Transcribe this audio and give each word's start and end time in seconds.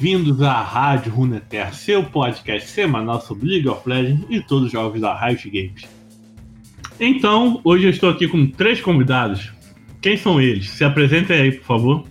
Bem-vindos 0.00 0.40
à 0.42 0.62
Rádio 0.62 1.12
Runeterra, 1.12 1.72
seu 1.72 2.04
podcast 2.04 2.70
semanal 2.70 3.20
sobre 3.20 3.48
League 3.48 3.68
of 3.68 3.80
Legends 3.84 4.24
e 4.30 4.40
todos 4.40 4.66
os 4.66 4.70
jogos 4.70 5.00
da 5.00 5.12
Riot 5.12 5.50
Games. 5.50 5.88
Então, 7.00 7.60
hoje 7.64 7.86
eu 7.86 7.90
estou 7.90 8.08
aqui 8.08 8.28
com 8.28 8.46
três 8.46 8.80
convidados. 8.80 9.52
Quem 10.00 10.16
são 10.16 10.40
eles? 10.40 10.70
Se 10.70 10.84
apresentem 10.84 11.40
aí, 11.40 11.50
por 11.50 11.64
favor. 11.64 12.04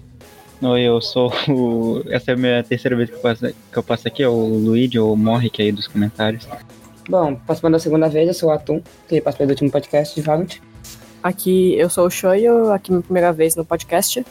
Oi, 0.62 0.82
eu 0.82 1.00
sou 1.00 1.32
o... 1.48 2.04
Essa 2.10 2.32
é 2.32 2.34
a 2.34 2.38
minha 2.38 2.62
terceira 2.62 2.94
vez 2.94 3.10
que 3.10 3.16
eu 3.16 3.22
passo, 3.22 3.48
que 3.48 3.78
eu 3.78 3.84
passo 3.84 4.06
aqui, 4.06 4.22
é 4.22 4.28
o 4.28 4.36
Luigi, 4.36 5.00
ou 5.00 5.16
Morrick 5.16 5.62
aí 5.62 5.72
dos 5.72 5.88
comentários. 5.88 6.46
Bom, 7.08 7.36
participando 7.36 7.72
da 7.72 7.80
segunda 7.80 8.10
vez, 8.10 8.28
eu 8.28 8.34
sou 8.34 8.50
o 8.50 8.52
Atum, 8.52 8.82
que 9.08 9.22
participei 9.22 9.48
do 9.48 9.52
último 9.52 9.72
podcast 9.72 10.14
de 10.14 10.22
Valorant. 10.22 10.58
Aqui 11.24 11.74
eu 11.80 11.90
sou 11.90 12.08
o 12.08 12.10
Shoyo, 12.10 12.70
aqui 12.74 12.92
minha 12.92 13.02
primeira 13.02 13.32
vez 13.32 13.56
no 13.56 13.64
podcast. 13.64 14.26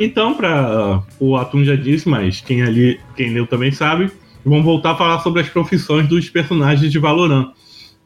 Então, 0.00 0.34
para 0.34 1.02
o 1.20 1.36
Atum 1.36 1.64
já 1.64 1.76
disse, 1.76 2.08
mas 2.08 2.40
quem 2.40 2.62
ali, 2.62 3.00
quem 3.16 3.32
leu 3.32 3.46
também 3.46 3.70
sabe, 3.70 4.10
vamos 4.44 4.64
voltar 4.64 4.92
a 4.92 4.96
falar 4.96 5.20
sobre 5.20 5.42
as 5.42 5.48
profissões 5.48 6.08
dos 6.08 6.28
personagens 6.28 6.90
de 6.90 6.98
Valorant, 6.98 7.52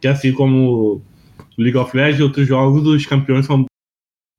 que 0.01 0.09
assim 0.09 0.33
como 0.33 1.03
League 1.57 1.77
of 1.77 1.97
Legends 1.97 2.21
e 2.21 2.23
outros 2.23 2.47
jogos, 2.47 2.87
os 2.87 3.07
campeões 3.07 3.47
são, 3.47 3.65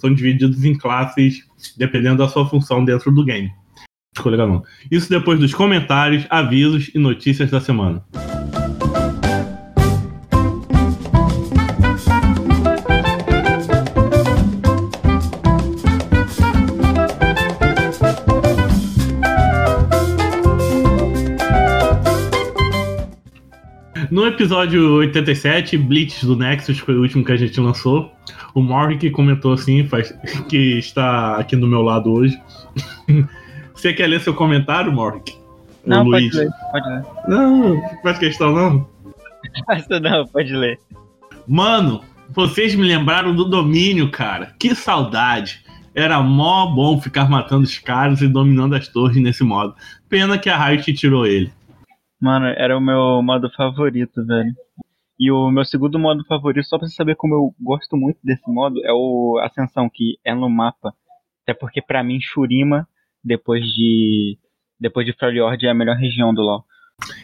são 0.02 0.14
divididos 0.14 0.64
em 0.64 0.78
classes 0.78 1.46
dependendo 1.76 2.18
da 2.18 2.28
sua 2.28 2.48
função 2.48 2.86
dentro 2.86 3.12
do 3.12 3.24
game. 3.24 3.52
Isso 4.90 5.10
depois 5.10 5.40
dos 5.40 5.54
comentários, 5.54 6.26
avisos 6.30 6.90
e 6.94 7.00
notícias 7.00 7.52
da 7.52 7.62
semana. 7.62 8.04
No 24.18 24.26
episódio 24.26 24.96
87, 24.96 25.78
Blitz 25.78 26.24
do 26.24 26.36
Nexus, 26.36 26.80
foi 26.80 26.98
o 26.98 27.02
último 27.02 27.24
que 27.24 27.32
a 27.32 27.36
gente 27.36 27.60
lançou. 27.60 28.12
O 28.56 28.64
Morrick 28.64 29.12
comentou 29.12 29.54
assim, 29.54 29.86
faz, 29.86 30.12
que 30.50 30.80
está 30.80 31.38
aqui 31.38 31.56
do 31.56 31.68
meu 31.68 31.84
lado 31.84 32.12
hoje. 32.12 32.36
Você 33.76 33.94
quer 33.94 34.08
ler 34.08 34.20
seu 34.20 34.34
comentário, 34.34 34.92
Morrick? 34.92 35.38
Não, 35.86 35.98
pode 35.98 36.24
Luiz? 36.24 36.34
ler, 36.34 36.50
pode 36.72 36.90
ler. 36.90 37.06
Não, 37.28 37.82
faz 38.02 38.18
questão 38.18 38.56
não? 38.56 38.90
Não, 40.02 40.26
pode 40.26 40.52
ler. 40.52 40.80
Mano, 41.48 42.02
vocês 42.32 42.74
me 42.74 42.88
lembraram 42.88 43.36
do 43.36 43.46
domínio, 43.46 44.10
cara. 44.10 44.52
Que 44.58 44.74
saudade. 44.74 45.64
Era 45.94 46.20
mó 46.24 46.66
bom 46.66 47.00
ficar 47.00 47.30
matando 47.30 47.66
os 47.66 47.78
caras 47.78 48.20
e 48.22 48.28
dominando 48.28 48.74
as 48.74 48.88
torres 48.88 49.22
nesse 49.22 49.44
modo. 49.44 49.76
Pena 50.10 50.40
que 50.40 50.50
a 50.50 50.58
Riot 50.58 50.92
tirou 50.96 51.28
ele. 51.28 51.52
Mano, 52.20 52.48
era 52.48 52.78
o 52.78 52.82
meu 52.82 53.22
modo 53.22 53.50
favorito, 53.52 54.26
velho. 54.26 54.54
E 55.20 55.32
o 55.32 55.50
meu 55.50 55.66
segundo 55.66 55.98
modo 55.98 56.24
favorito, 56.26 56.68
só 56.68 56.78
pra 56.78 56.88
você 56.88 56.94
saber 56.96 57.16
como 57.16 57.34
eu 57.34 57.56
gosto 57.60 57.98
muito 57.98 58.20
desse 58.24 58.50
modo, 58.50 58.80
é 58.86 58.92
o 58.92 59.40
Ascensão, 59.44 59.90
que 59.92 60.18
é 60.24 60.34
no 60.34 60.50
mapa. 60.50 60.94
Até 61.44 61.54
porque 61.54 61.82
para 61.82 62.04
mim 62.04 62.20
Shurima, 62.22 62.88
depois 63.24 63.64
de. 63.66 64.38
Depois 64.80 65.06
de 65.06 65.14
Freljord, 65.14 65.66
é 65.66 65.70
a 65.70 65.74
melhor 65.74 65.96
região 65.96 66.34
do 66.34 66.42
LoL. 66.42 66.64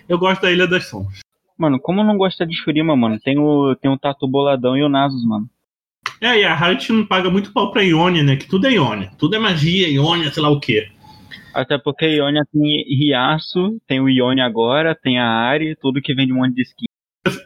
Eu 0.10 0.18
gosto 0.18 0.42
da 0.42 0.52
Ilha 0.52 0.68
das 0.68 0.88
Sombras. 0.88 1.20
Mano, 1.58 1.80
como 1.80 2.04
não 2.04 2.18
gosta 2.18 2.46
de 2.46 2.56
Shurima, 2.56 2.96
mano? 2.96 3.20
Tem 3.20 3.38
o, 3.38 3.76
tem 3.76 3.92
o 3.92 3.98
Tatu 3.98 4.28
Boladão 4.28 4.76
e 4.76 4.84
o 4.84 4.90
Nasus, 4.90 5.24
mano. 5.26 5.48
É, 6.20 6.40
e 6.40 6.44
a 6.44 6.56
Riot 6.56 6.92
não 6.92 7.06
paga 7.06 7.30
muito 7.30 7.52
pau 7.52 7.72
pra 7.72 7.84
Ionia, 7.84 8.24
né? 8.24 8.36
Que 8.36 8.48
tudo 8.48 8.66
é 8.66 8.72
Ionia. 8.72 9.12
Tudo 9.18 9.36
é 9.36 9.40
magia, 9.40 9.88
Ionia, 9.88 10.32
sei 10.32 10.42
lá 10.42 10.50
o 10.50 10.60
quê. 10.60 10.90
Até 11.54 11.78
porque 11.78 12.06
Ionia 12.06 12.44
tem 12.52 12.84
Riaço, 12.98 13.80
tem 13.88 14.00
o 14.00 14.10
Ionia 14.10 14.46
agora, 14.46 14.96
tem 14.96 15.20
a 15.20 15.28
Ari, 15.28 15.76
tudo 15.76 16.02
que 16.02 16.14
vem 16.14 16.26
de 16.26 16.34
um 16.34 16.38
monte 16.38 16.56
de 16.56 16.64
skin. 16.64 16.86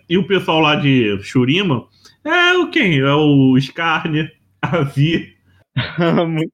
E 0.09 0.17
o 0.17 0.25
pessoal 0.25 0.59
lá 0.59 0.75
de 0.75 1.19
Shurima 1.21 1.85
é 2.23 2.53
o 2.57 2.69
quem? 2.69 2.99
É 2.99 3.13
o 3.13 3.57
Skarner, 3.57 4.33
a 4.61 4.81
Vi. 4.83 5.35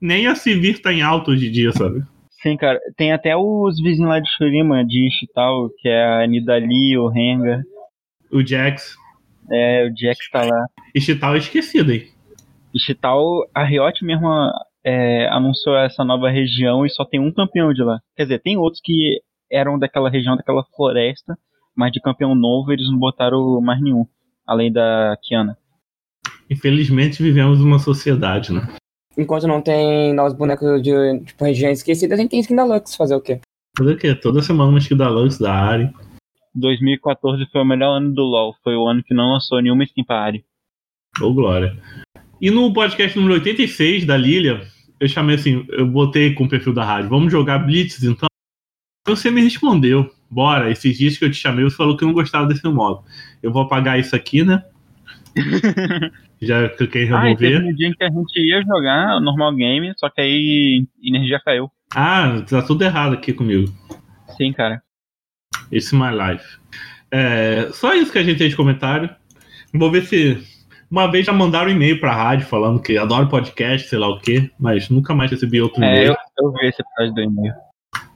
Nem 0.00 0.26
a 0.26 0.34
Sivir 0.34 0.80
tá 0.80 0.92
em 0.92 1.02
alto 1.02 1.32
hoje 1.32 1.48
em 1.48 1.52
dia, 1.52 1.72
sabe? 1.72 2.02
Sim, 2.42 2.56
cara. 2.56 2.78
Tem 2.96 3.12
até 3.12 3.36
os 3.36 3.76
vizinhos 3.82 4.08
lá 4.08 4.20
de 4.20 4.28
Shurima, 4.36 4.84
de 4.84 5.08
Ishtal, 5.08 5.70
que 5.78 5.88
é 5.88 6.22
a 6.22 6.26
Nidali, 6.26 6.96
o 6.96 7.08
Rengar. 7.08 7.62
O 8.30 8.46
Jax. 8.46 8.96
É, 9.50 9.88
o 9.88 9.96
Jax 9.96 10.30
tá 10.30 10.44
lá. 10.44 10.66
Ishtal 10.94 11.34
é 11.34 11.38
esquecido, 11.38 11.92
hein? 11.92 12.08
Ishtal, 12.74 13.48
a 13.54 13.64
Riot 13.64 14.04
mesmo 14.04 14.28
é, 14.86 15.26
anunciou 15.30 15.76
essa 15.76 16.04
nova 16.04 16.30
região 16.30 16.86
e 16.86 16.90
só 16.90 17.04
tem 17.04 17.18
um 17.18 17.32
campeão 17.32 17.72
de 17.74 17.82
lá. 17.82 17.98
Quer 18.16 18.22
dizer, 18.22 18.38
tem 18.38 18.56
outros 18.56 18.80
que 18.80 19.20
eram 19.50 19.76
daquela 19.76 20.08
região, 20.08 20.36
daquela 20.36 20.64
floresta, 20.76 21.36
mas 21.74 21.90
de 21.90 22.00
campeão 22.00 22.36
novo 22.36 22.72
eles 22.72 22.88
não 22.88 22.96
botaram 22.96 23.60
mais 23.60 23.82
nenhum, 23.82 24.06
além 24.46 24.72
da 24.72 25.18
Kiana. 25.24 25.58
Infelizmente 26.48 27.20
vivemos 27.20 27.60
uma 27.60 27.80
sociedade, 27.80 28.52
né? 28.52 28.60
Enquanto 29.18 29.48
não 29.48 29.60
tem 29.60 30.14
novos 30.14 30.34
bonecos 30.34 30.80
de 30.80 31.20
tipo, 31.24 31.44
regiões 31.44 31.78
esquecidas, 31.78 32.16
a 32.16 32.22
gente 32.22 32.30
tem 32.30 32.40
skin 32.40 32.54
da 32.54 32.64
Lux, 32.64 32.94
fazer 32.94 33.16
o 33.16 33.20
quê? 33.20 33.40
Fazer 33.76 33.92
o 33.92 33.98
quê? 33.98 34.14
Toda 34.14 34.40
semana 34.40 34.70
uma 34.70 34.78
skin 34.78 34.96
da 34.96 35.08
Lux, 35.08 35.38
da 35.38 35.52
Ari. 35.52 35.90
2014 36.54 37.44
foi 37.50 37.60
o 37.60 37.64
melhor 37.64 37.96
ano 37.96 38.14
do 38.14 38.22
LoL, 38.22 38.54
foi 38.62 38.76
o 38.76 38.86
ano 38.86 39.02
que 39.02 39.12
não 39.12 39.32
lançou 39.32 39.60
nenhuma 39.60 39.82
skin 39.82 40.04
pra 40.04 40.20
Ari. 40.20 40.44
Ô, 41.20 41.34
glória. 41.34 41.76
E 42.40 42.50
no 42.50 42.72
podcast 42.72 43.18
número 43.18 43.34
86 43.34 44.06
da 44.06 44.16
Lilia, 44.16 44.62
eu 44.98 45.08
chamei 45.08 45.36
assim, 45.36 45.64
eu 45.70 45.86
botei 45.86 46.34
com 46.34 46.44
o 46.44 46.48
perfil 46.48 46.72
da 46.72 46.84
rádio, 46.84 47.10
vamos 47.10 47.32
jogar 47.32 47.58
Blitz 47.58 48.02
então? 48.02 48.28
Você 49.06 49.30
me 49.30 49.42
respondeu, 49.42 50.12
bora, 50.28 50.70
esses 50.70 50.98
dias 50.98 51.16
que 51.16 51.24
eu 51.24 51.30
te 51.30 51.36
chamei, 51.36 51.64
você 51.64 51.76
falou 51.76 51.96
que 51.96 52.04
não 52.04 52.12
gostava 52.12 52.46
desse 52.46 52.66
modo. 52.66 53.04
Eu 53.42 53.52
vou 53.52 53.62
apagar 53.62 54.00
isso 54.00 54.16
aqui, 54.16 54.42
né? 54.42 54.64
Já 56.42 56.68
cliquei 56.68 57.04
em 57.04 57.06
remover. 57.06 57.62
Ah, 57.62 57.64
um 57.64 57.74
dia 57.74 57.94
que 57.94 58.04
a 58.04 58.10
gente 58.10 58.40
ia 58.40 58.62
jogar 58.62 59.16
o 59.16 59.20
normal 59.20 59.54
game, 59.54 59.92
só 59.96 60.10
que 60.10 60.20
aí 60.20 60.86
energia 61.02 61.40
caiu. 61.40 61.70
Ah, 61.94 62.42
tá 62.48 62.62
tudo 62.62 62.82
errado 62.82 63.14
aqui 63.14 63.32
comigo. 63.32 63.72
Sim, 64.36 64.52
cara. 64.52 64.82
It's 65.72 65.92
my 65.92 66.10
life. 66.10 66.58
É, 67.10 67.70
só 67.72 67.94
isso 67.94 68.12
que 68.12 68.18
a 68.18 68.22
gente 68.22 68.38
tem 68.38 68.48
de 68.48 68.56
comentário. 68.56 69.08
Vou 69.72 69.90
ver 69.90 70.04
se 70.04 70.42
uma 70.90 71.10
vez 71.10 71.26
já 71.26 71.32
mandaram 71.32 71.68
um 71.68 71.74
e-mail 71.74 71.98
pra 72.00 72.14
rádio 72.14 72.46
falando 72.46 72.80
que 72.80 72.96
adoro 72.96 73.28
podcast, 73.28 73.88
sei 73.88 73.98
lá 73.98 74.08
o 74.08 74.18
quê, 74.18 74.50
mas 74.58 74.88
nunca 74.88 75.14
mais 75.14 75.30
recebi 75.30 75.60
outro 75.60 75.82
é, 75.82 75.86
e-mail. 75.86 76.12
É, 76.12 76.16
eu, 76.38 76.44
eu 76.44 76.52
vi 76.52 76.66
esse 76.66 76.82
episódio 76.82 77.14
do 77.14 77.20
e-mail. 77.22 77.54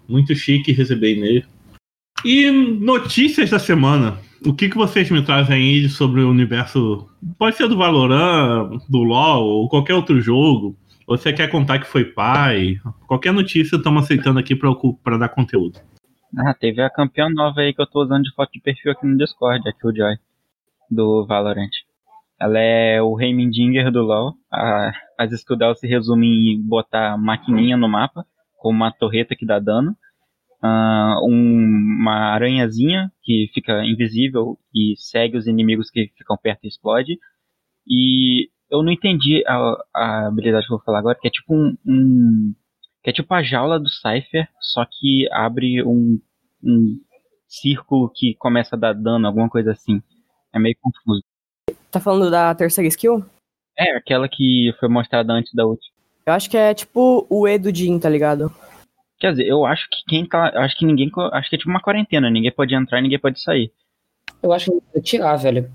Muito 0.08 0.34
chique 0.34 0.72
receber 0.72 1.16
e-mail. 1.16 1.44
E 2.24 2.50
notícias 2.50 3.50
da 3.50 3.58
semana. 3.58 4.18
O 4.44 4.54
que, 4.54 4.68
que 4.68 4.76
vocês 4.76 5.10
me 5.10 5.22
trazem 5.22 5.56
aí 5.56 5.88
sobre 5.88 6.22
o 6.22 6.30
universo? 6.30 7.08
Pode 7.38 7.56
ser 7.56 7.68
do 7.68 7.76
Valorant, 7.76 8.78
do 8.88 9.02
LoL, 9.02 9.44
ou 9.44 9.68
qualquer 9.68 9.94
outro 9.94 10.20
jogo. 10.20 10.76
Ou 11.06 11.16
você 11.16 11.32
quer 11.32 11.48
contar 11.48 11.78
que 11.78 11.86
foi 11.86 12.04
pai? 12.04 12.80
Qualquer 13.06 13.32
notícia 13.32 13.76
estamos 13.76 14.04
aceitando 14.04 14.38
aqui 14.38 14.54
para 14.54 15.18
dar 15.18 15.28
conteúdo. 15.28 15.78
Ah, 16.38 16.54
teve 16.54 16.80
a 16.80 16.88
campeã 16.88 17.28
nova 17.28 17.60
aí 17.60 17.74
que 17.74 17.82
eu 17.82 17.86
tô 17.86 18.02
usando 18.02 18.22
de 18.22 18.34
foto 18.34 18.52
de 18.52 18.60
perfil 18.60 18.92
aqui 18.92 19.06
no 19.06 19.18
Discord, 19.18 19.68
a 19.68 19.72
Killjoy, 19.72 20.16
do 20.90 21.26
Valorant. 21.26 21.70
Ela 22.40 22.58
é 22.58 23.02
o 23.02 23.20
Heimendinger 23.20 23.92
do 23.92 24.02
LoL. 24.02 24.34
A, 24.50 24.92
as 25.18 25.30
dela 25.58 25.74
se 25.74 25.86
resumem 25.86 26.54
em 26.54 26.62
botar 26.62 27.18
maquininha 27.18 27.76
no 27.76 27.88
mapa, 27.88 28.24
com 28.58 28.70
uma 28.70 28.90
torreta 28.90 29.36
que 29.36 29.44
dá 29.44 29.58
dano. 29.58 29.94
Uh, 30.62 31.26
um, 31.26 31.98
uma 32.00 32.32
aranhazinha 32.34 33.10
que 33.22 33.50
fica 33.54 33.84
invisível 33.84 34.58
e 34.74 34.94
segue 34.96 35.36
os 35.36 35.46
inimigos 35.46 35.90
que 35.90 36.10
ficam 36.16 36.36
perto 36.36 36.64
e 36.64 36.68
explode. 36.68 37.18
E 37.86 38.48
eu 38.70 38.82
não 38.82 38.92
entendi 38.92 39.42
a, 39.46 39.76
a 39.94 40.26
habilidade 40.28 40.66
que 40.66 40.72
eu 40.72 40.78
vou 40.78 40.84
falar 40.84 41.00
agora, 41.00 41.18
que 41.20 41.28
é 41.28 41.30
tipo 41.30 41.54
um, 41.54 41.76
um 41.86 42.54
que 43.02 43.10
é 43.10 43.12
tipo 43.12 43.32
a 43.32 43.42
jaula 43.42 43.80
do 43.80 43.88
Cypher, 43.88 44.48
só 44.60 44.84
que 44.84 45.26
abre 45.32 45.82
um, 45.82 46.20
um 46.62 47.00
círculo 47.46 48.10
que 48.14 48.34
começa 48.34 48.76
a 48.76 48.78
dar 48.78 48.92
dano, 48.92 49.26
alguma 49.26 49.48
coisa 49.48 49.72
assim. 49.72 50.02
É 50.54 50.58
meio 50.58 50.76
confuso. 50.80 51.22
Tá 51.90 52.00
falando 52.00 52.30
da 52.30 52.54
terceira 52.54 52.88
skill? 52.88 53.24
É, 53.78 53.96
aquela 53.96 54.28
que 54.28 54.74
foi 54.78 54.88
mostrada 54.88 55.32
antes 55.32 55.52
da 55.54 55.64
última. 55.64 55.94
Eu 56.26 56.34
acho 56.34 56.50
que 56.50 56.56
é 56.56 56.74
tipo 56.74 57.26
o 57.28 57.48
E 57.48 57.58
do 57.58 57.74
Jin, 57.74 57.98
tá 57.98 58.08
ligado? 58.08 58.54
Quer 59.18 59.32
dizer, 59.32 59.46
eu 59.46 59.66
acho 59.66 59.88
que 59.90 60.02
quem 60.06 60.26
tá. 60.26 60.48
Acho 60.62 60.76
que 60.76 60.86
ninguém. 60.86 61.10
Acho 61.32 61.50
que 61.50 61.56
é 61.56 61.58
tipo 61.58 61.70
uma 61.70 61.80
quarentena, 61.80 62.30
ninguém 62.30 62.52
pode 62.52 62.74
entrar 62.74 62.98
e 62.98 63.02
ninguém 63.02 63.18
pode 63.18 63.40
sair. 63.40 63.72
Eu 64.42 64.52
acho 64.52 64.66
que 64.66 64.82
não 64.94 65.02
tirar, 65.02 65.36
velho. 65.36 65.70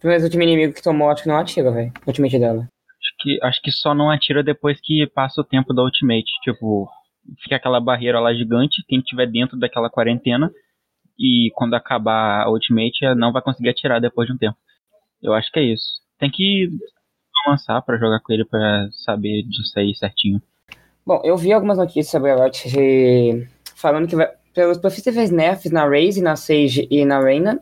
Pelo 0.00 0.10
menos 0.10 0.24
o 0.26 0.30
time 0.30 0.44
inimigo 0.44 0.74
que 0.74 0.82
tomou, 0.82 1.08
acho 1.08 1.22
que 1.22 1.28
não 1.28 1.38
atira, 1.38 1.70
velho. 1.70 1.92
O 2.04 2.10
ultimate 2.10 2.38
dela. 2.38 2.60
Acho 2.60 3.14
que, 3.20 3.38
acho 3.42 3.62
que 3.62 3.70
só 3.70 3.94
não 3.94 4.10
atira 4.10 4.42
depois 4.42 4.78
que 4.82 5.06
passa 5.14 5.40
o 5.40 5.44
tempo 5.44 5.72
da 5.72 5.82
ultimate. 5.82 6.30
Tipo, 6.42 6.88
fica 7.42 7.56
aquela 7.56 7.80
barreira 7.80 8.20
lá 8.20 8.34
gigante, 8.34 8.84
quem 8.86 9.00
tiver 9.00 9.26
dentro 9.26 9.58
daquela 9.58 9.88
quarentena. 9.88 10.50
E 11.18 11.50
quando 11.54 11.74
acabar 11.74 12.42
a 12.42 12.50
ultimate, 12.50 13.14
não 13.14 13.32
vai 13.32 13.40
conseguir 13.40 13.70
atirar 13.70 14.00
depois 14.00 14.26
de 14.26 14.34
um 14.34 14.38
tempo. 14.38 14.58
Eu 15.24 15.32
acho 15.32 15.50
que 15.50 15.58
é 15.58 15.62
isso. 15.72 16.00
Tem 16.18 16.30
que 16.30 16.68
lançar 17.48 17.80
para 17.82 17.98
jogar 17.98 18.20
com 18.20 18.32
ele 18.32 18.44
para 18.44 18.88
saber 18.92 19.42
disso 19.42 19.72
aí 19.78 19.94
certinho. 19.94 20.40
Bom, 21.04 21.20
eu 21.24 21.36
vi 21.36 21.52
algumas 21.52 21.78
notícias 21.78 22.08
sobre 22.10 22.30
a 22.30 22.36
Riot 22.36 22.68
de- 22.68 23.48
falando 23.74 24.06
que 24.06 24.14
vai, 24.16 24.30
pelos 24.54 24.78
possíveis 24.78 25.30
nerfs 25.30 25.72
na 25.72 25.84
Raze, 25.88 26.22
na 26.22 26.36
Sage 26.36 26.86
e 26.90 27.04
na 27.04 27.20
Reina, 27.20 27.60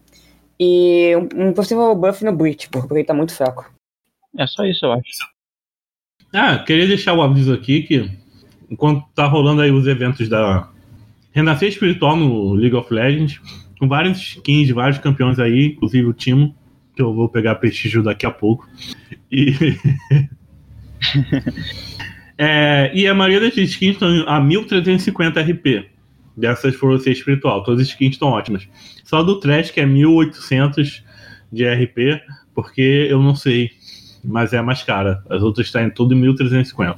e 0.61 1.13
um, 1.17 1.49
um 1.49 1.53
possível 1.53 1.95
buff 1.95 2.25
no 2.25 2.33
Breach, 2.37 2.69
porque 2.69 2.93
ele 2.95 3.05
tá 3.05 3.15
muito 3.15 3.35
fraco. 3.35 3.73
É 4.37 4.47
só 4.47 4.65
isso, 4.65 4.85
eu 4.85 4.93
acho. 4.93 5.03
Ah, 6.33 6.59
queria 6.59 6.87
deixar 6.87 7.15
o 7.15 7.23
aviso 7.23 7.53
aqui 7.53 7.83
que 7.83 8.11
enquanto 8.71 9.05
tá 9.15 9.27
rolando 9.27 9.61
aí 9.63 9.71
os 9.71 9.87
eventos 9.87 10.29
da 10.29 10.69
Renascer 11.33 11.69
Espiritual 11.69 12.17
no 12.17 12.55
League 12.55 12.77
of 12.77 12.93
Legends, 12.93 13.41
com 13.79 13.89
vários 13.89 14.19
skins 14.19 14.67
de 14.67 14.73
vários 14.73 14.99
campeões 14.99 15.39
aí, 15.39 15.67
inclusive 15.75 16.07
o 16.07 16.13
Timo, 16.13 16.55
que 16.95 17.03
eu 17.03 17.15
vou 17.15 17.29
pegar 17.29 17.55
prestígio 17.57 18.03
daqui 18.03 18.27
a 18.27 18.31
pouco. 18.31 18.69
E, 19.31 19.55
É, 22.39 22.91
e 22.95 23.07
a 23.07 23.15
maioria 23.15 23.41
das 23.41 23.57
skins 23.57 23.93
estão 23.93 24.25
a 24.27 24.41
1350 24.41 25.41
RP. 25.41 25.87
Dessas 26.37 26.75
for 26.75 26.99
ser 26.99 27.13
espiritual. 27.13 27.63
Todas 27.63 27.83
as 27.83 27.89
skins 27.89 28.13
estão 28.13 28.29
ótimas. 28.29 28.67
Só 29.05 29.23
do 29.23 29.39
Trash, 29.39 29.71
que 29.71 29.81
é 29.81 29.87
1800 29.87 31.05
de 31.53 31.65
RP, 31.69 32.21
porque 32.55 33.07
eu 33.09 33.23
não 33.23 33.35
sei, 33.35 33.71
mas 34.25 34.53
é 34.53 34.59
a 34.59 34.63
mais 34.63 34.83
cara. 34.83 35.23
As 35.29 35.43
outras 35.43 35.67
estão 35.67 35.83
em 35.83 35.91
tudo 35.91 36.15
em 36.15 36.19
1350. 36.19 36.97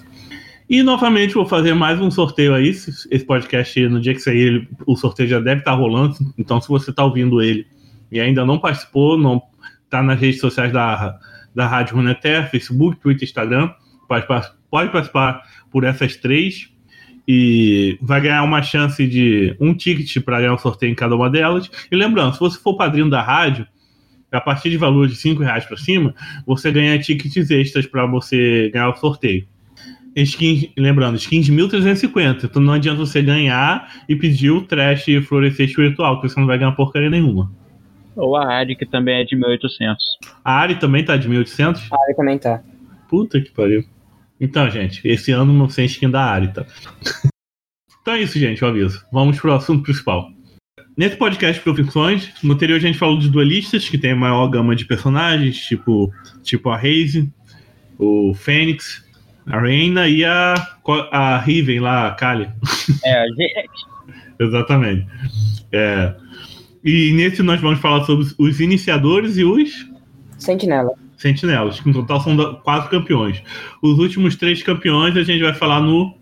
E 0.70 0.82
novamente 0.82 1.34
vou 1.34 1.44
fazer 1.44 1.74
mais 1.74 2.00
um 2.00 2.10
sorteio 2.10 2.54
aí. 2.54 2.68
Esse 2.68 2.90
esse 3.10 3.24
podcast, 3.24 3.86
no 3.88 4.00
dia 4.00 4.14
que 4.14 4.20
sair, 4.20 4.38
ele- 4.46 4.68
o 4.86 4.96
sorteio 4.96 5.28
já 5.28 5.40
deve 5.40 5.60
estar 5.60 5.74
rolando. 5.74 6.16
Então, 6.38 6.60
se 6.60 6.68
você 6.68 6.90
está 6.90 7.04
ouvindo 7.04 7.42
ele 7.42 7.66
e 8.10 8.20
ainda 8.20 8.46
não 8.46 8.58
participou, 8.58 9.18
não 9.18 9.42
está 9.94 10.02
nas 10.02 10.18
redes 10.18 10.40
sociais 10.40 10.72
da, 10.72 11.18
da 11.54 11.66
Rádio 11.68 11.96
Runeterra, 11.96 12.48
Facebook, 12.48 13.00
Twitter, 13.00 13.28
Instagram, 13.28 13.70
pode, 14.08 14.26
pode 14.68 14.90
participar 14.90 15.42
por 15.70 15.84
essas 15.84 16.16
três 16.16 16.68
e 17.26 17.96
vai 18.02 18.20
ganhar 18.20 18.42
uma 18.42 18.62
chance 18.62 19.06
de 19.06 19.56
um 19.60 19.72
ticket 19.72 20.22
para 20.22 20.40
ganhar 20.40 20.54
um 20.54 20.58
sorteio 20.58 20.90
em 20.90 20.94
cada 20.94 21.14
uma 21.14 21.30
delas. 21.30 21.70
E 21.90 21.96
lembrando, 21.96 22.34
se 22.34 22.40
você 22.40 22.58
for 22.58 22.76
padrinho 22.76 23.08
da 23.08 23.22
rádio, 23.22 23.66
a 24.30 24.40
partir 24.40 24.68
de 24.68 24.76
valor 24.76 25.06
de 25.06 25.14
5 25.14 25.40
reais 25.42 25.64
para 25.64 25.76
cima, 25.76 26.12
você 26.44 26.72
ganha 26.72 26.98
tickets 26.98 27.50
extras 27.50 27.86
para 27.86 28.04
você 28.04 28.68
ganhar 28.70 28.90
o 28.90 28.96
sorteio. 28.96 29.46
Skins, 30.16 30.70
lembrando, 30.76 31.16
skins 31.16 31.46
de 31.46 31.52
1350. 31.52 32.46
Então 32.46 32.60
não 32.60 32.72
adianta 32.72 32.98
você 32.98 33.22
ganhar 33.22 33.92
e 34.08 34.16
pedir 34.16 34.50
o 34.50 34.60
trash 34.62 35.08
e 35.08 35.22
florescer 35.22 35.66
espiritual, 35.66 36.16
porque 36.16 36.28
você 36.28 36.38
não 36.38 36.46
vai 36.46 36.58
ganhar 36.58 36.72
porcaria 36.72 37.10
nenhuma. 37.10 37.50
Ou 38.16 38.36
a 38.36 38.46
Ari, 38.46 38.76
que 38.76 38.86
também 38.86 39.20
é 39.20 39.24
de 39.24 39.36
1800. 39.36 40.04
A 40.44 40.60
Ari 40.60 40.76
também 40.76 41.04
tá 41.04 41.16
de 41.16 41.28
1800? 41.28 41.92
A 41.92 41.96
área 42.00 42.14
também 42.16 42.38
tá. 42.38 42.62
Puta 43.08 43.40
que 43.40 43.50
pariu. 43.50 43.84
Então, 44.40 44.68
gente, 44.70 45.06
esse 45.06 45.32
ano 45.32 45.52
não 45.52 45.66
tem 45.66 45.86
skin 45.86 46.10
da 46.10 46.22
Ari, 46.22 46.48
tá? 46.52 46.64
então 48.00 48.14
é 48.14 48.20
isso, 48.20 48.38
gente, 48.38 48.62
eu 48.62 48.68
aviso. 48.68 49.04
Vamos 49.12 49.40
pro 49.40 49.52
assunto 49.52 49.82
principal. 49.82 50.30
Nesse 50.96 51.16
podcast 51.16 51.58
de 51.58 51.64
Profissões, 51.64 52.32
no 52.42 52.54
anterior 52.54 52.76
a 52.76 52.80
gente 52.80 52.98
falou 52.98 53.18
de 53.18 53.28
duelistas, 53.28 53.88
que 53.88 53.98
tem 53.98 54.12
a 54.12 54.16
maior 54.16 54.46
gama 54.48 54.76
de 54.76 54.84
personagens, 54.84 55.58
tipo, 55.58 56.12
tipo 56.42 56.70
a 56.70 56.76
Raze, 56.76 57.32
o 57.98 58.32
Fênix, 58.32 59.04
a 59.46 59.60
Reina 59.60 60.08
e 60.08 60.24
a, 60.24 60.54
a 61.10 61.38
Riven 61.38 61.80
lá, 61.80 62.08
a 62.08 62.12
Kali. 62.12 62.48
É, 63.04 63.12
a 63.12 63.26
gente. 63.36 63.94
Exatamente. 64.38 65.06
É, 65.72 66.14
e 66.84 67.12
nesse 67.14 67.42
nós 67.42 67.60
vamos 67.60 67.80
falar 67.80 68.04
sobre 68.04 68.26
os 68.38 68.60
iniciadores 68.60 69.38
e 69.38 69.44
os 69.44 69.90
Sentinela. 70.36 70.92
sentinelas, 71.16 71.80
que 71.80 71.88
no 71.88 71.94
total 71.94 72.20
são 72.20 72.36
quatro 72.56 72.90
campeões. 72.90 73.42
Os 73.82 73.98
últimos 73.98 74.36
três 74.36 74.62
campeões 74.62 75.16
a 75.16 75.22
gente 75.22 75.42
vai 75.42 75.54
falar 75.54 75.80
no 75.80 76.14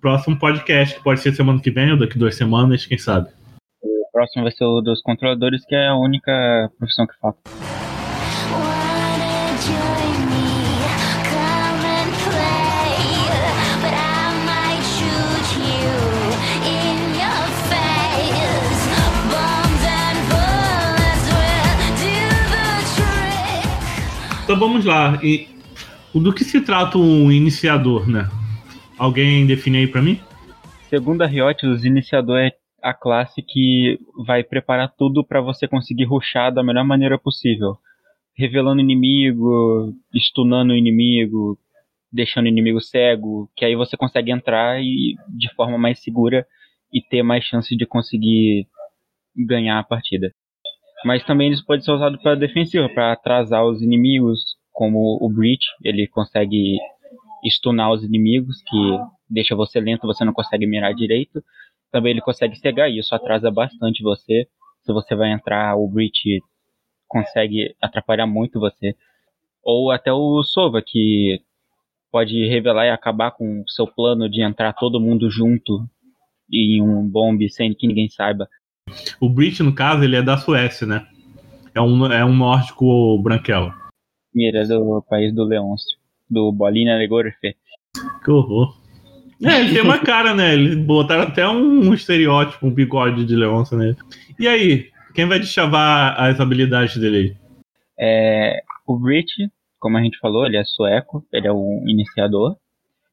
próximo 0.00 0.38
podcast, 0.38 0.94
que 0.94 1.02
pode 1.02 1.20
ser 1.20 1.34
semana 1.34 1.60
que 1.60 1.70
vem 1.70 1.90
ou 1.90 1.98
daqui 1.98 2.16
duas 2.16 2.36
semanas, 2.36 2.86
quem 2.86 2.96
sabe. 2.96 3.28
O 3.82 4.12
próximo 4.12 4.44
vai 4.44 4.52
ser 4.52 4.64
o 4.64 4.80
dos 4.80 5.02
controladores, 5.02 5.64
que 5.66 5.74
é 5.74 5.88
a 5.88 5.96
única 5.96 6.70
profissão 6.78 7.06
que 7.06 7.18
falta. 7.20 7.40
Então 24.46 24.56
vamos 24.56 24.84
lá. 24.84 25.18
E, 25.24 25.48
do 26.14 26.32
que 26.32 26.44
se 26.44 26.60
trata 26.60 26.96
um 26.96 27.32
iniciador, 27.32 28.08
né? 28.08 28.28
Alguém 28.96 29.44
define 29.44 29.78
aí 29.78 29.88
pra 29.88 30.00
mim? 30.00 30.20
Segundo 30.88 31.22
a 31.22 31.26
Riot, 31.26 31.66
os 31.66 31.84
iniciador 31.84 32.38
é 32.38 32.52
a 32.80 32.94
classe 32.94 33.42
que 33.42 33.98
vai 34.24 34.44
preparar 34.44 34.94
tudo 34.96 35.26
pra 35.26 35.40
você 35.40 35.66
conseguir 35.66 36.04
rushar 36.04 36.54
da 36.54 36.62
melhor 36.62 36.84
maneira 36.84 37.18
possível. 37.18 37.76
Revelando 38.38 38.80
inimigo, 38.80 39.92
stunando 40.14 40.74
o 40.74 40.76
inimigo, 40.76 41.58
deixando 42.12 42.44
o 42.44 42.48
inimigo 42.48 42.80
cego, 42.80 43.50
que 43.56 43.64
aí 43.64 43.74
você 43.74 43.96
consegue 43.96 44.30
entrar 44.30 44.80
e 44.80 45.16
de 45.28 45.52
forma 45.56 45.76
mais 45.76 45.98
segura 45.98 46.46
e 46.92 47.02
ter 47.02 47.24
mais 47.24 47.42
chance 47.42 47.76
de 47.76 47.84
conseguir 47.84 48.68
ganhar 49.36 49.80
a 49.80 49.84
partida. 49.84 50.32
Mas 51.06 51.22
também 51.22 51.52
isso 51.52 51.64
pode 51.64 51.84
ser 51.84 51.92
usado 51.92 52.18
para 52.18 52.34
defensiva, 52.34 52.88
para 52.88 53.12
atrasar 53.12 53.64
os 53.64 53.80
inimigos, 53.80 54.56
como 54.72 55.16
o 55.20 55.32
Breach, 55.32 55.64
ele 55.84 56.08
consegue 56.08 56.78
stunar 57.48 57.92
os 57.92 58.02
inimigos, 58.02 58.60
que 58.66 58.98
deixa 59.30 59.54
você 59.54 59.78
lento, 59.78 60.04
você 60.04 60.24
não 60.24 60.32
consegue 60.32 60.66
mirar 60.66 60.92
direito. 60.92 61.40
Também 61.92 62.10
ele 62.10 62.20
consegue 62.20 62.56
cegar, 62.56 62.90
e 62.90 62.98
isso 62.98 63.14
atrasa 63.14 63.52
bastante 63.52 64.02
você. 64.02 64.48
Se 64.82 64.92
você 64.92 65.14
vai 65.14 65.30
entrar, 65.30 65.76
o 65.76 65.88
Breach 65.88 66.42
consegue 67.06 67.72
atrapalhar 67.80 68.26
muito 68.26 68.58
você. 68.58 68.96
Ou 69.62 69.92
até 69.92 70.12
o 70.12 70.42
Sova, 70.42 70.82
que 70.84 71.38
pode 72.10 72.48
revelar 72.48 72.86
e 72.86 72.90
acabar 72.90 73.30
com 73.30 73.60
o 73.60 73.70
seu 73.70 73.86
plano 73.86 74.28
de 74.28 74.42
entrar 74.42 74.72
todo 74.72 75.00
mundo 75.00 75.30
junto 75.30 75.88
em 76.52 76.82
um 76.82 77.08
bombe 77.08 77.48
sem 77.48 77.72
que 77.72 77.86
ninguém 77.86 78.08
saiba. 78.08 78.48
O 79.20 79.28
Breach, 79.28 79.62
no 79.62 79.74
caso, 79.74 80.04
ele 80.04 80.16
é 80.16 80.22
da 80.22 80.36
Suécia, 80.36 80.86
né? 80.86 81.06
É 81.74 81.80
um, 81.80 82.06
é 82.06 82.24
um 82.24 82.34
nórdico 82.34 83.18
branquelo. 83.22 83.72
Mira 84.34 84.66
do 84.66 85.02
país 85.08 85.34
do 85.34 85.44
Leôncio, 85.44 85.98
do 86.28 86.52
Bolinha 86.52 86.96
Legorfe. 86.96 87.56
Que 88.24 88.30
horror. 88.30 88.76
É, 89.42 89.60
ele 89.60 89.74
tem 89.74 89.82
uma 89.82 89.98
cara, 89.98 90.34
né? 90.34 90.54
Eles 90.54 90.76
botaram 90.76 91.24
até 91.24 91.46
um, 91.46 91.92
estereótipo, 91.92 92.66
um 92.66 92.70
bigode 92.70 93.24
de 93.24 93.36
Leôncio 93.36 93.76
nele. 93.76 93.96
E 94.38 94.48
aí, 94.48 94.90
quem 95.14 95.26
vai 95.26 95.38
deschavar 95.38 96.18
as 96.18 96.40
habilidades 96.40 96.96
dele 96.96 97.16
aí? 97.16 97.36
É, 97.98 98.62
o 98.86 98.98
Breach, 98.98 99.32
como 99.78 99.98
a 99.98 100.02
gente 100.02 100.18
falou, 100.18 100.46
ele 100.46 100.56
é 100.56 100.64
sueco, 100.64 101.26
ele 101.32 101.46
é 101.46 101.52
um 101.52 101.84
iniciador. 101.86 102.56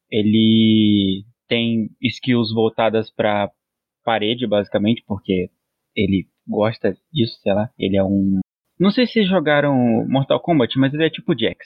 Ele 0.09 1.25
tem 1.47 1.89
skills 2.01 2.53
voltadas 2.53 3.09
para 3.09 3.49
parede, 4.03 4.45
basicamente, 4.47 5.03
porque 5.07 5.49
ele 5.95 6.27
gosta 6.47 6.95
disso, 7.11 7.39
sei 7.41 7.53
lá. 7.53 7.69
Ele 7.77 7.97
é 7.97 8.03
um. 8.03 8.39
Não 8.79 8.91
sei 8.91 9.05
se 9.05 9.23
jogaram 9.23 9.75
Mortal 10.07 10.39
Kombat, 10.39 10.77
mas 10.77 10.93
ele 10.93 11.05
é 11.05 11.09
tipo 11.09 11.37
Jax 11.37 11.57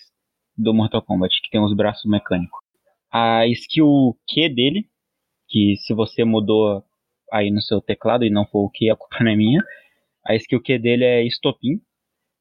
do 0.57 0.73
Mortal 0.73 1.01
Kombat, 1.01 1.41
que 1.41 1.49
tem 1.49 1.61
os 1.61 1.75
braços 1.75 2.09
mecânicos. 2.09 2.59
A 3.11 3.47
skill 3.47 4.17
Q 4.27 4.49
dele, 4.49 4.85
que 5.47 5.75
se 5.77 5.93
você 5.93 6.23
mudou 6.23 6.83
aí 7.31 7.51
no 7.51 7.61
seu 7.61 7.79
teclado 7.81 8.25
e 8.25 8.29
não 8.29 8.45
for 8.45 8.65
o 8.65 8.69
Q, 8.69 8.89
a 8.89 8.95
culpa 8.95 9.23
não 9.23 9.31
é 9.31 9.35
minha. 9.35 9.63
A 10.25 10.35
skill 10.35 10.61
Q 10.61 10.79
dele 10.79 11.05
é 11.05 11.25
estopim. 11.25 11.79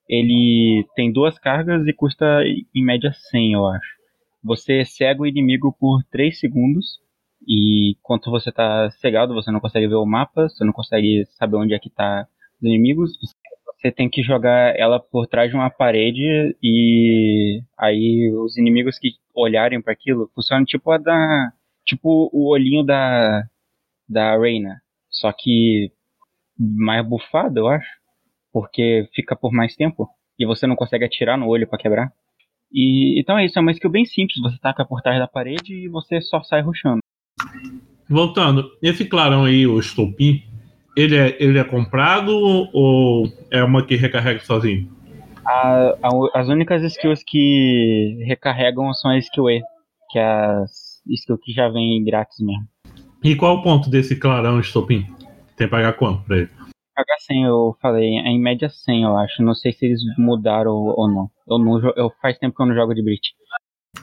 Ele 0.08 0.86
tem 0.94 1.12
duas 1.12 1.38
cargas 1.38 1.86
e 1.86 1.92
custa 1.92 2.42
em 2.74 2.84
média 2.84 3.12
100, 3.12 3.52
eu 3.52 3.66
acho. 3.66 3.96
Você 4.42 4.84
cega 4.84 5.22
o 5.22 5.26
inimigo 5.26 5.76
por 5.78 6.02
3 6.10 6.38
segundos. 6.38 7.00
E 7.46 7.92
enquanto 7.92 8.30
você 8.30 8.52
tá 8.52 8.90
cegado, 9.00 9.34
você 9.34 9.50
não 9.50 9.60
consegue 9.60 9.88
ver 9.88 9.96
o 9.96 10.06
mapa, 10.06 10.48
você 10.48 10.64
não 10.64 10.72
consegue 10.72 11.24
saber 11.38 11.56
onde 11.56 11.74
é 11.74 11.78
que 11.78 11.90
tá 11.90 12.26
os 12.60 12.68
inimigos. 12.68 13.12
Você 13.76 13.92
tem 13.92 14.08
que 14.08 14.22
jogar 14.22 14.74
ela 14.76 14.98
por 14.98 15.26
trás 15.26 15.50
de 15.50 15.56
uma 15.56 15.70
parede 15.70 16.56
e 16.62 17.62
aí 17.78 18.32
os 18.32 18.56
inimigos 18.56 18.98
que 18.98 19.10
olharem 19.34 19.80
para 19.82 19.92
aquilo 19.92 20.30
funcionam 20.34 20.64
tipo 20.64 20.90
a 20.90 20.98
da 20.98 21.52
tipo 21.84 22.30
o 22.32 22.50
olhinho 22.50 22.84
da 22.84 23.44
da 24.08 24.38
Reina, 24.38 24.80
só 25.10 25.32
que 25.32 25.92
mais 26.58 27.06
bufado, 27.06 27.58
eu 27.58 27.68
acho, 27.68 27.88
porque 28.52 29.08
fica 29.14 29.36
por 29.36 29.52
mais 29.52 29.74
tempo 29.76 30.08
e 30.38 30.46
você 30.46 30.66
não 30.66 30.76
consegue 30.76 31.04
atirar 31.04 31.36
no 31.36 31.48
olho 31.48 31.68
para 31.68 31.78
quebrar. 31.78 32.12
E 32.72 33.20
então 33.20 33.38
é 33.38 33.44
isso, 33.44 33.58
é 33.58 33.62
uma 33.62 33.72
skill 33.72 33.90
bem 33.90 34.04
simples, 34.04 34.40
você 34.40 34.58
taca 34.58 34.84
por 34.84 35.02
trás 35.02 35.18
da 35.18 35.28
parede 35.28 35.74
e 35.74 35.88
você 35.88 36.20
só 36.20 36.42
sai 36.42 36.62
rushando. 36.62 37.00
Voltando, 38.08 38.70
esse 38.80 39.04
clarão 39.04 39.44
aí, 39.44 39.66
o 39.66 39.78
estopim, 39.80 40.42
ele 40.96 41.16
é, 41.16 41.36
ele 41.42 41.58
é 41.58 41.64
comprado 41.64 42.30
ou 42.72 43.26
é 43.50 43.62
uma 43.64 43.84
que 43.84 43.96
recarrega 43.96 44.40
sozinho? 44.40 44.88
A- 45.44 45.94
a- 46.02 46.40
as 46.40 46.48
únicas 46.48 46.82
skills 46.82 47.22
que 47.26 48.22
recarregam 48.26 48.92
são 48.94 49.10
a 49.10 49.18
skill 49.18 49.50
E, 49.50 49.62
que 50.10 50.18
as 50.18 51.02
skill 51.08 51.38
que 51.38 51.52
já 51.52 51.68
vem 51.68 52.02
grátis 52.04 52.38
mesmo. 52.40 52.66
E 53.22 53.34
qual 53.34 53.56
o 53.56 53.62
ponto 53.62 53.90
desse 53.90 54.16
clarão 54.16 54.60
estopim? 54.60 55.04
Tem 55.56 55.66
que 55.66 55.68
pagar 55.68 55.92
quanto 55.94 56.22
pra 56.24 56.38
ele? 56.38 56.50
Pagar 56.94 57.18
100, 57.18 57.44
eu 57.44 57.76
falei, 57.80 58.16
é 58.18 58.28
em 58.28 58.40
média 58.40 58.68
100, 58.70 59.02
eu 59.02 59.16
acho. 59.16 59.42
Não 59.42 59.54
sei 59.54 59.72
se 59.72 59.84
eles 59.86 60.00
mudaram 60.16 60.72
ou 60.72 61.08
não. 61.08 61.28
Eu 61.48 61.58
não 61.58 61.78
eu 61.96 62.10
faz 62.22 62.38
tempo 62.38 62.56
que 62.56 62.62
eu 62.62 62.66
não 62.66 62.74
jogo 62.74 62.94
de 62.94 63.02
Brit. 63.02 63.34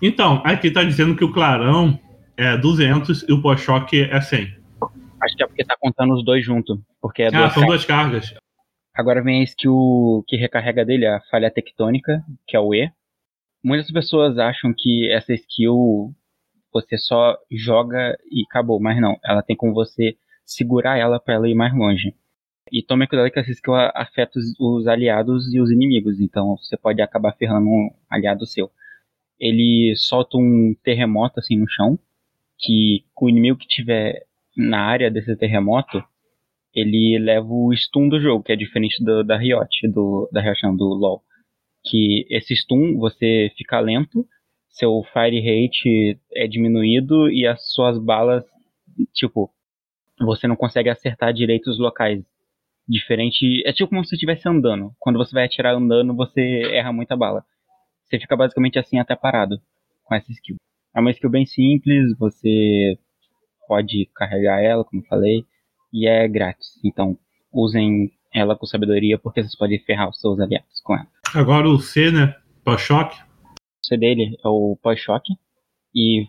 Então, 0.01 0.41
aqui 0.43 0.69
tá 0.71 0.83
dizendo 0.83 1.15
que 1.15 1.23
o 1.23 1.31
clarão 1.31 1.97
é 2.37 2.57
200 2.57 3.23
e 3.23 3.33
o 3.33 3.41
pós-choque 3.41 4.01
é 4.01 4.19
100. 4.19 4.63
Acho 5.21 5.37
que 5.37 5.43
é 5.43 5.47
porque 5.47 5.63
tá 5.63 5.75
contando 5.79 6.13
os 6.13 6.23
dois 6.23 6.43
juntos. 6.43 6.77
Porque 7.01 7.23
é 7.23 7.27
ah, 7.27 7.31
duas 7.31 7.53
são 7.53 7.65
duas 7.65 7.85
cargas. 7.85 8.33
Agora 8.93 9.23
vem 9.23 9.41
a 9.41 9.43
skill 9.43 10.23
que 10.27 10.35
recarrega 10.35 10.85
dele, 10.85 11.07
a 11.07 11.21
falha 11.31 11.49
tectônica, 11.49 12.23
que 12.47 12.55
é 12.55 12.59
o 12.59 12.73
E. 12.73 12.91
Muitas 13.63 13.89
pessoas 13.91 14.37
acham 14.37 14.73
que 14.77 15.09
essa 15.11 15.33
skill 15.33 16.13
você 16.71 16.97
só 16.97 17.37
joga 17.49 18.17
e 18.29 18.43
acabou, 18.49 18.79
mas 18.79 18.99
não. 18.99 19.17
Ela 19.23 19.41
tem 19.41 19.55
como 19.55 19.73
você 19.73 20.17
segurar 20.45 20.97
ela 20.97 21.19
para 21.19 21.35
ela 21.35 21.47
ir 21.47 21.55
mais 21.55 21.73
longe. 21.73 22.13
E 22.71 22.81
tome 22.81 23.07
cuidado 23.07 23.31
que 23.31 23.39
essa 23.39 23.51
skill 23.51 23.75
afeta 23.75 24.39
os, 24.39 24.53
os 24.59 24.87
aliados 24.87 25.53
e 25.53 25.59
os 25.59 25.71
inimigos, 25.71 26.19
então 26.19 26.57
você 26.57 26.75
pode 26.75 27.01
acabar 27.01 27.33
ferrando 27.33 27.67
um 27.67 27.89
aliado 28.09 28.45
seu. 28.45 28.71
Ele 29.39 29.93
solta 29.95 30.37
um 30.37 30.75
terremoto 30.83 31.39
assim 31.39 31.57
no 31.57 31.69
chão, 31.69 31.99
que 32.63 33.03
o 33.19 33.29
inimigo 33.29 33.59
que 33.59 33.67
tiver 33.67 34.25
na 34.55 34.81
área 34.81 35.11
desse 35.11 35.35
terremoto, 35.35 36.01
ele 36.73 37.19
leva 37.19 37.47
o 37.47 37.73
stun 37.75 38.07
do 38.07 38.19
jogo, 38.19 38.43
que 38.43 38.53
é 38.53 38.55
diferente 38.55 39.03
do, 39.03 39.23
da 39.23 39.37
Riot, 39.37 39.87
do, 39.89 40.29
da 40.31 40.41
Riot 40.41 40.63
não, 40.63 40.75
do 40.75 40.85
LoL. 40.85 41.21
Que 41.83 42.25
esse 42.29 42.55
stun, 42.55 42.97
você 42.97 43.51
fica 43.57 43.79
lento, 43.79 44.25
seu 44.69 45.03
fire 45.11 45.39
rate 45.39 46.17
é 46.33 46.47
diminuído 46.47 47.29
e 47.29 47.45
as 47.45 47.71
suas 47.73 47.99
balas, 47.99 48.45
tipo, 49.13 49.51
você 50.19 50.47
não 50.47 50.55
consegue 50.55 50.89
acertar 50.89 51.33
direito 51.33 51.69
os 51.69 51.77
locais. 51.77 52.23
Diferente, 52.87 53.61
é 53.65 53.73
tipo 53.73 53.89
como 53.89 54.03
se 54.03 54.09
você 54.09 54.15
estivesse 54.15 54.47
andando. 54.47 54.93
Quando 54.99 55.17
você 55.17 55.33
vai 55.33 55.45
atirar 55.45 55.75
andando, 55.75 56.15
você 56.15 56.41
erra 56.71 56.91
muita 56.93 57.15
bala. 57.15 57.43
Você 58.05 58.19
fica 58.19 58.35
basicamente 58.35 58.79
assim 58.79 58.99
até 58.99 59.15
parado 59.15 59.61
com 60.03 60.15
essa 60.15 60.31
skill. 60.31 60.57
É 60.95 60.99
uma 60.99 61.11
skill 61.11 61.29
bem 61.29 61.45
simples, 61.45 62.15
você 62.17 62.97
pode 63.67 64.07
carregar 64.13 64.61
ela, 64.61 64.83
como 64.83 65.01
eu 65.01 65.07
falei, 65.07 65.43
e 65.91 66.07
é 66.07 66.27
grátis. 66.27 66.79
Então, 66.83 67.17
usem 67.51 68.11
ela 68.33 68.55
com 68.55 68.65
sabedoria, 68.65 69.17
porque 69.17 69.41
vocês 69.41 69.55
podem 69.55 69.79
ferrar 69.79 70.09
os 70.09 70.19
seus 70.19 70.39
aliados 70.39 70.81
com 70.83 70.95
ela. 70.95 71.07
Agora 71.33 71.67
o 71.67 71.79
C, 71.79 72.11
né? 72.11 72.35
Pós-choque. 72.63 73.19
O 73.21 73.85
C 73.87 73.97
dele 73.97 74.37
é 74.43 74.47
o 74.47 74.77
pós-choque, 74.81 75.33
e 75.95 76.27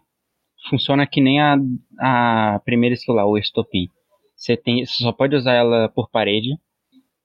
funciona 0.68 1.06
que 1.06 1.20
nem 1.20 1.40
a, 1.40 1.56
a 1.98 2.60
primeira 2.64 2.94
skill 2.94 3.14
lá, 3.14 3.26
o 3.26 3.36
estopim. 3.36 3.88
Você, 4.34 4.56
tem, 4.56 4.84
você 4.84 5.02
só 5.02 5.12
pode 5.12 5.36
usar 5.36 5.52
ela 5.52 5.88
por 5.88 6.10
parede, 6.10 6.58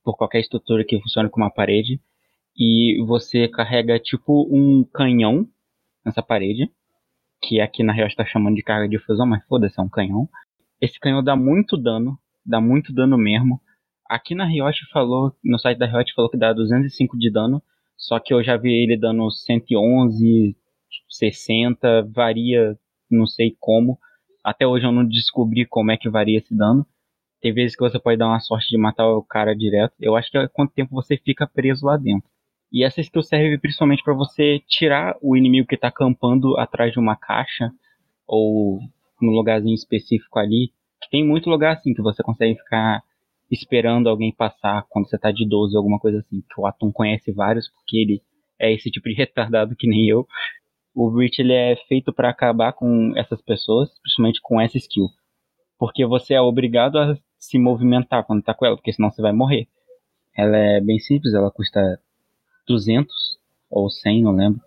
por 0.04 0.18
qualquer 0.18 0.40
estrutura 0.40 0.84
que 0.84 1.00
funcione 1.02 1.30
como 1.30 1.46
uma 1.46 1.52
parede, 1.52 2.02
e 2.58 3.02
você 3.06 3.48
carrega 3.48 3.98
tipo 3.98 4.48
um 4.52 4.84
canhão 4.84 5.48
nessa 6.06 6.22
parede, 6.22 6.70
que 7.42 7.62
aqui 7.62 7.84
na 7.84 7.94
real 7.94 8.08
está 8.08 8.26
chamando 8.26 8.56
de 8.56 8.64
carga 8.64 8.88
de 8.88 9.00
fusão, 9.00 9.26
mas 9.26 9.44
foda-se, 9.46 9.80
é 9.80 9.84
um 9.84 9.90
canhão. 9.90 10.28
Esse 10.82 11.00
canhão 11.00 11.24
dá 11.24 11.36
muito 11.36 11.78
dano, 11.78 12.18
dá 12.46 12.60
muito 12.62 12.94
dano 12.94 13.18
mesmo. 13.18 13.62
Aqui 14.10 14.34
na 14.34 14.46
Riot 14.46 14.86
falou, 14.92 15.34
no 15.44 15.60
site 15.60 15.78
da 15.78 15.86
Riot 15.86 16.14
falou 16.14 16.32
que 16.32 16.38
dá 16.38 16.52
205 16.52 17.18
de 17.18 17.32
dano, 17.32 17.62
só 17.96 18.20
que 18.20 18.34
eu 18.34 18.44
já 18.44 18.58
vi 18.58 18.72
ele 18.72 18.98
dando 18.98 19.30
111, 19.30 20.56
60, 21.10 22.10
varia, 22.14 22.78
não 23.10 23.28
sei 23.28 23.56
como. 23.60 24.00
Até 24.44 24.66
hoje 24.66 24.86
eu 24.86 24.92
não 24.92 25.06
descobri 25.06 25.66
como 25.66 25.92
é 25.92 25.98
que 25.98 26.10
varia 26.10 26.40
esse 26.40 26.56
dano. 26.56 26.88
Tem 27.42 27.54
vezes 27.54 27.76
que 27.76 27.84
você 27.84 28.00
pode 28.00 28.18
dar 28.18 28.28
uma 28.28 28.40
sorte 28.40 28.70
de 28.70 28.78
matar 28.78 29.08
o 29.08 29.24
cara 29.24 29.56
direto. 29.56 29.94
Eu 30.00 30.16
acho 30.16 30.32
que 30.32 30.38
é 30.38 30.48
quanto 30.48 30.74
tempo 30.74 30.92
você 30.92 31.18
fica 31.18 31.48
preso 31.48 31.86
lá 31.86 31.96
dentro. 31.96 32.30
E 32.72 32.84
essa 32.84 33.02
skill 33.02 33.24
serve 33.24 33.58
principalmente 33.58 34.04
para 34.04 34.14
você 34.14 34.60
tirar 34.68 35.18
o 35.22 35.36
inimigo 35.36 35.68
que 35.68 35.78
tá 35.78 35.88
acampando 35.88 36.58
atrás 36.58 36.92
de 36.94 37.00
uma 37.00 37.16
caixa 37.16 37.72
ou 38.28 38.80
num 39.22 39.32
lugarzinho 39.32 39.74
específico 39.74 40.38
ali. 40.38 40.72
Que 41.02 41.10
tem 41.10 41.26
muito 41.26 41.50
lugar 41.50 41.76
assim 41.76 41.94
que 41.94 42.02
você 42.02 42.22
consegue 42.22 42.60
ficar 42.60 43.02
esperando 43.50 44.08
alguém 44.08 44.32
passar 44.32 44.86
quando 44.90 45.10
você 45.10 45.18
tá 45.18 45.32
de 45.32 45.48
12 45.48 45.74
ou 45.76 45.80
alguma 45.80 46.00
coisa 46.00 46.20
assim. 46.20 46.42
Que 46.42 46.62
o 46.62 46.68
Atum 46.68 46.92
conhece 46.92 47.32
vários 47.32 47.68
porque 47.70 47.98
ele 47.98 48.22
é 48.60 48.72
esse 48.72 48.92
tipo 48.92 49.10
de 49.10 49.16
retardado 49.18 49.76
que 49.76 49.88
nem 49.88 50.08
eu. 50.08 50.28
O 50.94 51.10
Breach 51.10 51.42
ele 51.42 51.54
é 51.54 51.76
feito 51.88 52.14
para 52.14 52.30
acabar 52.30 52.74
com 52.74 53.14
essas 53.16 53.42
pessoas, 53.42 53.90
principalmente 54.02 54.42
com 54.42 54.60
essa 54.62 54.78
skill. 54.78 55.08
Porque 55.78 56.06
você 56.06 56.34
é 56.34 56.42
obrigado 56.42 57.00
a 57.00 57.18
se 57.38 57.58
movimentar 57.58 58.26
quando 58.26 58.44
tá 58.44 58.54
com 58.54 58.66
ela, 58.66 58.76
porque 58.76 58.92
senão 58.92 59.10
você 59.10 59.22
vai 59.22 59.32
morrer. 59.32 59.68
Ela 60.36 60.58
é 60.58 60.82
bem 60.82 61.00
simples, 61.00 61.34
ela 61.34 61.50
custa 61.50 62.00
200 62.70 63.14
ou 63.70 63.90
100, 63.90 64.24
não 64.24 64.32
lembro. 64.32 64.62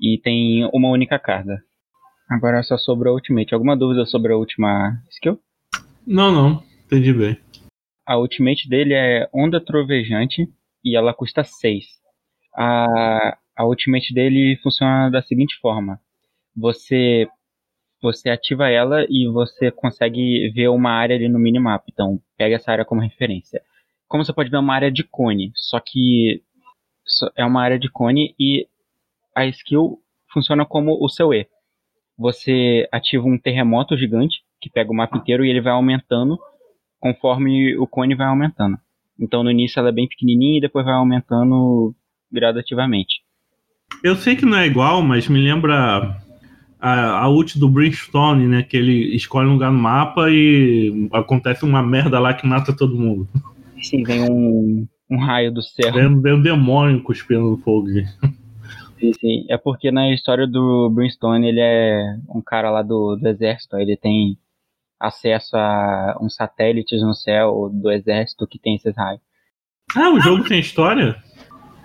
E 0.00 0.18
tem 0.18 0.64
uma 0.72 0.88
única 0.88 1.18
carga. 1.18 1.62
Agora 2.28 2.62
só 2.62 2.78
sobrou 2.78 3.12
a 3.12 3.14
Ultimate. 3.14 3.52
Alguma 3.52 3.76
dúvida 3.76 4.06
sobre 4.06 4.32
a 4.32 4.36
última 4.36 4.98
skill? 5.10 5.38
Não, 6.06 6.32
não. 6.32 6.62
Entendi 6.86 7.12
bem. 7.12 7.36
A 8.06 8.16
Ultimate 8.18 8.68
dele 8.68 8.94
é 8.94 9.28
Onda 9.32 9.60
Trovejante 9.60 10.48
e 10.84 10.96
ela 10.96 11.14
custa 11.14 11.44
6. 11.44 11.84
A, 12.54 13.36
a 13.56 13.66
Ultimate 13.66 14.12
dele 14.14 14.58
funciona 14.62 15.10
da 15.10 15.22
seguinte 15.22 15.58
forma: 15.60 16.00
você 16.56 17.28
você 18.02 18.30
ativa 18.30 18.68
ela 18.68 19.06
e 19.08 19.28
você 19.28 19.70
consegue 19.70 20.50
ver 20.50 20.68
uma 20.68 20.90
área 20.90 21.14
ali 21.14 21.28
no 21.28 21.38
minimapa. 21.38 21.84
Então, 21.88 22.20
pega 22.36 22.56
essa 22.56 22.72
área 22.72 22.84
como 22.84 23.00
referência. 23.00 23.62
Como 24.08 24.24
você 24.24 24.32
pode 24.32 24.50
ver, 24.50 24.56
é 24.56 24.60
uma 24.60 24.74
área 24.74 24.90
de 24.90 25.04
cone, 25.04 25.52
só 25.54 25.78
que 25.78 26.42
é 27.36 27.44
uma 27.44 27.62
área 27.62 27.78
de 27.78 27.90
cone 27.90 28.34
e 28.38 28.66
a 29.34 29.46
skill 29.46 29.98
funciona 30.32 30.64
como 30.64 30.98
o 31.00 31.08
seu 31.08 31.32
E. 31.32 31.46
Você 32.18 32.88
ativa 32.92 33.26
um 33.26 33.38
terremoto 33.38 33.96
gigante 33.96 34.42
que 34.60 34.70
pega 34.70 34.90
o 34.90 34.94
mapa 34.94 35.16
inteiro 35.16 35.44
e 35.44 35.50
ele 35.50 35.60
vai 35.60 35.72
aumentando 35.72 36.38
conforme 37.00 37.76
o 37.76 37.86
cone 37.86 38.14
vai 38.14 38.26
aumentando. 38.26 38.78
Então 39.18 39.42
no 39.42 39.50
início 39.50 39.80
ela 39.80 39.88
é 39.88 39.92
bem 39.92 40.08
pequenininha 40.08 40.58
e 40.58 40.60
depois 40.60 40.84
vai 40.84 40.94
aumentando 40.94 41.94
gradativamente. 42.30 43.22
Eu 44.02 44.16
sei 44.16 44.36
que 44.36 44.46
não 44.46 44.56
é 44.56 44.66
igual, 44.66 45.02
mas 45.02 45.28
me 45.28 45.40
lembra 45.40 46.16
a, 46.80 47.20
a 47.20 47.28
ult 47.28 47.58
do 47.58 47.68
Brimstone, 47.68 48.46
né? 48.46 48.62
Que 48.62 48.76
ele 48.76 49.14
escolhe 49.14 49.48
um 49.48 49.52
lugar 49.52 49.70
no 49.70 49.78
mapa 49.78 50.30
e 50.30 51.08
acontece 51.12 51.64
uma 51.64 51.82
merda 51.82 52.18
lá 52.18 52.34
que 52.34 52.46
mata 52.46 52.74
todo 52.74 52.98
mundo. 52.98 53.28
Sim, 53.80 54.02
vem 54.02 54.22
um, 54.30 54.86
um 55.12 55.18
raio 55.18 55.52
do 55.52 55.62
céu. 55.62 55.92
Vem 55.92 56.34
um 56.34 56.42
demônio 56.42 57.02
cuspindo 57.02 57.58
fogo. 57.58 57.92
gente. 57.92 58.08
Sim, 58.98 59.12
sim. 59.14 59.46
É 59.50 59.58
porque 59.58 59.90
na 59.90 60.12
história 60.12 60.46
do 60.46 60.88
Brimstone 60.90 61.48
ele 61.48 61.60
é 61.60 62.16
um 62.28 62.40
cara 62.40 62.70
lá 62.70 62.82
do, 62.82 63.16
do 63.16 63.28
exército, 63.28 63.76
ele 63.76 63.96
tem 63.96 64.38
acesso 64.98 65.56
a 65.56 66.16
uns 66.20 66.36
satélites 66.36 67.02
no 67.02 67.12
céu 67.12 67.68
do 67.72 67.90
exército 67.90 68.46
que 68.46 68.58
tem 68.58 68.76
esses 68.76 68.96
raios. 68.96 69.20
Ah, 69.96 70.10
o 70.10 70.20
jogo 70.20 70.44
tem 70.44 70.60
história? 70.60 71.20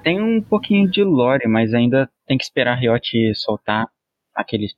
Tem 0.03 0.21
um 0.21 0.41
pouquinho 0.41 0.89
de 0.89 1.03
lore, 1.03 1.47
mas 1.47 1.73
ainda 1.73 2.09
tem 2.27 2.37
que 2.37 2.43
esperar 2.43 2.73
a 2.73 2.79
Riot 2.79 3.33
soltar 3.35 3.89
aqueles. 4.33 4.73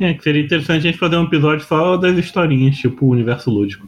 É, 0.00 0.12
que 0.12 0.22
seria 0.22 0.42
interessante 0.42 0.78
a 0.78 0.90
gente 0.90 0.98
fazer 0.98 1.16
um 1.16 1.24
episódio 1.24 1.64
só 1.64 1.96
das 1.96 2.16
historinhas, 2.18 2.76
tipo 2.76 3.06
o 3.06 3.10
universo 3.10 3.50
lúdico. 3.50 3.86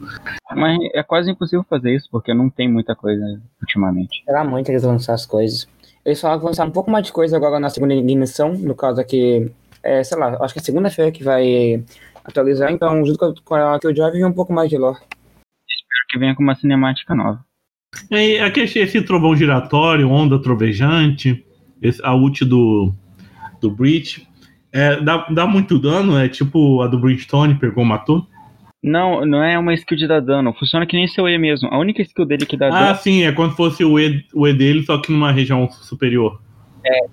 Mas 0.55 0.77
é 0.93 1.03
quase 1.03 1.29
impossível 1.29 1.65
fazer 1.69 1.95
isso, 1.95 2.07
porque 2.09 2.33
não 2.33 2.49
tem 2.49 2.71
muita 2.71 2.95
coisa 2.95 3.21
ultimamente. 3.61 4.23
Será 4.25 4.43
muito 4.43 4.69
eles 4.69 4.83
vão 4.83 4.93
lançar 4.93 5.13
as 5.13 5.25
coisas. 5.25 5.67
Eles 6.05 6.19
falaram 6.21 6.39
que 6.39 6.43
vão 6.43 6.51
lançar 6.51 6.65
um 6.65 6.71
pouco 6.71 6.89
mais 6.89 7.05
de 7.05 7.11
coisa 7.11 7.35
agora 7.35 7.59
na 7.59 7.69
segunda 7.69 7.93
dimensão, 7.95 8.53
no 8.53 8.73
caso 8.73 9.01
aqui, 9.01 9.51
é, 9.83 10.03
sei 10.03 10.17
lá, 10.17 10.37
acho 10.41 10.53
que 10.53 10.59
é 10.59 10.63
segunda-feira 10.63 11.11
que 11.11 11.23
vai 11.23 11.83
atualizar, 12.23 12.71
então 12.71 13.05
junto 13.05 13.35
com 13.43 13.55
a- 13.55 13.79
Killjoy 13.79 14.11
vem 14.11 14.25
um 14.25 14.33
pouco 14.33 14.53
mais 14.53 14.69
de 14.69 14.77
lore. 14.77 14.97
Espero 14.97 16.05
que 16.09 16.19
venha 16.19 16.35
com 16.35 16.43
uma 16.43 16.55
cinemática 16.55 17.13
nova. 17.13 17.45
E 18.11 18.39
aqui 18.39 18.61
esse, 18.61 18.79
esse 18.79 19.01
trovão 19.01 19.35
giratório, 19.35 20.09
onda 20.09 20.41
trovejante, 20.41 21.45
esse, 21.81 22.03
a 22.03 22.13
ult 22.15 22.43
do, 22.45 22.91
do 23.61 23.69
Breach, 23.71 24.26
é, 24.77 25.01
dá, 25.01 25.25
dá 25.29 25.47
muito 25.47 25.79
dano? 25.79 26.17
É 26.17 26.29
tipo 26.29 26.81
a 26.81 26.87
do 26.87 26.99
Brimstone, 26.99 27.59
pegou, 27.59 27.83
matou? 27.83 28.27
Não, 28.83 29.25
não 29.25 29.43
é 29.43 29.57
uma 29.57 29.73
skill 29.73 29.97
de 29.97 30.07
dar 30.07 30.21
dano, 30.21 30.53
funciona 30.53 30.85
que 30.85 30.95
nem 30.95 31.07
seu 31.07 31.27
E 31.27 31.37
mesmo. 31.37 31.67
A 31.69 31.79
única 31.79 32.01
skill 32.01 32.25
dele 32.25 32.45
que 32.45 32.55
dá 32.55 32.67
Ah, 32.67 32.71
dano. 32.71 32.95
sim, 32.95 33.23
é 33.23 33.31
como 33.31 33.49
se 33.49 33.57
fosse 33.57 33.83
o 33.83 33.99
E, 33.99 34.23
o 34.33 34.47
e 34.47 34.53
dele, 34.53 34.83
só 34.83 35.01
que 35.01 35.11
numa 35.11 35.31
região 35.31 35.69
superior. 35.69 36.39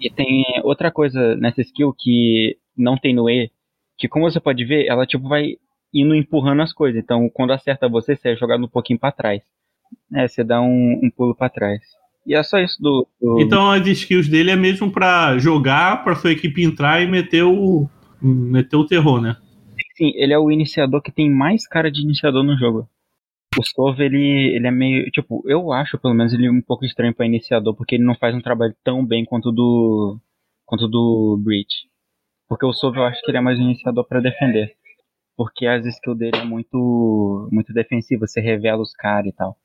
E 0.01 0.11
tem 0.11 0.45
outra 0.63 0.91
coisa 0.91 1.35
nessa 1.37 1.63
skill 1.63 1.95
que 1.99 2.57
não 2.77 2.97
tem 2.97 3.15
no 3.15 3.29
E, 3.29 3.51
que 3.97 4.09
como 4.09 4.31
você 4.31 4.39
pode 4.39 4.65
ver, 4.65 4.87
ela 4.87 5.07
tipo 5.07 5.29
vai 5.29 5.57
indo 5.93 6.15
empurrando 6.15 6.63
as 6.63 6.73
coisas. 6.73 7.03
Então, 7.03 7.29
quando 7.31 7.53
acerta 7.53 7.89
você, 7.89 8.15
você 8.15 8.31
é 8.31 8.37
jogado 8.37 8.65
um 8.65 8.69
pouquinho 8.69 8.99
pra 8.99 9.11
trás. 9.11 9.43
É, 10.13 10.29
você 10.29 10.45
dá 10.45 10.61
um, 10.61 11.01
um 11.03 11.11
pulo 11.11 11.35
pra 11.35 11.49
trás. 11.49 11.81
E 12.27 12.35
é 12.35 12.43
só 12.43 12.59
isso 12.59 12.81
do. 12.81 13.07
do- 13.21 13.41
Então 13.41 13.71
as 13.71 13.87
skills 13.87 14.29
dele 14.29 14.51
é 14.51 14.57
mesmo 14.57 14.91
pra 14.91 15.37
jogar, 15.39 16.03
pra 16.05 16.15
sua 16.15 16.33
equipe 16.33 16.63
entrar 16.65 17.03
e 17.03 17.07
meter 17.07 17.43
o, 17.45 17.89
meter 18.23 18.77
o 18.77 18.87
terror, 18.87 19.21
né? 19.21 19.37
Sim, 19.97 20.13
ele 20.17 20.33
é 20.33 20.39
o 20.39 20.51
iniciador 20.51 21.01
que 21.03 21.13
tem 21.13 21.31
mais 21.31 21.67
cara 21.69 21.91
de 21.91 22.01
iniciador 22.03 22.43
no 22.43 22.57
jogo. 22.57 22.89
O 23.57 23.63
Sova, 23.63 24.03
ele, 24.03 24.53
ele 24.57 24.67
é 24.67 24.71
meio. 24.71 25.09
Tipo, 25.13 25.43
eu 25.47 25.71
acho, 25.73 25.97
pelo 25.99 26.15
menos, 26.15 26.33
ele 26.33 26.47
é 26.47 26.51
um 26.51 26.61
pouco 26.61 26.85
estranho 26.85 27.15
pra 27.15 27.27
iniciador, 27.27 27.75
porque 27.77 27.95
ele 27.95 28.03
não 28.05 28.17
faz 28.17 28.35
um 28.35 28.41
trabalho 28.41 28.75
tão 28.83 29.05
bem 29.07 29.25
quanto 29.25 29.51
o 29.51 29.53
do. 29.53 30.19
quanto 30.67 30.87
o 30.87 30.89
do 30.89 31.41
Breach. 31.45 31.87
Porque 32.49 32.67
o 32.67 32.73
Sova 32.73 32.97
eu 32.99 33.05
acho 33.05 33.21
que 33.23 33.31
ele 33.31 33.39
é 33.39 33.41
mais 33.41 33.59
um 33.59 33.63
iniciador 33.65 34.05
pra 34.09 34.19
defender. 34.21 34.73
Porque 35.37 35.67
as 35.67 35.87
skills 35.87 36.19
dele 36.19 36.37
é 36.39 36.45
muito. 36.45 37.49
muito 37.53 37.73
defensiva, 37.73 38.27
você 38.27 38.41
revela 38.41 38.83
os 38.83 38.93
caras 38.93 39.27
e 39.33 39.37
tal. 39.37 39.57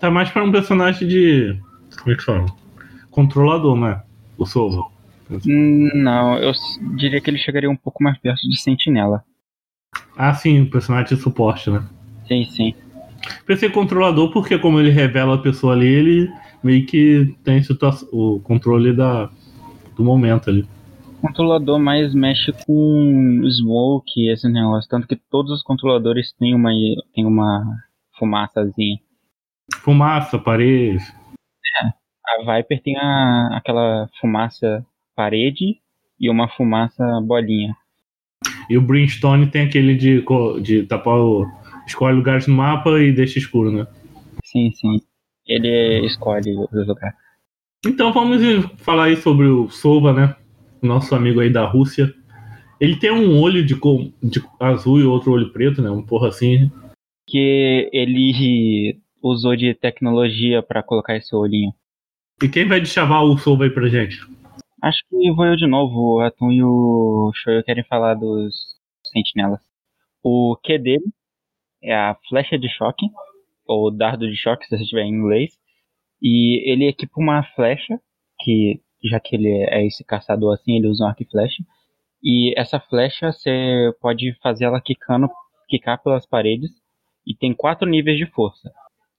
Tá 0.00 0.10
mais 0.10 0.30
pra 0.30 0.44
um 0.44 0.52
personagem 0.52 1.08
de. 1.08 1.58
Como 1.98 2.12
é 2.12 2.16
que 2.16 2.24
fala? 2.24 2.46
Controlador, 3.10 3.76
né? 3.76 4.02
O 4.36 4.44
Sova. 4.44 4.84
Não, 5.44 6.36
eu 6.38 6.52
diria 6.96 7.20
que 7.20 7.30
ele 7.30 7.38
chegaria 7.38 7.70
um 7.70 7.76
pouco 7.76 8.02
mais 8.02 8.18
perto 8.18 8.48
de 8.48 8.60
Sentinela. 8.60 9.24
Ah, 10.16 10.34
sim, 10.34 10.60
um 10.60 10.70
personagem 10.70 11.16
de 11.16 11.22
suporte, 11.22 11.70
né? 11.70 11.82
Sim, 12.26 12.44
sim. 12.44 12.74
Pensei 13.46 13.70
controlador 13.70 14.30
porque 14.32 14.58
como 14.58 14.78
ele 14.78 14.90
revela 14.90 15.36
a 15.36 15.38
pessoa 15.38 15.72
ali, 15.72 15.86
ele 15.86 16.32
meio 16.62 16.84
que 16.86 17.34
tem 17.42 17.62
o 18.12 18.40
controle 18.40 18.92
da, 18.92 19.30
do 19.96 20.04
momento 20.04 20.50
ali. 20.50 20.66
O 21.18 21.26
controlador 21.26 21.78
mais 21.78 22.14
mexe 22.14 22.52
com 22.66 23.42
smoke, 23.50 24.28
esse 24.28 24.48
negócio. 24.48 24.88
Tanto 24.90 25.06
que 25.06 25.16
todos 25.30 25.52
os 25.52 25.62
controladores 25.62 26.32
têm 26.38 26.54
uma, 26.54 26.70
têm 27.14 27.24
uma 27.24 27.64
fumaçazinha. 28.18 28.98
Fumaça, 29.82 30.38
parede. 30.38 31.02
A 32.26 32.56
Viper 32.56 32.82
tem 32.82 32.96
a, 32.96 33.56
aquela 33.56 34.08
fumaça 34.20 34.84
parede 35.14 35.78
e 36.18 36.30
uma 36.30 36.48
fumaça 36.48 37.04
bolinha. 37.22 37.76
E 38.68 38.78
o 38.78 38.82
Brimstone 38.82 39.46
tem 39.46 39.66
aquele 39.66 39.94
de, 39.94 40.24
de 40.62 40.82
tapar 40.84 41.18
o. 41.18 41.46
Escolhe 41.86 42.16
lugares 42.16 42.46
no 42.46 42.54
mapa 42.54 42.98
e 42.98 43.12
deixa 43.12 43.38
escuro, 43.38 43.70
né? 43.70 43.86
Sim, 44.42 44.70
sim. 44.72 45.00
Ele 45.46 46.06
escolhe 46.06 46.54
o 46.54 46.68
lugar. 46.72 47.14
Então 47.84 48.10
vamos 48.10 48.40
falar 48.78 49.04
aí 49.04 49.16
sobre 49.16 49.46
o 49.46 49.68
Sova, 49.68 50.12
né? 50.12 50.34
Nosso 50.80 51.14
amigo 51.14 51.40
aí 51.40 51.50
da 51.50 51.66
Rússia. 51.66 52.12
Ele 52.80 52.96
tem 52.96 53.10
um 53.10 53.38
olho 53.38 53.64
de, 53.64 53.74
de 54.22 54.42
azul 54.58 54.98
e 54.98 55.04
outro 55.04 55.32
olho 55.32 55.52
preto, 55.52 55.82
né? 55.82 55.90
Um 55.90 56.02
porra 56.02 56.28
assim. 56.28 56.70
Que 57.26 57.90
ele 57.92 58.98
usou 59.24 59.56
de 59.56 59.74
tecnologia 59.74 60.62
pra 60.62 60.82
colocar 60.82 61.16
esse 61.16 61.34
olhinho. 61.34 61.72
E 62.42 62.48
quem 62.48 62.68
vai 62.68 62.80
deschavar 62.80 63.24
o 63.24 63.38
Sova 63.38 63.64
aí 63.64 63.70
pra 63.70 63.88
gente? 63.88 64.18
Acho 64.82 64.98
que 65.08 65.32
vou 65.32 65.46
eu 65.46 65.56
de 65.56 65.66
novo. 65.66 66.16
O 66.16 66.20
Atum 66.20 66.52
e 66.52 66.62
o 66.62 67.32
Shoyo 67.34 67.64
querem 67.64 67.84
falar 67.84 68.14
dos 68.14 68.54
sentinelas. 69.12 69.60
O 70.22 70.56
Q 70.62 70.78
dele 70.78 71.04
é 71.82 71.94
a 71.94 72.16
flecha 72.28 72.58
de 72.58 72.68
choque, 72.68 73.06
ou 73.66 73.90
dardo 73.90 74.28
de 74.28 74.36
choque, 74.36 74.66
se 74.66 74.76
você 74.76 74.84
tiver 74.84 75.04
em 75.04 75.14
inglês. 75.14 75.52
E 76.20 76.70
ele 76.70 76.86
equipa 76.86 77.14
uma 77.16 77.42
flecha, 77.54 77.98
que 78.40 78.80
já 79.02 79.18
que 79.20 79.36
ele 79.36 79.48
é 79.48 79.86
esse 79.86 80.04
caçador 80.04 80.54
assim, 80.54 80.76
ele 80.76 80.88
usa 80.88 81.04
um 81.04 81.08
arco 81.08 81.22
e 81.22 81.30
flecha. 81.30 81.62
E 82.22 82.58
essa 82.58 82.78
flecha 82.78 83.32
você 83.32 83.92
pode 84.00 84.34
fazer 84.42 84.64
ela 84.64 84.80
quicando, 84.80 85.28
quicar 85.68 86.02
pelas 86.02 86.26
paredes. 86.26 86.70
E 87.26 87.34
tem 87.34 87.54
quatro 87.54 87.88
níveis 87.88 88.18
de 88.18 88.26
força. 88.26 88.70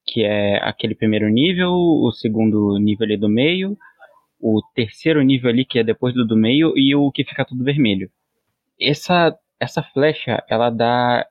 Que 0.06 0.24
é 0.24 0.58
aquele 0.64 0.96
primeiro 0.96 1.28
nível, 1.30 1.72
o 1.72 2.12
segundo 2.12 2.78
nível 2.78 3.06
ali 3.06 3.18
do 3.18 3.30
meio, 3.30 3.78
o 4.40 4.62
terceiro 4.76 5.22
nível 5.22 5.50
ali, 5.50 5.66
que 5.66 5.80
é 5.80 5.84
depois 5.84 6.14
do 6.14 6.26
do 6.26 6.36
meio, 6.36 6.74
e 6.76 6.96
o 6.96 7.12
que 7.12 7.24
fica 7.24 7.46
tudo 7.46 7.64
vermelho. 7.64 8.10
Essa, 8.80 9.36
essa 9.60 9.82
flecha, 9.82 10.44
ela 10.50 10.70
dá, 10.70 11.26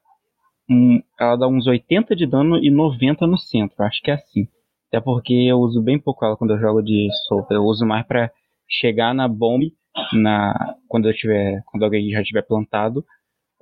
um, 0.68 1.01
ela 1.20 1.37
dá 1.37 1.46
uns 1.46 1.66
80 1.66 2.16
de 2.16 2.27
dano 2.27 2.59
e 2.59 2.70
90 2.70 3.27
no 3.27 3.38
centro, 3.38 3.85
acho 3.85 4.03
que 4.03 4.11
é 4.11 4.14
assim. 4.14 4.48
Até 4.88 5.01
porque 5.01 5.33
eu 5.33 5.59
uso 5.59 5.83
bem 5.83 5.98
pouco 5.98 6.25
ela 6.25 6.37
quando 6.37 6.53
eu 6.53 6.61
jogo 6.61 6.81
de 6.81 7.09
sopa. 7.27 7.53
Eu 7.53 7.64
uso 7.64 7.85
mais 7.85 8.07
pra 8.07 8.31
chegar 8.68 9.12
na 9.12 9.27
bomba, 9.27 9.66
na, 10.12 10.77
quando, 10.88 11.09
eu 11.09 11.14
tiver, 11.14 11.62
quando 11.66 11.83
alguém 11.83 12.11
já 12.11 12.22
tiver 12.22 12.42
plantado, 12.42 13.05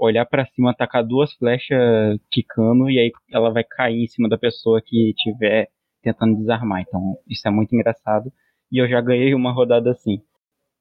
olhar 0.03 0.27
pra 0.27 0.47
cima, 0.47 0.71
atacar 0.73 1.05
duas 1.05 1.33
flechas 1.35 2.19
quicando, 2.31 2.91
e 2.91 2.99
aí 2.99 3.12
ela 3.33 3.51
vai 3.53 3.65
cair 3.65 4.03
em 4.05 4.07
cima 4.09 4.29
da 4.29 4.38
pessoa 4.38 4.83
que 4.85 5.11
estiver 5.11 5.69
tentando 6.03 6.37
desarmar. 6.38 6.83
Então 6.83 7.17
isso 7.29 7.47
é 7.47 7.51
muito 7.51 7.75
engraçado 7.75 8.33
e 8.71 8.79
eu 8.83 8.88
já 8.88 9.01
ganhei 9.01 9.35
uma 9.35 9.53
rodada 9.53 9.91
assim. 9.93 10.21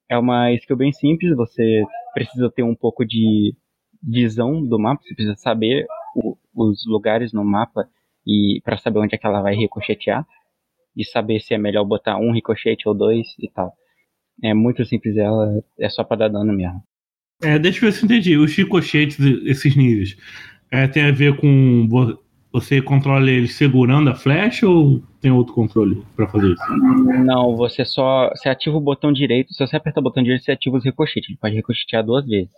É 0.08 0.18
uma 0.18 0.52
skill 0.52 0.76
bem 0.76 0.92
simples, 0.92 1.36
você 1.36 1.84
precisa 2.14 2.50
ter 2.50 2.62
um 2.62 2.74
pouco 2.74 3.04
de 3.04 3.54
visão 4.02 4.62
do 4.66 4.78
mapa, 4.78 5.02
você 5.02 5.14
precisa 5.14 5.36
saber 5.36 5.86
o- 6.16 6.36
os 6.54 6.84
lugares 6.86 7.32
no 7.32 7.44
mapa 7.44 7.88
e 8.26 8.60
para 8.64 8.78
saber 8.78 8.98
onde 9.00 9.14
é 9.14 9.18
que 9.18 9.26
ela 9.26 9.42
vai 9.42 9.54
ricochetear 9.54 10.26
e 10.96 11.04
saber 11.04 11.40
se 11.40 11.54
é 11.54 11.58
melhor 11.58 11.84
botar 11.84 12.18
um 12.18 12.32
ricochete 12.32 12.88
ou 12.88 12.94
dois 12.94 13.26
e 13.38 13.50
tal. 13.50 13.72
É 14.42 14.54
muito 14.54 14.84
simples 14.84 15.16
ela, 15.16 15.62
é 15.80 15.88
só 15.90 16.04
pra 16.04 16.16
dar 16.18 16.28
dano 16.28 16.52
mesmo. 16.54 16.82
É, 17.42 17.58
deixa 17.58 17.78
eu 17.84 17.90
ver 17.90 17.96
se 17.96 18.02
eu 18.02 18.06
entendi. 18.06 18.36
Os 18.36 18.54
ricochetes, 18.54 19.18
esses 19.44 19.74
níveis, 19.76 20.16
é, 20.70 20.86
tem 20.86 21.04
a 21.04 21.10
ver 21.12 21.36
com 21.36 21.86
vo- 21.88 22.18
você 22.52 22.80
controla 22.82 23.30
eles 23.30 23.54
segurando 23.54 24.10
a 24.10 24.14
flecha 24.14 24.68
ou 24.68 25.02
tem 25.20 25.30
outro 25.30 25.54
controle 25.54 26.02
pra 26.14 26.28
fazer 26.28 26.52
isso? 26.52 26.76
Não, 27.24 27.56
você 27.56 27.84
só. 27.84 28.28
Você 28.34 28.48
ativa 28.48 28.76
o 28.76 28.80
botão 28.80 29.12
direito. 29.12 29.52
Se 29.54 29.66
você 29.66 29.76
apertar 29.76 30.00
o 30.00 30.04
botão 30.04 30.22
direito, 30.22 30.44
você 30.44 30.52
ativa 30.52 30.76
os 30.76 30.84
ricochetes. 30.84 31.30
Ele 31.30 31.38
pode 31.40 31.54
ricochetear 31.56 32.04
duas 32.04 32.26
vezes. 32.26 32.50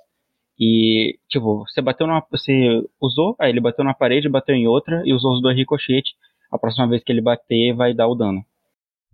E, 0.59 1.17
tipo, 1.29 1.65
você 1.69 1.81
bateu 1.81 2.07
numa. 2.07 2.23
Você 2.31 2.83
usou, 3.01 3.37
aí 3.41 3.51
ele 3.51 3.61
bateu 3.61 3.85
na 3.85 3.95
parede, 3.95 4.29
bateu 4.29 4.55
em 4.55 4.67
outra 4.67 5.03
e 5.05 5.13
usou 5.13 5.33
os 5.35 5.43
dois 5.43 5.57
ricochetes. 5.57 6.13
A 6.53 6.59
próxima 6.59 6.89
vez 6.89 7.03
que 7.03 7.11
ele 7.13 7.21
bater, 7.21 7.73
vai 7.75 7.95
dar 7.95 8.07
o 8.09 8.15
dano. 8.15 8.45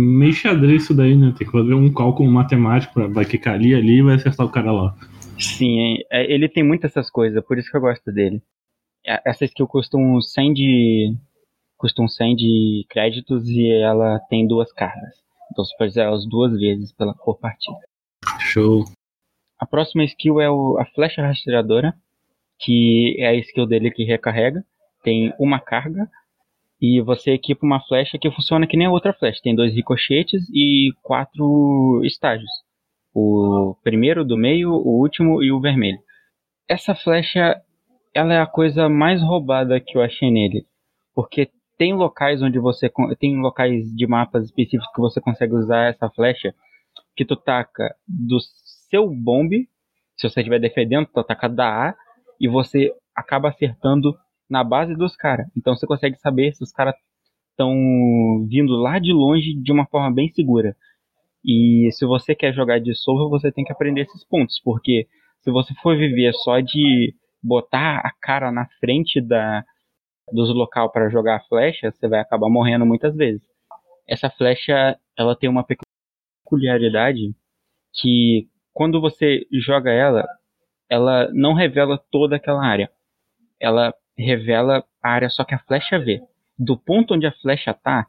Meio 0.02 0.32
xadrez 0.32 0.84
isso 0.84 0.94
daí, 0.94 1.14
né? 1.14 1.32
Tem 1.36 1.46
que 1.46 1.52
fazer 1.52 1.74
um 1.74 1.92
cálculo 1.92 2.30
matemático 2.30 2.94
pra 2.94 3.06
vai 3.06 3.24
quicar 3.24 3.54
ali 3.54 3.74
ali 3.74 3.98
e 3.98 4.02
vai 4.02 4.14
acertar 4.14 4.46
o 4.46 4.50
cara 4.50 4.72
lá. 4.72 4.94
Sim, 5.40 5.96
é- 6.10 6.32
ele 6.32 6.48
tem 6.48 6.62
muitas 6.62 6.90
essas 6.90 7.10
coisas, 7.10 7.44
por 7.44 7.58
isso 7.58 7.70
que 7.70 7.76
eu 7.76 7.80
gosto 7.80 8.12
dele. 8.12 8.42
É- 9.06 9.20
Essa 9.26 9.44
skill 9.44 9.66
custa 9.66 9.96
um 9.96 10.20
100 10.20 10.52
de. 10.52 11.14
Custa 11.78 12.02
um 12.02 12.08
100 12.08 12.36
de 12.36 12.84
créditos 12.90 13.48
e 13.48 13.70
ela 13.72 14.18
tem 14.28 14.46
duas 14.46 14.70
cargas. 14.72 15.14
Então 15.50 15.64
você 15.64 15.74
pode 15.76 15.90
usar 15.90 16.02
elas 16.04 16.26
duas 16.28 16.52
vezes 16.52 16.92
pela, 16.92 17.14
por 17.14 17.38
partida. 17.38 17.78
Show. 18.40 18.84
A 19.58 19.66
próxima 19.66 20.04
skill 20.04 20.40
é 20.40 20.50
o- 20.50 20.78
a 20.78 20.84
flecha 20.86 21.22
rastreadora, 21.22 21.94
que 22.58 23.16
é 23.18 23.28
a 23.28 23.34
skill 23.36 23.66
dele 23.66 23.90
que 23.90 24.04
recarrega. 24.04 24.62
Tem 25.02 25.32
uma 25.38 25.58
carga 25.58 26.06
e 26.80 27.00
você 27.00 27.32
equipa 27.32 27.64
uma 27.64 27.80
flecha 27.80 28.18
que 28.18 28.30
funciona 28.30 28.66
que 28.66 28.76
nem 28.76 28.86
a 28.86 28.90
outra 28.90 29.14
flecha. 29.14 29.40
Tem 29.42 29.54
dois 29.54 29.74
ricochetes 29.74 30.42
e 30.52 30.92
quatro 31.02 32.02
estágios. 32.04 32.50
O 33.14 33.76
primeiro, 33.82 34.24
do 34.24 34.36
meio, 34.36 34.70
o 34.70 35.00
último 35.00 35.42
e 35.42 35.50
o 35.50 35.60
vermelho. 35.60 35.98
Essa 36.68 36.94
flecha, 36.94 37.60
ela 38.14 38.34
é 38.34 38.40
a 38.40 38.46
coisa 38.46 38.88
mais 38.88 39.22
roubada 39.22 39.80
que 39.80 39.96
eu 39.96 40.02
achei 40.02 40.30
nele. 40.30 40.64
Porque 41.14 41.50
tem 41.76 41.94
locais 41.94 42.42
onde 42.42 42.58
você... 42.58 42.90
Tem 43.18 43.40
locais 43.40 43.84
de 43.94 44.06
mapas 44.06 44.44
específicos 44.44 44.92
que 44.94 45.00
você 45.00 45.20
consegue 45.20 45.54
usar 45.54 45.88
essa 45.88 46.08
flecha 46.10 46.54
que 47.16 47.24
tu 47.24 47.36
taca 47.36 47.94
do 48.06 48.38
seu 48.88 49.08
bombe, 49.08 49.68
se 50.16 50.28
você 50.28 50.40
estiver 50.40 50.58
defendendo, 50.58 51.06
tu 51.06 51.20
ataca 51.20 51.48
da 51.48 51.88
A 51.88 51.94
e 52.38 52.46
você 52.46 52.92
acaba 53.14 53.48
acertando 53.48 54.14
na 54.48 54.62
base 54.62 54.94
dos 54.94 55.16
caras. 55.16 55.46
Então 55.56 55.74
você 55.74 55.86
consegue 55.86 56.16
saber 56.18 56.52
se 56.54 56.62
os 56.62 56.72
caras 56.72 56.94
estão 57.50 58.46
vindo 58.48 58.72
lá 58.76 58.98
de 58.98 59.12
longe 59.12 59.54
de 59.54 59.72
uma 59.72 59.86
forma 59.86 60.12
bem 60.12 60.28
segura. 60.32 60.76
E 61.44 61.88
se 61.92 62.04
você 62.04 62.34
quer 62.34 62.52
jogar 62.52 62.80
de 62.80 62.94
sova, 62.94 63.28
você 63.28 63.50
tem 63.50 63.64
que 63.64 63.72
aprender 63.72 64.02
esses 64.02 64.24
pontos, 64.24 64.60
porque 64.62 65.06
se 65.40 65.50
você 65.50 65.74
for 65.82 65.96
viver 65.96 66.32
só 66.34 66.60
de 66.60 67.14
botar 67.42 67.98
a 68.04 68.12
cara 68.20 68.52
na 68.52 68.66
frente 68.78 69.20
da 69.20 69.64
dos 70.32 70.54
local 70.54 70.92
para 70.92 71.08
jogar 71.08 71.36
a 71.36 71.44
flecha, 71.44 71.90
você 71.90 72.06
vai 72.06 72.20
acabar 72.20 72.48
morrendo 72.48 72.86
muitas 72.86 73.16
vezes. 73.16 73.42
Essa 74.06 74.30
flecha, 74.30 74.96
ela 75.18 75.34
tem 75.36 75.48
uma 75.48 75.66
peculiaridade 76.44 77.34
que 78.00 78.48
quando 78.72 79.00
você 79.00 79.46
joga 79.52 79.90
ela, 79.90 80.26
ela 80.88 81.28
não 81.32 81.54
revela 81.54 81.98
toda 82.10 82.36
aquela 82.36 82.64
área. 82.64 82.90
Ela 83.58 83.92
revela 84.16 84.84
a 85.02 85.10
área 85.10 85.28
só 85.28 85.44
que 85.44 85.54
a 85.54 85.58
flecha 85.58 85.98
vê. 85.98 86.20
Do 86.58 86.76
ponto 86.76 87.14
onde 87.14 87.26
a 87.26 87.32
flecha 87.32 87.74
tá, 87.74 88.06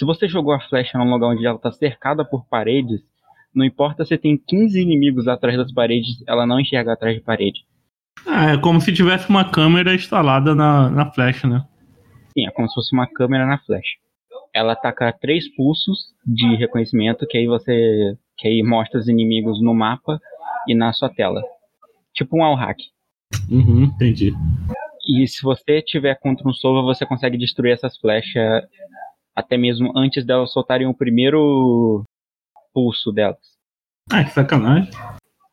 se 0.00 0.04
você 0.06 0.26
jogou 0.26 0.54
a 0.54 0.60
flecha 0.60 0.96
num 0.96 1.10
lugar 1.10 1.28
onde 1.28 1.44
ela 1.44 1.58
tá 1.58 1.70
cercada 1.70 2.24
por 2.24 2.46
paredes, 2.46 3.02
não 3.54 3.66
importa 3.66 4.02
se 4.02 4.16
tem 4.16 4.38
15 4.38 4.80
inimigos 4.80 5.28
atrás 5.28 5.58
das 5.58 5.70
paredes, 5.74 6.24
ela 6.26 6.46
não 6.46 6.58
enxerga 6.58 6.94
atrás 6.94 7.14
de 7.14 7.20
parede. 7.20 7.66
Ah, 8.26 8.52
é 8.52 8.56
como 8.56 8.80
se 8.80 8.94
tivesse 8.94 9.28
uma 9.28 9.44
câmera 9.44 9.94
instalada 9.94 10.54
na, 10.54 10.88
na 10.88 11.12
flecha, 11.12 11.46
né? 11.46 11.66
Sim, 12.32 12.46
é 12.46 12.50
como 12.50 12.66
se 12.66 12.74
fosse 12.76 12.94
uma 12.94 13.06
câmera 13.06 13.44
na 13.44 13.58
flecha. 13.58 13.98
Ela 14.54 14.72
ataca 14.72 15.12
três 15.12 15.54
pulsos 15.54 15.98
de 16.26 16.56
reconhecimento 16.56 17.26
que 17.28 17.36
aí 17.36 17.46
você 17.46 18.16
que 18.38 18.48
aí 18.48 18.62
mostra 18.62 19.00
os 19.00 19.06
inimigos 19.06 19.62
no 19.62 19.74
mapa 19.74 20.18
e 20.66 20.74
na 20.74 20.94
sua 20.94 21.10
tela. 21.10 21.42
Tipo 22.14 22.38
um 22.38 22.42
all 22.42 22.56
hack. 22.56 22.78
Uhum, 23.50 23.84
entendi. 23.84 24.32
E 25.06 25.28
se 25.28 25.42
você 25.42 25.82
tiver 25.82 26.18
contra 26.18 26.48
um 26.48 26.54
Sova, 26.54 26.80
você 26.80 27.04
consegue 27.04 27.36
destruir 27.36 27.72
essas 27.72 27.98
flechas 27.98 28.64
até 29.34 29.56
mesmo 29.56 29.92
antes 29.96 30.24
delas 30.24 30.52
soltarem 30.52 30.86
o 30.86 30.94
primeiro 30.94 32.04
pulso 32.72 33.12
delas. 33.12 33.38
Ah, 34.10 34.24
que 34.24 34.30
sacanagem. 34.30 34.90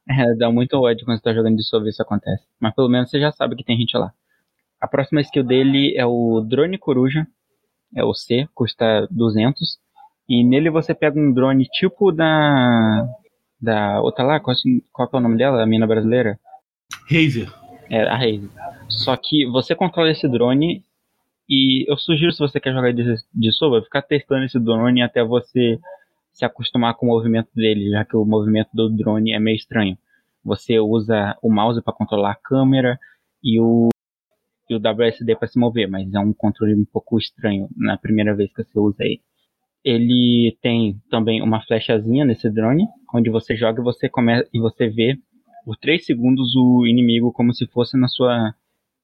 É, 0.10 0.36
dá 0.36 0.50
muito 0.52 0.74
ódio 0.76 1.06
quando 1.06 1.18
você 1.18 1.24
tá 1.24 1.34
jogando 1.34 1.58
de 1.58 1.64
Sova 1.64 1.88
isso 1.88 2.02
acontece. 2.02 2.44
Mas 2.60 2.74
pelo 2.74 2.90
menos 2.90 3.10
você 3.10 3.20
já 3.20 3.32
sabe 3.32 3.56
que 3.56 3.64
tem 3.64 3.78
gente 3.78 3.98
lá. 3.98 4.12
A 4.80 4.88
próxima 4.88 5.22
skill 5.22 5.44
dele 5.44 5.96
é 5.98 6.06
o 6.06 6.42
Drone 6.42 6.78
Coruja. 6.78 7.28
É 7.96 8.04
o 8.04 8.14
C, 8.14 8.48
custa 8.54 9.08
200. 9.12 9.78
E 10.30 10.44
nele 10.44 10.70
você 10.70 10.94
pega 10.94 11.20
um 11.20 11.34
drone 11.34 11.66
tipo 11.66 12.12
da. 12.12 13.08
Da 13.60 14.00
outra 14.02 14.24
lá, 14.24 14.40
qual, 14.40 14.56
qual 14.94 15.10
que 15.10 15.16
é 15.16 15.20
o 15.20 15.22
nome 15.22 15.38
dela? 15.38 15.64
A 15.64 15.66
mina 15.66 15.88
brasileira? 15.88 16.40
Razer. 17.10 17.52
É, 17.90 18.04
a 18.04 18.16
Raze. 18.16 18.50
Só 18.88 19.16
que 19.18 19.46
você 19.48 19.74
controla 19.74 20.12
esse 20.12 20.28
drone 20.28 20.84
e 21.50 21.90
eu 21.90 21.98
sugiro 21.98 22.32
se 22.32 22.40
você 22.40 22.60
quer 22.60 22.74
jogar 22.74 22.92
de, 22.94 23.04
de 23.34 23.52
Sova, 23.54 23.82
ficar 23.82 24.02
testando 24.02 24.46
esse 24.46 24.60
drone 24.60 25.02
até 25.02 25.24
você 25.24 25.80
se 26.34 26.46
acostumar 26.46 26.96
com 26.96 27.08
o 27.08 27.10
movimento 27.10 27.50
dele, 27.56 27.90
já 27.90 28.06
que 28.06 28.16
o 28.16 28.26
movimento 28.26 28.70
do 28.74 28.90
drone 28.90 29.32
é 29.32 29.40
meio 29.40 29.56
estranho. 29.56 29.98
Você 30.44 30.80
usa 30.80 31.38
o 31.42 31.52
mouse 31.52 31.82
para 31.82 31.94
controlar 31.94 32.32
a 32.32 32.36
câmera 32.36 33.00
e 33.44 33.60
o, 33.60 33.90
e 34.70 34.76
o 34.76 34.78
WSD 34.78 35.36
para 35.36 35.48
se 35.48 35.58
mover, 35.58 35.90
mas 35.90 36.14
é 36.14 36.20
um 36.20 36.34
controle 36.34 36.76
um 36.76 36.86
pouco 36.86 37.18
estranho 37.18 37.68
na 37.76 37.98
primeira 37.98 38.36
vez 38.36 38.54
que 38.54 38.64
você 38.64 38.80
usa 38.80 39.04
ele. 39.04 39.22
Ele 39.84 40.58
tem 40.62 41.02
também 41.10 41.42
uma 41.42 41.62
flechazinha 41.62 42.26
nesse 42.26 42.50
drone, 42.50 42.86
onde 43.14 43.30
você 43.30 43.56
joga 43.56 43.80
e 43.80 43.84
você 43.84 44.10
começa 44.10 44.48
e 44.54 44.60
você 44.60 44.90
vê 44.90 45.18
por 45.64 45.78
3 45.78 46.06
segundos 46.06 46.56
o 46.56 46.86
inimigo 46.86 47.32
como 47.32 47.54
se 47.54 47.66
fosse 47.68 47.98
na 47.98 48.08
sua 48.08 48.54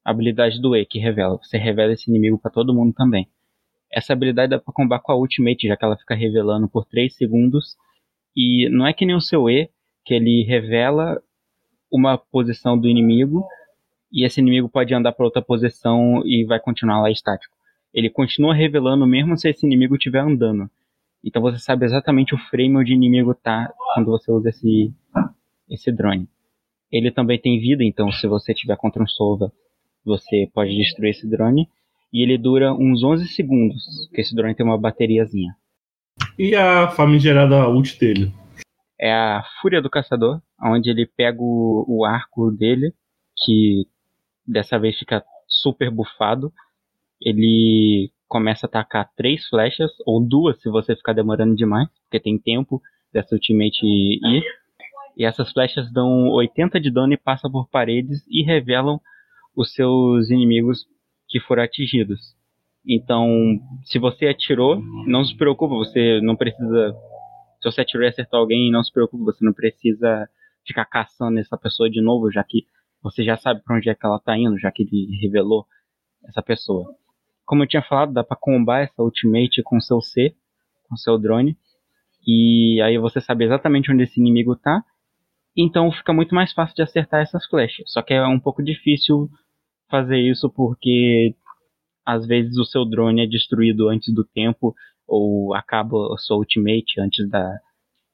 habilidade 0.04 0.60
do 0.60 0.76
E, 0.76 0.84
que 0.84 0.98
revela. 0.98 1.38
Você 1.42 1.56
revela 1.56 1.92
esse 1.92 2.10
inimigo 2.10 2.38
para 2.38 2.50
todo 2.50 2.74
mundo 2.74 2.92
também. 2.92 3.28
Essa 3.90 4.12
habilidade 4.12 4.50
dá 4.50 4.58
pra 4.58 4.72
combar 4.72 5.00
com 5.00 5.12
a 5.12 5.16
Ultimate, 5.16 5.68
já 5.68 5.76
que 5.76 5.84
ela 5.84 5.96
fica 5.96 6.14
revelando 6.14 6.68
por 6.68 6.84
3 6.84 7.14
segundos. 7.14 7.76
E 8.36 8.68
não 8.68 8.86
é 8.86 8.92
que 8.92 9.06
nem 9.06 9.14
o 9.14 9.20
seu 9.20 9.48
E, 9.48 9.70
que 10.04 10.14
ele 10.14 10.44
revela 10.44 11.20
uma 11.90 12.18
posição 12.18 12.78
do 12.78 12.88
inimigo 12.88 13.46
e 14.12 14.24
esse 14.24 14.40
inimigo 14.40 14.68
pode 14.68 14.94
andar 14.94 15.12
para 15.12 15.24
outra 15.24 15.42
posição 15.42 16.22
e 16.24 16.44
vai 16.44 16.60
continuar 16.60 17.00
lá 17.00 17.10
estático. 17.10 17.54
Ele 17.92 18.08
continua 18.08 18.54
revelando 18.54 19.06
mesmo 19.06 19.36
se 19.36 19.48
esse 19.48 19.66
inimigo 19.66 19.96
estiver 19.96 20.20
andando. 20.20 20.70
Então 21.22 21.40
você 21.40 21.58
sabe 21.58 21.84
exatamente 21.84 22.34
o 22.34 22.38
frame 22.38 22.76
onde 22.76 22.92
o 22.92 22.94
inimigo 22.94 23.34
tá 23.34 23.72
quando 23.94 24.06
você 24.10 24.30
usa 24.30 24.50
esse, 24.50 24.92
esse 25.68 25.90
drone. 25.90 26.28
Ele 26.92 27.10
também 27.10 27.40
tem 27.40 27.58
vida, 27.58 27.82
então 27.82 28.10
se 28.12 28.26
você 28.28 28.54
tiver 28.54 28.76
contra 28.76 29.02
um 29.02 29.06
Sova, 29.06 29.52
você 30.04 30.48
pode 30.52 30.76
destruir 30.76 31.10
esse 31.10 31.28
drone. 31.28 31.68
E 32.12 32.22
ele 32.22 32.38
dura 32.38 32.72
uns 32.72 33.02
11 33.02 33.26
segundos, 33.28 34.06
porque 34.06 34.20
esse 34.20 34.34
drone 34.36 34.54
tem 34.54 34.64
uma 34.64 34.78
bateriazinha. 34.78 35.56
E 36.38 36.54
a 36.54 36.88
famigerada 36.88 37.68
ult 37.68 37.98
dele? 37.98 38.32
É 39.00 39.12
a 39.12 39.42
Fúria 39.60 39.82
do 39.82 39.90
Caçador, 39.90 40.40
onde 40.62 40.90
ele 40.90 41.06
pega 41.06 41.38
o, 41.40 41.84
o 41.88 42.04
arco 42.04 42.52
dele, 42.52 42.94
que 43.44 43.86
dessa 44.46 44.78
vez 44.78 44.96
fica 44.96 45.24
super 45.48 45.90
bufado. 45.90 46.52
Ele 47.20 48.12
começa 48.28 48.66
a 48.66 48.68
atacar 48.68 49.10
três 49.16 49.46
flechas, 49.48 49.90
ou 50.06 50.24
duas 50.24 50.60
se 50.60 50.68
você 50.68 50.94
ficar 50.94 51.12
demorando 51.12 51.56
demais, 51.56 51.88
porque 52.04 52.20
tem 52.20 52.38
tempo 52.38 52.80
dessa 53.12 53.34
ultimate 53.34 53.84
ir. 53.84 54.44
E 55.16 55.24
essas 55.24 55.52
flechas 55.52 55.92
dão 55.92 56.28
80 56.28 56.80
de 56.80 56.90
dano 56.90 57.12
e 57.12 57.16
passam 57.16 57.50
por 57.50 57.68
paredes 57.68 58.24
e 58.28 58.42
revelam 58.42 59.00
os 59.56 59.72
seus 59.72 60.30
inimigos 60.30 60.86
que 61.28 61.40
foram 61.40 61.62
atingidos. 61.62 62.20
Então, 62.86 63.28
se 63.84 63.98
você 63.98 64.26
atirou, 64.26 64.80
não 65.06 65.24
se 65.24 65.36
preocupa, 65.36 65.74
você 65.74 66.20
não 66.20 66.36
precisa. 66.36 66.94
Se 67.62 67.70
você 67.70 67.80
atirou 67.80 68.04
e 68.04 68.08
acertou 68.08 68.40
alguém, 68.40 68.70
não 68.70 68.84
se 68.84 68.92
preocupe, 68.92 69.24
você 69.24 69.44
não 69.44 69.52
precisa 69.52 70.28
ficar 70.66 70.84
caçando 70.84 71.38
essa 71.38 71.56
pessoa 71.56 71.88
de 71.88 72.02
novo, 72.02 72.30
já 72.30 72.44
que 72.44 72.66
você 73.02 73.24
já 73.24 73.36
sabe 73.36 73.62
para 73.62 73.76
onde 73.76 73.88
é 73.88 73.94
que 73.94 74.04
ela 74.04 74.18
tá 74.18 74.36
indo, 74.36 74.58
já 74.58 74.70
que 74.70 74.82
ele 74.82 75.18
revelou 75.20 75.66
essa 76.26 76.42
pessoa. 76.42 76.94
Como 77.44 77.62
eu 77.62 77.66
tinha 77.66 77.82
falado, 77.82 78.12
dá 78.12 78.24
para 78.24 78.36
combar 78.36 78.80
essa 78.80 79.02
ultimate 79.02 79.62
com 79.62 79.80
seu 79.80 80.00
C, 80.00 80.34
com 80.88 80.96
seu 80.96 81.18
drone, 81.18 81.56
e 82.26 82.80
aí 82.82 82.98
você 82.98 83.20
sabe 83.20 83.44
exatamente 83.44 83.92
onde 83.92 84.04
esse 84.04 84.18
inimigo 84.18 84.56
tá. 84.56 84.82
Então 85.56 85.92
fica 85.92 86.12
muito 86.12 86.34
mais 86.34 86.52
fácil 86.52 86.74
de 86.74 86.82
acertar 86.82 87.20
essas 87.20 87.46
flechas. 87.46 87.84
Só 87.90 88.02
que 88.02 88.14
é 88.14 88.26
um 88.26 88.40
pouco 88.40 88.62
difícil 88.62 89.28
fazer 89.94 90.18
isso 90.18 90.50
porque 90.50 91.36
às 92.04 92.26
vezes 92.26 92.58
o 92.58 92.64
seu 92.64 92.84
drone 92.84 93.22
é 93.22 93.26
destruído 93.28 93.88
antes 93.88 94.12
do 94.12 94.24
tempo 94.24 94.74
ou 95.06 95.54
acaba 95.54 96.12
a 96.12 96.18
sua 96.18 96.36
ultimate 96.36 97.00
antes 97.00 97.28
da 97.28 97.58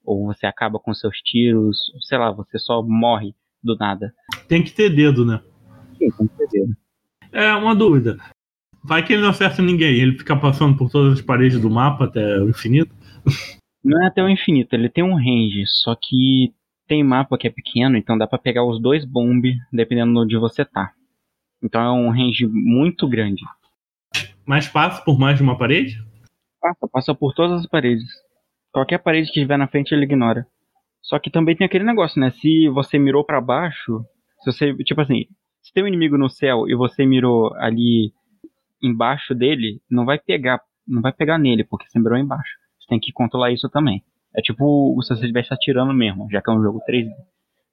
ou 0.05 0.27
você 0.27 0.47
acaba 0.47 0.79
com 0.79 0.93
seus 0.93 1.17
tiros, 1.19 1.79
sei 2.01 2.19
lá, 2.19 2.31
você 2.31 2.59
só 2.59 2.83
morre 2.83 3.35
do 3.63 3.77
nada. 3.77 4.13
Tem 4.49 4.63
que 4.63 4.73
ter 4.73 4.91
dedo, 4.91 5.25
né? 5.25 5.41
Sim, 5.97 6.11
com 6.11 6.29
certeza. 6.37 6.77
É 7.33 7.55
uma 7.55 7.75
dúvida. 7.75 8.19
Vai 8.83 9.05
que 9.05 9.13
ele 9.13 9.23
não 9.23 9.31
acerta 9.31 9.63
ninguém, 9.63 9.95
ele 9.95 10.19
fica 10.19 10.37
passando 10.37 10.77
por 10.77 10.91
todas 10.91 11.15
as 11.15 11.23
paredes 11.23 11.61
do 11.61 11.71
mapa 11.71 12.05
até 12.05 12.41
o 12.41 12.49
infinito. 12.49 12.95
Não 13.83 14.03
é 14.03 14.09
até 14.09 14.23
o 14.23 14.29
infinito, 14.29 14.75
ele 14.75 14.91
tem 14.91 15.05
um 15.05 15.15
range, 15.15 15.65
só 15.67 15.95
que 15.95 16.53
tem 16.87 17.03
mapa 17.05 17.39
que 17.39 17.47
é 17.47 17.51
pequeno, 17.51 17.97
então 17.97 18.19
dá 18.19 18.27
pra 18.27 18.39
pegar 18.39 18.65
os 18.65 18.81
dois 18.81 19.05
bomb 19.05 19.43
dependendo 19.73 20.13
de 20.13 20.19
onde 20.19 20.37
você 20.37 20.65
tá. 20.65 20.93
Então 21.63 21.81
é 21.83 21.93
um 21.93 22.11
range 22.11 22.47
muito 22.47 23.09
grande. 23.09 23.43
Mas 24.47 24.69
passa 24.69 25.03
por 25.03 25.19
mais 25.19 25.37
de 25.37 25.43
uma 25.43 25.57
parede? 25.57 26.03
Passa, 26.61 26.89
passa 26.93 27.15
por 27.15 27.33
todas 27.35 27.61
as 27.61 27.67
paredes. 27.67 28.09
Qualquer 28.73 28.99
parede 28.99 29.31
que 29.31 29.39
estiver 29.39 29.57
na 29.57 29.69
frente 29.69 29.93
ele 29.93 30.05
ignora. 30.05 30.47
Só 31.03 31.19
que 31.19 31.31
também 31.31 31.57
tem 31.57 31.65
aquele 31.65 31.85
negócio, 31.85 32.21
né? 32.21 32.31
Se 32.31 32.69
você 32.69 32.99
mirou 32.99 33.25
pra 33.25 33.41
baixo, 33.41 34.05
se 34.43 34.53
você, 34.53 34.75
tipo 34.85 35.01
assim, 35.01 35.27
se 35.63 35.73
tem 35.73 35.85
um 35.85 35.89
inimigo 35.89 36.17
no 36.17 36.29
céu 36.29 36.69
e 36.69 36.75
você 36.75 37.05
mirou 37.05 37.55
ali 37.57 38.13
embaixo 38.83 39.35
dele, 39.35 39.81
não 39.91 40.05
vai 40.05 40.19
pegar, 40.19 40.61
não 40.87 41.03
vai 41.03 41.13
pegar 41.13 41.39
nele, 41.39 41.65
porque 41.65 41.87
você 41.89 41.99
mirou 41.99 42.19
embaixo. 42.19 42.51
Você 42.79 42.89
tem 42.89 43.01
que 43.01 43.13
controlar 43.13 43.51
isso 43.53 43.69
também. 43.69 44.03
É 44.35 44.41
tipo 44.41 44.97
se 45.03 45.09
você 45.09 45.23
estivesse 45.23 45.53
atirando 45.53 45.93
mesmo, 45.93 46.29
já 46.31 46.41
que 46.41 46.51
é 46.51 46.53
um 46.53 46.63
jogo 46.63 46.81
3D. 46.89 47.11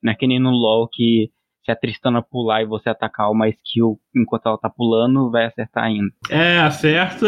Não 0.01 0.11
é 0.11 0.15
que 0.15 0.27
nem 0.27 0.39
no 0.39 0.51
LoL 0.51 0.87
que 0.87 1.31
se 1.67 1.71
a 1.71 1.75
Tristana 1.75 2.21
pular 2.21 2.61
e 2.61 2.65
você 2.65 2.89
atacar 2.89 3.29
uma 3.29 3.49
skill 3.49 3.99
enquanto 4.15 4.45
ela 4.45 4.57
tá 4.57 4.69
pulando, 4.69 5.29
vai 5.29 5.45
acertar 5.45 5.83
ainda. 5.83 6.09
É, 6.29 6.59
acerta. 6.59 7.27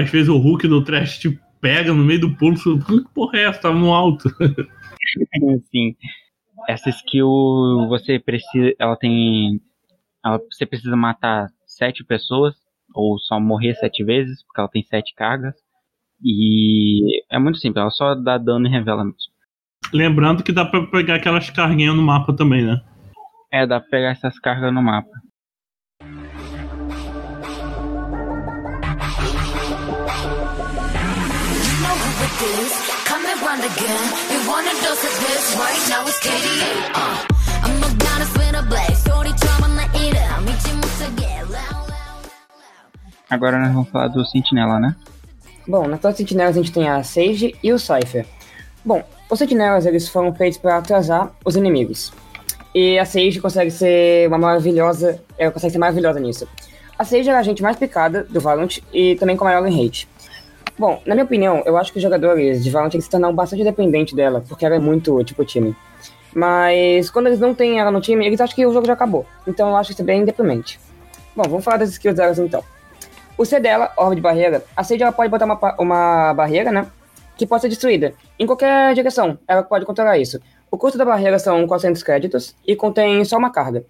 Às 0.00 0.10
vezes 0.10 0.28
o 0.28 0.36
Hulk 0.36 0.66
do 0.66 0.82
trash 0.82 1.20
te 1.20 1.38
pega 1.60 1.94
no 1.94 2.04
meio 2.04 2.22
do 2.22 2.34
pulo. 2.34 2.56
Que 2.56 3.14
porra 3.14 3.38
é 3.38 3.44
essa? 3.44 3.62
Tava 3.62 3.78
no 3.78 3.94
alto. 3.94 4.28
Sim. 5.70 5.94
Essa 6.68 6.90
skill 6.90 7.28
você 7.88 8.18
precisa. 8.18 8.74
Ela 8.80 8.96
tem. 8.96 9.60
Ela, 10.24 10.40
você 10.50 10.66
precisa 10.66 10.96
matar 10.96 11.46
sete 11.64 12.04
pessoas. 12.04 12.56
Ou 12.92 13.16
só 13.20 13.38
morrer 13.38 13.74
sete 13.76 14.02
vezes, 14.02 14.42
porque 14.44 14.60
ela 14.60 14.68
tem 14.68 14.82
sete 14.82 15.14
cargas. 15.14 15.54
E 16.20 17.22
é 17.30 17.38
muito 17.38 17.58
simples, 17.58 17.80
ela 17.80 17.90
só 17.90 18.16
dá 18.16 18.38
dano 18.38 18.66
e 18.66 18.70
revela 18.70 19.04
mesmo. 19.04 19.18
Lembrando 19.92 20.42
que 20.42 20.50
dá 20.50 20.64
pra 20.64 20.84
pegar 20.84 21.14
aquelas 21.14 21.48
carguinhas 21.48 21.94
no 21.94 22.02
mapa 22.02 22.32
também, 22.32 22.64
né? 22.64 22.82
É, 23.50 23.66
dá 23.66 23.80
pra 23.80 23.88
pegar 23.88 24.10
essas 24.10 24.38
cargas 24.38 24.72
no 24.72 24.82
mapa. 24.82 25.08
Agora 43.30 43.58
nós 43.58 43.72
vamos 43.72 43.88
falar 43.90 44.08
do 44.08 44.24
Sentinela, 44.26 44.78
né? 44.78 44.94
Bom, 45.66 45.86
na 45.86 45.98
classe 45.98 46.18
Sentinelas 46.18 46.56
a 46.56 46.60
gente 46.60 46.72
tem 46.72 46.88
a 46.88 47.02
Sage 47.02 47.54
e 47.62 47.72
o 47.72 47.78
Cypher. 47.78 48.26
Bom, 48.84 49.02
os 49.30 49.38
Sentinelas 49.38 49.86
eles 49.86 50.08
foram 50.08 50.34
feitos 50.34 50.58
para 50.58 50.78
atrasar 50.78 51.30
os 51.44 51.56
inimigos. 51.56 52.12
E 52.74 52.98
a 52.98 53.04
Sage 53.04 53.40
consegue 53.40 53.70
ser 53.70 54.28
uma 54.28 54.38
maravilhosa, 54.38 55.20
ela 55.38 55.50
consegue 55.50 55.72
ser 55.72 55.78
maravilhosa 55.78 56.20
nisso. 56.20 56.46
A 56.98 57.04
Sage 57.04 57.28
é 57.28 57.32
a 57.32 57.38
agente 57.38 57.62
mais 57.62 57.76
picada 57.76 58.24
do 58.24 58.40
Valorant 58.40 58.78
e 58.92 59.14
também 59.16 59.36
com 59.36 59.44
maior 59.44 59.62
win 59.62 59.84
rate. 59.84 60.08
Bom, 60.78 61.02
na 61.06 61.14
minha 61.14 61.24
opinião, 61.24 61.62
eu 61.64 61.76
acho 61.76 61.92
que 61.92 61.98
os 61.98 62.02
jogadores 62.02 62.62
de 62.62 62.70
Valorant 62.70 63.00
se 63.00 63.10
tornaram 63.10 63.34
bastante 63.34 63.64
dependentes 63.64 64.14
dela, 64.14 64.44
porque 64.48 64.64
ela 64.64 64.76
é 64.76 64.78
muito 64.78 65.22
tipo 65.24 65.44
time. 65.44 65.74
Mas 66.34 67.10
quando 67.10 67.26
eles 67.26 67.40
não 67.40 67.54
têm 67.54 67.80
ela 67.80 67.90
no 67.90 68.00
time, 68.00 68.24
eles 68.26 68.40
acham 68.40 68.54
que 68.54 68.66
o 68.66 68.72
jogo 68.72 68.86
já 68.86 68.92
acabou. 68.92 69.26
Então 69.46 69.70
eu 69.70 69.76
acho 69.76 69.92
isso 69.92 70.04
bem 70.04 70.24
deprimente. 70.24 70.78
Bom, 71.34 71.42
vamos 71.44 71.64
falar 71.64 71.78
das 71.78 71.90
skills 71.90 72.16
delas 72.16 72.38
então. 72.38 72.62
O 73.36 73.44
C 73.44 73.58
dela, 73.60 73.92
Orbe 73.96 74.16
de 74.16 74.20
Barreira, 74.20 74.64
a 74.76 74.84
Sage 74.84 75.02
ela 75.02 75.12
pode 75.12 75.30
botar 75.30 75.44
uma, 75.46 75.58
uma 75.78 76.34
barreira, 76.34 76.70
né? 76.70 76.86
Que 77.36 77.46
pode 77.46 77.62
ser 77.62 77.68
destruída. 77.68 78.14
Em 78.38 78.46
qualquer 78.46 78.94
direção, 78.94 79.38
ela 79.46 79.62
pode 79.62 79.84
controlar 79.84 80.18
isso. 80.18 80.40
O 80.70 80.76
custo 80.76 80.98
da 80.98 81.04
barreira 81.04 81.38
são 81.38 81.66
400 81.66 82.02
créditos 82.02 82.54
e 82.66 82.76
contém 82.76 83.24
só 83.24 83.36
uma 83.38 83.50
carga. 83.50 83.84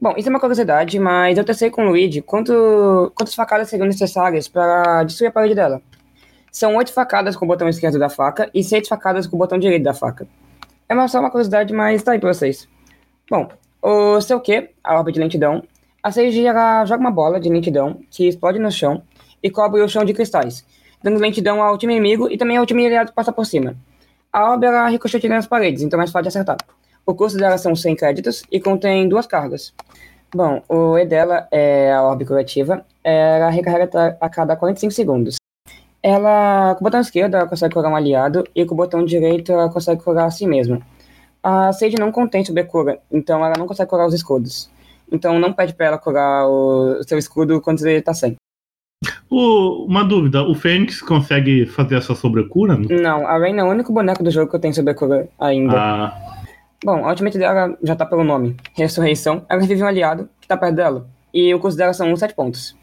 Bom, 0.00 0.14
isso 0.16 0.28
é 0.28 0.30
uma 0.30 0.40
curiosidade, 0.40 0.98
mas 0.98 1.38
eu 1.38 1.44
testei 1.44 1.70
com 1.70 1.82
o 1.82 1.88
Luigi 1.90 2.20
quanto, 2.20 3.12
quantas 3.14 3.34
facadas 3.34 3.68
seriam 3.68 3.86
necessárias 3.86 4.48
para 4.48 5.02
destruir 5.04 5.28
a 5.28 5.32
parede 5.32 5.54
dela. 5.54 5.80
São 6.50 6.76
oito 6.76 6.92
facadas 6.92 7.36
com 7.36 7.44
o 7.44 7.48
botão 7.48 7.68
esquerdo 7.68 7.98
da 7.98 8.08
faca 8.08 8.50
e 8.54 8.62
seis 8.62 8.86
facadas 8.88 9.26
com 9.26 9.36
o 9.36 9.38
botão 9.38 9.58
direito 9.58 9.82
da 9.82 9.94
faca. 9.94 10.26
É 10.88 10.94
uma- 10.94 11.08
só 11.08 11.20
uma 11.20 11.30
curiosidade, 11.30 11.72
mas 11.72 12.02
tá 12.02 12.12
aí 12.12 12.18
pra 12.18 12.32
vocês. 12.32 12.68
Bom, 13.30 13.48
o 13.82 14.20
seu 14.20 14.40
Q, 14.40 14.70
a 14.82 14.96
orbe 14.98 15.12
de 15.12 15.20
lentidão, 15.20 15.62
a 16.02 16.10
Sage 16.10 16.44
ela 16.46 16.84
joga 16.84 17.00
uma 17.00 17.10
bola 17.10 17.40
de 17.40 17.48
lentidão 17.48 18.00
que 18.10 18.28
explode 18.28 18.58
no 18.58 18.70
chão 18.70 19.02
e 19.42 19.50
cobre 19.50 19.80
o 19.80 19.88
chão 19.88 20.04
de 20.04 20.12
cristais, 20.12 20.64
dando 21.02 21.18
lentidão 21.18 21.62
ao 21.62 21.78
time 21.78 21.94
inimigo 21.96 22.30
e 22.30 22.36
também 22.36 22.56
ao 22.56 22.66
time 22.66 22.86
aliado 22.86 23.10
que 23.10 23.16
passa 23.16 23.32
por 23.32 23.46
cima. 23.46 23.74
A 24.34 24.50
orbe 24.50 24.66
ela 24.66 24.88
ricocheteia 24.88 25.32
nas 25.32 25.46
paredes, 25.46 25.80
então 25.80 25.96
é 25.96 25.98
mais 25.98 26.10
fácil 26.10 26.24
de 26.24 26.28
acertar. 26.30 26.56
O 27.06 27.14
custo 27.14 27.38
dela 27.38 27.56
são 27.56 27.76
100 27.76 27.94
créditos 27.94 28.42
e 28.50 28.58
contém 28.58 29.08
duas 29.08 29.28
cargas. 29.28 29.72
Bom, 30.34 30.60
o 30.68 30.98
E 30.98 31.06
dela 31.06 31.46
é 31.52 31.92
a 31.92 32.02
orbe 32.02 32.24
coletiva, 32.24 32.84
ela 33.04 33.48
recarrega 33.48 34.18
a 34.20 34.28
cada 34.28 34.56
45 34.56 34.92
segundos. 34.92 35.36
Ela, 36.02 36.74
com 36.74 36.80
o 36.80 36.84
botão 36.84 37.00
esquerdo, 37.00 37.36
ela 37.36 37.46
consegue 37.46 37.74
curar 37.74 37.92
um 37.92 37.94
aliado 37.94 38.42
e 38.56 38.64
com 38.66 38.74
o 38.74 38.76
botão 38.76 39.04
direito 39.04 39.52
ela 39.52 39.70
consegue 39.70 40.02
curar 40.02 40.24
a 40.26 40.30
si 40.32 40.48
mesma. 40.48 40.80
A 41.40 41.72
Sage 41.72 41.94
não 41.96 42.10
contém 42.10 42.44
sobrecura, 42.44 42.98
então 43.12 43.44
ela 43.44 43.54
não 43.56 43.68
consegue 43.68 43.88
curar 43.88 44.08
os 44.08 44.14
escudos. 44.14 44.68
Então 45.12 45.38
não 45.38 45.52
pede 45.52 45.74
pra 45.74 45.86
ela 45.86 45.98
curar 45.98 46.48
o, 46.48 47.00
seu 47.06 47.18
escudo 47.18 47.60
quando 47.60 47.86
ele 47.86 48.02
tá 48.02 48.12
sem. 48.12 48.34
O- 49.30 49.84
uma 49.86 50.04
dúvida, 50.04 50.42
o 50.42 50.54
Fênix 50.54 51.00
consegue 51.00 51.66
fazer 51.66 51.96
essa 51.96 52.14
sobrecura? 52.14 52.76
Não, 52.76 53.26
a 53.26 53.38
Rain 53.38 53.56
é 53.58 53.64
o 53.64 53.68
único 53.68 53.92
boneco 53.92 54.22
do 54.22 54.30
jogo 54.30 54.50
que 54.50 54.56
eu 54.56 54.60
tenho 54.60 54.74
sobrecura 54.74 55.28
ainda. 55.40 55.76
Ah, 55.76 56.34
Bom, 56.84 57.04
a 57.04 57.08
ultimate 57.10 57.38
dela 57.38 57.76
já 57.82 57.96
tá 57.96 58.04
pelo 58.04 58.22
nome. 58.24 58.56
Ressurreição. 58.74 59.44
Ela 59.48 59.60
revive 59.62 59.82
um 59.82 59.86
aliado 59.86 60.28
que 60.40 60.46
tá 60.46 60.56
perto 60.56 60.74
dela. 60.76 61.06
E 61.32 61.54
o 61.54 61.58
custo 61.58 61.78
dela 61.78 61.92
são 61.94 62.14
7 62.14 62.34
pontos. 62.34 62.76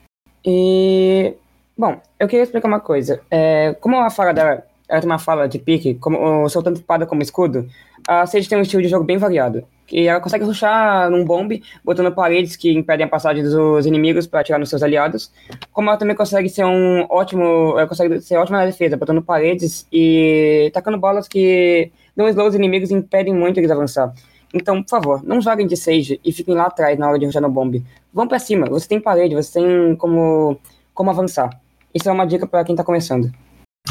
E. 0.45 1.33
Bom, 1.77 1.99
eu 2.19 2.27
queria 2.27 2.43
explicar 2.43 2.67
uma 2.67 2.79
coisa. 2.79 3.21
É, 3.29 3.73
como 3.79 3.99
a 3.99 4.09
fala 4.09 4.33
dela 4.33 4.63
ela 4.89 4.99
tem 4.99 5.09
uma 5.09 5.19
fala 5.19 5.47
de 5.47 5.57
pique, 5.57 5.93
como, 5.95 6.49
soltando 6.49 6.75
espada 6.75 7.05
como 7.05 7.21
escudo, 7.21 7.65
a 8.05 8.25
Sage 8.25 8.49
tem 8.49 8.57
um 8.57 8.61
estilo 8.61 8.81
de 8.81 8.89
jogo 8.89 9.05
bem 9.05 9.17
variado. 9.17 9.63
E 9.91 10.07
ela 10.07 10.19
consegue 10.19 10.45
rushar 10.45 11.09
num 11.09 11.25
bombe, 11.25 11.63
botando 11.83 12.11
paredes 12.13 12.55
que 12.55 12.71
impedem 12.71 13.05
a 13.05 13.09
passagem 13.09 13.43
dos 13.43 13.85
inimigos 13.85 14.25
para 14.25 14.39
atirar 14.39 14.59
nos 14.59 14.69
seus 14.69 14.81
aliados. 14.81 15.31
Como 15.71 15.89
ela 15.89 15.97
também 15.97 16.15
consegue 16.15 16.47
ser 16.47 16.65
um 16.65 17.05
ótimo. 17.09 17.73
Ela 17.77 17.87
consegue 17.87 18.21
ser 18.21 18.37
ótima 18.37 18.59
na 18.59 18.65
defesa, 18.65 18.95
botando 18.95 19.21
paredes 19.21 19.85
e 19.91 20.71
tacando 20.73 20.97
bolas 20.97 21.27
que 21.27 21.91
dão 22.15 22.27
slow 22.29 22.47
os 22.47 22.55
inimigos 22.55 22.89
e 22.91 22.93
impedem 22.93 23.33
muito 23.33 23.59
eles 23.59 23.71
avançar. 23.71 24.13
Então, 24.53 24.83
por 24.83 24.89
favor, 24.89 25.23
não 25.23 25.41
joguem 25.41 25.65
de 25.65 25.77
Sage 25.77 26.19
e 26.23 26.31
fiquem 26.31 26.55
lá 26.55 26.65
atrás 26.65 26.97
na 26.99 27.07
hora 27.07 27.17
de 27.17 27.25
rushar 27.25 27.41
no 27.41 27.49
bombe. 27.49 27.85
Vão 28.13 28.27
pra 28.27 28.39
cima, 28.39 28.67
você 28.67 28.87
tem 28.87 28.99
parede, 28.99 29.33
você 29.33 29.59
tem 29.59 29.95
como, 29.95 30.59
como 30.93 31.09
avançar. 31.09 31.49
Isso 31.93 32.09
é 32.09 32.11
uma 32.11 32.25
dica 32.25 32.45
para 32.45 32.63
quem 32.63 32.75
tá 32.75 32.83
começando. 32.83 33.31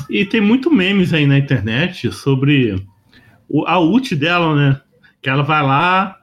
e 0.08 0.24
tem 0.24 0.40
muito 0.40 0.70
memes 0.70 1.12
aí 1.12 1.26
na 1.26 1.38
internet 1.38 2.12
sobre 2.12 2.76
a 3.66 3.80
ult 3.80 4.14
dela, 4.14 4.54
né? 4.54 4.80
Que 5.20 5.28
ela 5.28 5.42
vai 5.42 5.62
lá, 5.62 6.20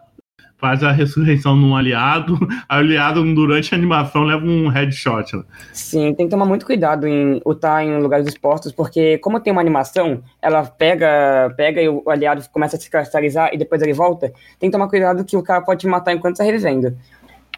faz 0.57 0.83
a 0.83 0.91
ressurreição 0.91 1.55
num 1.55 1.75
aliado, 1.75 2.33
o 2.41 2.47
aliado 2.67 3.23
durante 3.33 3.73
a 3.73 3.77
animação 3.77 4.23
leva 4.23 4.43
um 4.43 4.67
headshot. 4.67 5.43
Sim, 5.71 6.13
tem 6.13 6.25
que 6.25 6.31
tomar 6.31 6.45
muito 6.45 6.65
cuidado 6.65 7.07
em 7.07 7.39
lutar 7.45 7.83
em 7.83 7.99
lugares 8.01 8.27
expostos, 8.27 8.71
porque 8.71 9.17
como 9.19 9.39
tem 9.39 9.53
uma 9.53 9.61
animação, 9.61 10.23
ela 10.41 10.65
pega, 10.65 11.53
pega 11.55 11.81
e 11.81 11.87
o 11.87 12.09
aliado 12.09 12.43
começa 12.51 12.75
a 12.75 12.79
se 12.79 12.89
cristalizar 12.89 13.51
e 13.53 13.57
depois 13.57 13.81
ele 13.81 13.93
volta. 13.93 14.33
Tem 14.59 14.69
que 14.69 14.71
tomar 14.71 14.89
cuidado 14.89 15.23
que 15.23 15.37
o 15.37 15.43
cara 15.43 15.61
pode 15.61 15.81
te 15.81 15.87
matar 15.87 16.13
enquanto 16.13 16.37
tá 16.37 16.43
revivendo. 16.43 16.97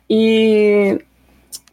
E 0.09 0.99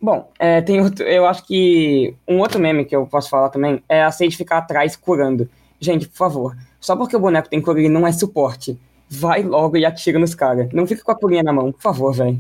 bom, 0.01 0.31
é, 0.39 0.61
tem 0.61 0.81
outro, 0.81 1.05
eu 1.05 1.27
acho 1.27 1.45
que 1.45 2.15
um 2.29 2.39
outro 2.39 2.61
meme 2.61 2.85
que 2.85 2.95
eu 2.95 3.07
posso 3.07 3.29
falar 3.29 3.49
também 3.49 3.83
é 3.89 4.03
a 4.05 4.13
Sage 4.13 4.37
ficar 4.37 4.59
atrás 4.59 4.95
curando. 4.95 5.49
Gente, 5.81 6.09
por 6.09 6.17
favor, 6.17 6.57
só 6.81 6.95
porque 6.95 7.17
o 7.17 7.21
boneco 7.21 7.49
tem 7.49 7.61
cura 7.61 7.81
ele 7.81 7.89
não 7.89 8.07
é 8.07 8.13
suporte. 8.13 8.79
Vai 9.09 9.43
logo 9.43 9.77
e 9.77 9.85
atira 9.85 10.19
nos 10.19 10.35
caras. 10.35 10.73
Não 10.73 10.87
fica 10.87 11.03
com 11.03 11.13
a 11.13 11.19
curinha 11.19 11.43
na 11.43 11.53
mão, 11.53 11.73
por 11.73 11.81
favor, 11.81 12.13
velho. 12.13 12.39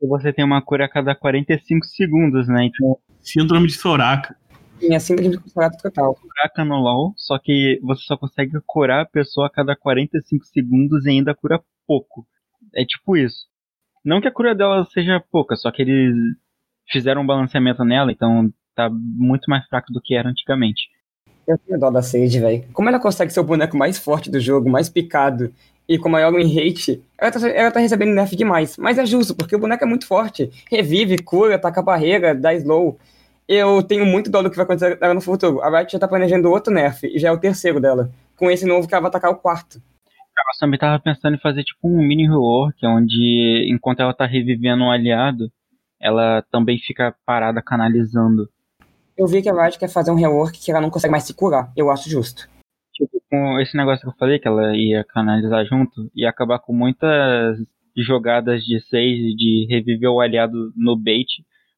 E 0.00 0.06
você 0.06 0.32
tem 0.32 0.44
uma 0.44 0.62
cura 0.62 0.84
a 0.84 0.88
cada 0.88 1.14
45 1.14 1.84
segundos, 1.86 2.46
né? 2.46 2.66
Então, 2.66 2.98
Síndrome 3.20 3.66
de 3.66 3.74
Soraka. 3.74 4.36
É 4.80 4.98
síndrome 4.98 5.30
de 5.30 5.38
curato 5.38 5.76
total. 5.82 6.14
curaca 6.14 6.64
no 6.64 6.76
LoL, 6.76 7.12
só 7.16 7.38
que 7.38 7.80
você 7.82 8.02
só 8.04 8.16
consegue 8.16 8.52
curar 8.64 9.02
a 9.02 9.06
pessoa 9.06 9.48
a 9.48 9.50
cada 9.50 9.76
45 9.76 10.46
segundos 10.46 11.04
e 11.04 11.10
ainda 11.10 11.34
cura 11.34 11.60
pouco. 11.86 12.26
É 12.74 12.84
tipo 12.84 13.16
isso. 13.16 13.46
Não 14.04 14.20
que 14.20 14.28
a 14.28 14.32
cura 14.32 14.54
dela 14.54 14.86
seja 14.86 15.22
pouca, 15.30 15.56
só 15.56 15.70
que 15.72 15.82
eles 15.82 16.14
fizeram 16.88 17.22
um 17.22 17.26
balanceamento 17.26 17.84
nela, 17.84 18.12
então 18.12 18.50
tá 18.74 18.88
muito 18.90 19.50
mais 19.50 19.66
fraco 19.66 19.92
do 19.92 20.00
que 20.00 20.14
era 20.14 20.28
antigamente. 20.28 20.88
Eu 21.46 21.58
tenho 21.58 21.78
dó 21.78 21.90
da 21.90 22.00
Sage, 22.00 22.38
velho. 22.38 22.64
Como 22.72 22.88
ela 22.88 23.00
consegue 23.00 23.32
ser 23.32 23.40
o 23.40 23.44
boneco 23.44 23.76
mais 23.76 23.98
forte 23.98 24.30
do 24.30 24.38
jogo, 24.38 24.70
mais 24.70 24.88
picado 24.88 25.52
e 25.88 25.98
com 25.98 26.08
maior 26.08 26.32
win 26.32 26.54
rate, 26.54 27.02
ela 27.16 27.30
tá, 27.30 27.48
ela 27.48 27.70
tá 27.70 27.80
recebendo 27.80 28.14
nerf 28.14 28.36
demais. 28.36 28.76
Mas 28.76 28.98
é 28.98 29.06
justo, 29.06 29.34
porque 29.34 29.56
o 29.56 29.58
boneco 29.58 29.82
é 29.82 29.86
muito 29.86 30.06
forte. 30.06 30.50
Revive, 30.70 31.22
cura, 31.22 31.54
ataca 31.54 31.80
a 31.80 31.82
barreira, 31.82 32.34
dá 32.34 32.52
slow. 32.54 32.98
Eu 33.48 33.82
tenho 33.82 34.04
muito 34.04 34.30
dó 34.30 34.42
do 34.42 34.50
que 34.50 34.56
vai 34.56 34.64
acontecer 34.64 34.98
no 35.14 35.20
futuro. 35.22 35.62
A 35.62 35.70
Riot 35.70 35.90
já 35.90 35.98
tá 35.98 36.06
planejando 36.06 36.50
outro 36.50 36.72
nerf, 36.72 37.06
e 37.06 37.18
já 37.18 37.28
é 37.28 37.32
o 37.32 37.38
terceiro 37.38 37.80
dela. 37.80 38.10
Com 38.36 38.50
esse 38.50 38.66
novo 38.66 38.86
que 38.86 38.94
ela 38.94 39.00
vai 39.00 39.08
atacar 39.08 39.30
o 39.30 39.36
quarto. 39.36 39.80
Ela 40.06 40.52
também 40.60 40.78
tava 40.78 41.02
pensando 41.02 41.34
em 41.34 41.40
fazer 41.40 41.64
tipo 41.64 41.88
um 41.88 41.96
mini 41.96 42.28
rework, 42.28 42.86
onde 42.86 43.66
enquanto 43.72 44.00
ela 44.00 44.12
tá 44.12 44.26
revivendo 44.26 44.84
um 44.84 44.90
aliado, 44.90 45.50
ela 45.98 46.44
também 46.50 46.78
fica 46.78 47.14
parada 47.24 47.62
canalizando. 47.62 48.48
Eu 49.16 49.26
vi 49.26 49.40
que 49.40 49.48
a 49.48 49.62
Riot 49.62 49.78
quer 49.78 49.88
fazer 49.88 50.10
um 50.10 50.14
rework 50.14 50.60
que 50.60 50.70
ela 50.70 50.80
não 50.80 50.90
consegue 50.90 51.10
mais 51.10 51.24
se 51.24 51.34
curar. 51.34 51.72
Eu 51.74 51.90
acho 51.90 52.08
justo. 52.08 52.48
Tipo, 52.98 53.22
com 53.30 53.60
esse 53.60 53.76
negócio 53.76 54.02
que 54.02 54.08
eu 54.08 54.18
falei, 54.18 54.40
que 54.40 54.48
ela 54.48 54.76
ia 54.76 55.04
canalizar 55.04 55.64
junto, 55.64 56.10
ia 56.14 56.28
acabar 56.28 56.58
com 56.58 56.72
muitas 56.72 57.56
jogadas 57.96 58.64
de 58.64 58.80
sage 58.80 59.36
de 59.36 59.66
reviver 59.70 60.10
o 60.10 60.20
aliado 60.20 60.72
no 60.76 60.96
bait, 60.96 61.28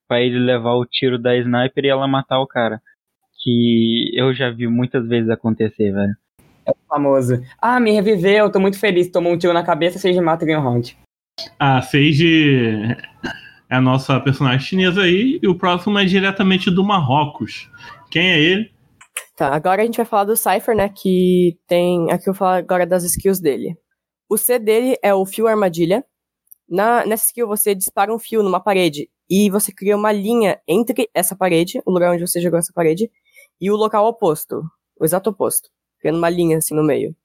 pra 0.09 0.21
ele 0.21 0.39
levar 0.39 0.75
o 0.75 0.87
tiro 0.87 1.19
da 1.19 1.37
sniper 1.37 1.85
e 1.85 1.89
ela 1.89 2.09
matar 2.09 2.41
o 2.41 2.47
cara. 2.47 2.81
Que 3.43 4.11
eu 4.15 4.35
já 4.35 4.51
vi 4.51 4.67
muitas 4.67 5.07
vezes 5.07 5.29
acontecer, 5.29 5.93
velho. 5.93 6.15
Famoso. 6.89 7.43
Ah, 7.61 7.79
me 7.79 7.93
reviveu, 7.93 8.51
tô 8.51 8.59
muito 8.59 8.79
feliz. 8.79 9.11
Tomou 9.11 9.33
um 9.33 9.39
tiro 9.39 9.53
na 9.53 9.63
cabeça, 9.63 9.99
Sage 9.99 10.21
mata 10.21 10.45
e 10.45 10.47
ganha 10.47 10.59
o 10.59 10.63
round. 10.63 10.97
A 11.59 11.83
Sage 11.83 12.97
é 13.69 13.77
a 13.77 13.81
nossa 13.81 14.19
personagem 14.21 14.61
chinesa 14.61 15.03
aí, 15.03 15.39
e 15.43 15.49
o 15.49 15.55
próximo 15.55 15.99
é 15.99 16.05
diretamente 16.05 16.71
do 16.71 16.83
Marrocos. 16.83 17.71
Quem 18.11 18.31
é 18.31 18.41
ele? 18.41 18.71
Tá, 19.41 19.55
agora 19.55 19.81
a 19.81 19.87
gente 19.87 19.97
vai 19.97 20.05
falar 20.05 20.25
do 20.25 20.37
Cypher, 20.37 20.77
né? 20.77 20.91
Que 20.91 21.59
tem. 21.67 22.13
Aqui 22.13 22.29
eu 22.29 22.35
vou 22.35 22.39
falar 22.39 22.59
agora 22.59 22.87
das 22.87 23.05
skills 23.05 23.41
dele. 23.41 23.75
O 24.29 24.37
C 24.37 24.59
dele 24.59 24.99
é 25.03 25.15
o 25.15 25.25
fio 25.25 25.47
armadilha. 25.47 26.05
Na, 26.69 27.07
nessa 27.07 27.25
skill 27.25 27.49
você 27.49 27.75
dispara 27.75 28.15
um 28.15 28.19
fio 28.19 28.43
numa 28.43 28.61
parede 28.61 29.11
e 29.31 29.49
você 29.49 29.73
cria 29.73 29.97
uma 29.97 30.13
linha 30.13 30.61
entre 30.69 31.09
essa 31.15 31.35
parede, 31.35 31.81
o 31.87 31.91
lugar 31.91 32.13
onde 32.13 32.27
você 32.27 32.39
jogou 32.39 32.59
essa 32.59 32.73
parede, 32.75 33.11
e 33.59 33.71
o 33.71 33.77
local 33.77 34.07
oposto, 34.07 34.63
o 35.01 35.07
exato 35.07 35.31
oposto, 35.31 35.71
criando 36.01 36.19
uma 36.19 36.29
linha 36.29 36.59
assim 36.59 36.75
no 36.75 36.85
meio. 36.85 37.17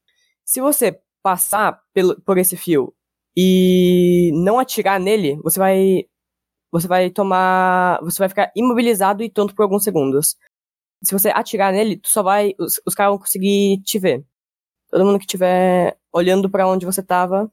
Se 0.45 0.61
você 0.61 0.97
passar 1.21 1.81
pelo, 1.93 2.21
por 2.21 2.37
esse 2.37 2.55
fio 2.55 2.93
e 3.35 4.31
não 4.35 4.57
atirar 4.57 5.01
nele, 5.01 5.37
você 5.43 5.59
vai 5.59 6.05
você 6.71 6.87
vai 6.87 7.09
tomar, 7.09 7.99
você 8.03 8.19
vai 8.19 8.29
ficar 8.29 8.51
imobilizado 8.55 9.21
e 9.21 9.29
tonto 9.29 9.53
por 9.53 9.63
alguns 9.63 9.83
segundos 9.83 10.37
se 11.03 11.13
você 11.13 11.29
atirar 11.29 11.73
nele, 11.73 11.97
tu 11.97 12.09
só 12.09 12.23
vai. 12.23 12.53
Os, 12.59 12.81
os 12.85 12.95
caras 12.95 13.11
vão 13.11 13.19
conseguir 13.19 13.81
te 13.83 13.99
ver. 13.99 14.25
Todo 14.91 15.05
mundo 15.05 15.19
que 15.19 15.25
estiver 15.25 15.97
olhando 16.13 16.49
pra 16.49 16.67
onde 16.67 16.85
você 16.85 17.03
tava 17.03 17.51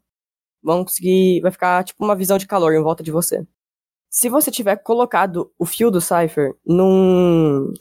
vão 0.62 0.84
conseguir. 0.84 1.40
Vai 1.42 1.52
ficar 1.52 1.84
tipo 1.84 2.04
uma 2.04 2.16
visão 2.16 2.38
de 2.38 2.46
calor 2.46 2.74
em 2.74 2.82
volta 2.82 3.02
de 3.02 3.10
você. 3.12 3.46
Se 4.10 4.28
você 4.28 4.50
tiver 4.50 4.76
colocado 4.76 5.52
o 5.58 5.66
fio 5.66 5.90
do 5.90 6.00
Cypher 6.00 6.54
num. 6.66 7.72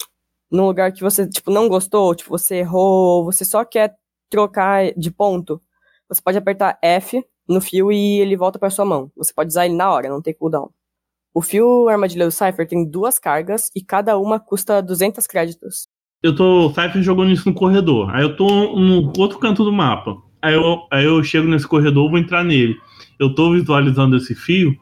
num 0.52 0.66
lugar 0.68 0.92
que 0.94 1.02
você, 1.02 1.28
tipo, 1.30 1.52
não 1.52 1.70
gostou, 1.70 2.16
tipo, 2.16 2.30
você 2.32 2.58
errou, 2.58 3.26
você 3.26 3.46
só 3.46 3.66
quer 3.66 3.98
trocar 4.30 4.94
de 4.94 5.12
ponto, 5.12 5.62
você 6.10 6.22
pode 6.22 6.38
apertar 6.38 6.80
F 6.82 7.26
no 7.48 7.62
fio 7.62 7.92
e 7.92 8.20
ele 8.22 8.38
volta 8.38 8.60
pra 8.60 8.70
sua 8.70 8.86
mão. 8.86 9.12
Você 9.18 9.34
pode 9.34 9.50
usar 9.50 9.66
ele 9.66 9.76
na 9.76 9.92
hora, 9.92 10.10
não 10.10 10.22
tem 10.22 10.34
cooldown. 10.34 10.72
O 11.34 11.42
fio 11.42 11.88
armadilha 11.88 12.26
do 12.26 12.32
Cypher 12.32 12.68
tem 12.68 12.86
duas 12.86 13.18
cargas 13.18 13.72
e 13.76 13.82
cada 13.82 14.18
uma 14.18 14.40
custa 14.40 14.82
200 14.82 15.26
créditos. 15.28 15.88
Eu 16.22 16.36
tô. 16.36 16.68
O 16.68 16.70
Cypher 16.70 17.02
jogando 17.02 17.32
isso 17.32 17.48
no 17.50 17.56
corredor. 17.56 18.14
Aí 18.14 18.22
eu 18.22 18.36
tô 18.36 18.48
no 18.48 19.12
outro 19.18 19.40
canto 19.40 19.64
do 19.64 19.72
mapa. 19.72 20.18
Aí 20.42 20.54
eu, 20.54 20.80
aí 20.92 21.06
eu 21.06 21.24
chego 21.24 21.48
nesse 21.48 21.68
corredor, 21.68 22.10
vou 22.10 22.20
entrar 22.20 22.44
nele. 22.44 22.76
Eu 23.20 23.34
tô 23.34 23.52
visualizando 23.52 24.18
esse 24.18 24.36
fio. 24.36 24.76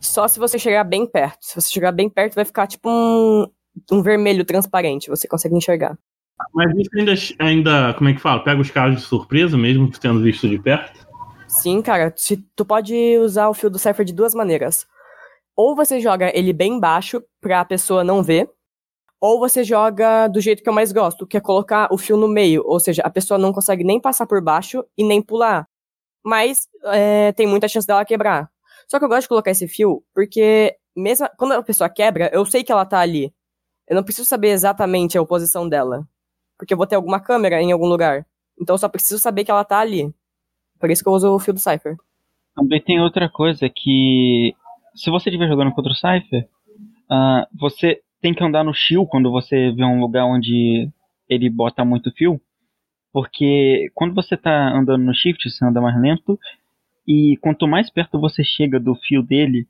Só 0.00 0.28
se 0.28 0.38
você 0.38 0.58
chegar 0.58 0.84
bem 0.84 1.06
perto. 1.06 1.38
Se 1.40 1.54
você 1.54 1.70
chegar 1.70 1.92
bem 1.92 2.08
perto, 2.08 2.34
vai 2.34 2.44
ficar 2.44 2.66
tipo 2.66 2.90
um, 2.90 3.46
um 3.90 4.02
vermelho 4.02 4.44
transparente. 4.44 5.08
Você 5.08 5.26
consegue 5.26 5.56
enxergar. 5.56 5.96
Mas 6.54 6.70
isso 6.76 6.90
ainda, 6.94 7.14
ainda. 7.38 7.94
Como 7.94 8.10
é 8.10 8.12
que 8.12 8.20
fala? 8.20 8.44
Pega 8.44 8.60
os 8.60 8.70
caras 8.70 8.96
de 8.96 9.02
surpresa, 9.02 9.56
mesmo 9.56 9.90
sendo 9.98 10.20
visto 10.20 10.48
de 10.48 10.58
perto. 10.58 11.06
Sim, 11.48 11.80
cara. 11.80 12.12
Se, 12.16 12.36
tu 12.54 12.64
pode 12.64 12.94
usar 13.18 13.48
o 13.48 13.54
fio 13.54 13.70
do 13.70 13.78
Cypher 13.78 14.04
de 14.04 14.12
duas 14.12 14.34
maneiras. 14.34 14.86
Ou 15.56 15.74
você 15.74 16.00
joga 16.00 16.30
ele 16.36 16.52
bem 16.52 16.78
baixo 16.78 17.22
pra 17.40 17.64
pessoa 17.64 18.04
não 18.04 18.22
ver, 18.22 18.50
ou 19.20 19.38
você 19.38 19.64
joga 19.64 20.28
do 20.28 20.40
jeito 20.40 20.62
que 20.62 20.68
eu 20.68 20.72
mais 20.72 20.92
gosto, 20.92 21.26
que 21.26 21.36
é 21.36 21.40
colocar 21.40 21.88
o 21.90 21.96
fio 21.96 22.16
no 22.16 22.28
meio, 22.28 22.62
ou 22.66 22.78
seja, 22.78 23.02
a 23.02 23.10
pessoa 23.10 23.38
não 23.38 23.52
consegue 23.52 23.82
nem 23.82 24.00
passar 24.00 24.26
por 24.26 24.42
baixo 24.42 24.84
e 24.96 25.02
nem 25.02 25.22
pular. 25.22 25.66
Mas 26.24 26.68
é, 26.84 27.32
tem 27.32 27.46
muita 27.46 27.68
chance 27.68 27.86
dela 27.86 28.04
quebrar. 28.04 28.50
Só 28.88 28.98
que 28.98 29.04
eu 29.04 29.08
gosto 29.08 29.22
de 29.22 29.28
colocar 29.28 29.50
esse 29.50 29.66
fio 29.66 30.04
porque, 30.14 30.76
mesmo 30.94 31.28
quando 31.38 31.52
a 31.52 31.62
pessoa 31.62 31.88
quebra, 31.88 32.30
eu 32.32 32.44
sei 32.44 32.62
que 32.62 32.70
ela 32.70 32.84
tá 32.84 33.00
ali. 33.00 33.32
Eu 33.88 33.96
não 33.96 34.02
preciso 34.02 34.28
saber 34.28 34.48
exatamente 34.48 35.16
a 35.16 35.24
posição 35.24 35.68
dela. 35.68 36.06
Porque 36.58 36.74
eu 36.74 36.78
vou 36.78 36.86
ter 36.86 36.96
alguma 36.96 37.20
câmera 37.20 37.60
em 37.62 37.72
algum 37.72 37.86
lugar. 37.86 38.26
Então 38.60 38.74
eu 38.74 38.78
só 38.78 38.88
preciso 38.88 39.20
saber 39.20 39.44
que 39.44 39.50
ela 39.50 39.64
tá 39.64 39.78
ali. 39.78 40.12
Por 40.78 40.90
isso 40.90 41.02
que 41.02 41.08
eu 41.08 41.12
uso 41.12 41.32
o 41.32 41.38
fio 41.38 41.54
do 41.54 41.60
Cypher. 41.60 41.96
Também 42.54 42.82
tem 42.82 43.00
outra 43.00 43.28
coisa 43.28 43.68
que. 43.68 44.54
Se 44.96 45.10
você 45.10 45.28
estiver 45.28 45.46
jogando 45.46 45.72
contra 45.72 45.92
o 45.92 45.94
Cypher, 45.94 46.48
ah, 47.10 47.46
você 47.58 48.00
tem 48.20 48.34
que 48.34 48.42
andar 48.42 48.64
no 48.64 48.74
shield 48.74 49.08
quando 49.08 49.30
você 49.30 49.70
vê 49.70 49.84
um 49.84 50.00
lugar 50.00 50.24
onde 50.24 50.90
ele 51.28 51.50
bota 51.50 51.84
muito 51.84 52.10
fio. 52.12 52.40
Porque 53.12 53.90
quando 53.94 54.14
você 54.14 54.36
tá 54.36 54.76
andando 54.76 55.04
no 55.04 55.14
shift, 55.14 55.48
você 55.48 55.64
anda 55.64 55.80
mais 55.80 55.98
lento. 56.00 56.38
E 57.06 57.36
quanto 57.40 57.68
mais 57.68 57.90
perto 57.90 58.20
você 58.20 58.42
chega 58.42 58.80
do 58.80 58.94
fio 58.94 59.22
dele, 59.22 59.66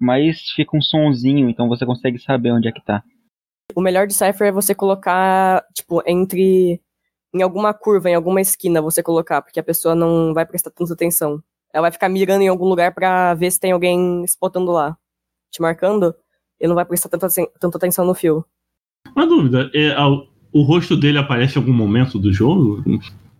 mais 0.00 0.40
fica 0.50 0.76
um 0.76 0.82
sonzinho. 0.82 1.48
Então 1.48 1.68
você 1.68 1.84
consegue 1.84 2.18
saber 2.18 2.52
onde 2.52 2.68
é 2.68 2.72
que 2.72 2.84
tá. 2.84 3.02
O 3.74 3.80
melhor 3.80 4.06
de 4.06 4.14
Cypher 4.14 4.48
é 4.48 4.52
você 4.52 4.74
colocar, 4.74 5.64
tipo, 5.74 6.02
entre. 6.06 6.80
Em 7.34 7.42
alguma 7.42 7.74
curva, 7.74 8.08
em 8.08 8.14
alguma 8.14 8.40
esquina, 8.40 8.80
você 8.80 9.02
colocar, 9.02 9.42
porque 9.42 9.60
a 9.60 9.62
pessoa 9.62 9.94
não 9.94 10.32
vai 10.32 10.46
prestar 10.46 10.70
tanta 10.70 10.94
atenção. 10.94 11.42
Ela 11.72 11.82
vai 11.82 11.90
ficar 11.92 12.08
mirando 12.08 12.42
em 12.42 12.48
algum 12.48 12.66
lugar 12.66 12.94
pra 12.94 13.34
ver 13.34 13.50
se 13.50 13.60
tem 13.60 13.72
alguém 13.72 14.24
spotando 14.24 14.70
lá. 14.72 14.96
Te 15.50 15.60
marcando, 15.62 16.14
e 16.60 16.66
não 16.66 16.74
vai 16.74 16.84
prestar 16.84 17.08
tanta, 17.08 17.26
tanta 17.58 17.76
atenção 17.78 18.04
no 18.04 18.14
fio. 18.14 18.44
Uma 19.14 19.26
dúvida, 19.26 19.70
é, 19.74 19.92
ao- 19.94 20.26
o 20.52 20.62
rosto 20.62 20.96
dele 20.96 21.18
aparece 21.18 21.56
em 21.56 21.62
algum 21.62 21.72
momento 21.72 22.18
do 22.18 22.32
jogo? 22.32 22.82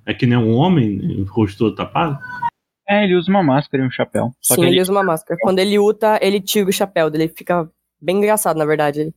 É 0.07 0.15
que 0.15 0.27
nem 0.27 0.39
um 0.39 0.55
homem, 0.55 1.21
o 1.21 1.25
rosto 1.25 1.59
todo 1.59 1.75
tapado? 1.75 2.19
É, 2.89 3.05
ele 3.05 3.15
usa 3.17 3.31
uma 3.31 3.43
máscara 3.43 3.83
e 3.83 3.87
um 3.87 3.91
chapéu. 3.91 4.31
Só 4.41 4.55
Sim, 4.55 4.63
que 4.63 4.67
ele 4.67 4.77
ele, 4.77 4.83
usa 4.83 4.93
uma 4.93 5.03
máscara. 5.03 5.39
Quando 5.43 5.59
ele 5.59 5.79
luta, 5.79 6.19
ele 6.23 6.41
tira 6.41 6.69
o 6.69 6.73
chapéu 6.73 7.11
dele. 7.11 7.29
Fica 7.29 7.71
bem 8.01 8.17
engraçado, 8.17 8.57
na 8.57 8.65
verdade. 8.65 9.13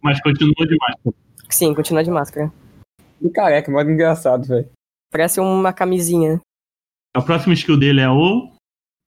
Mas 0.00 0.20
continua 0.22 0.54
demais. 0.66 1.16
Sim, 1.48 1.74
continua 1.74 2.04
de 2.04 2.10
máscara. 2.10 2.52
E 3.20 3.28
careca, 3.30 3.70
modo 3.70 3.90
engraçado, 3.90 4.46
velho. 4.46 4.68
Parece 5.10 5.40
uma 5.40 5.72
camisinha. 5.72 6.40
A 7.14 7.22
próxima 7.22 7.54
skill 7.54 7.78
dele 7.78 8.00
é 8.00 8.08
o. 8.08 8.52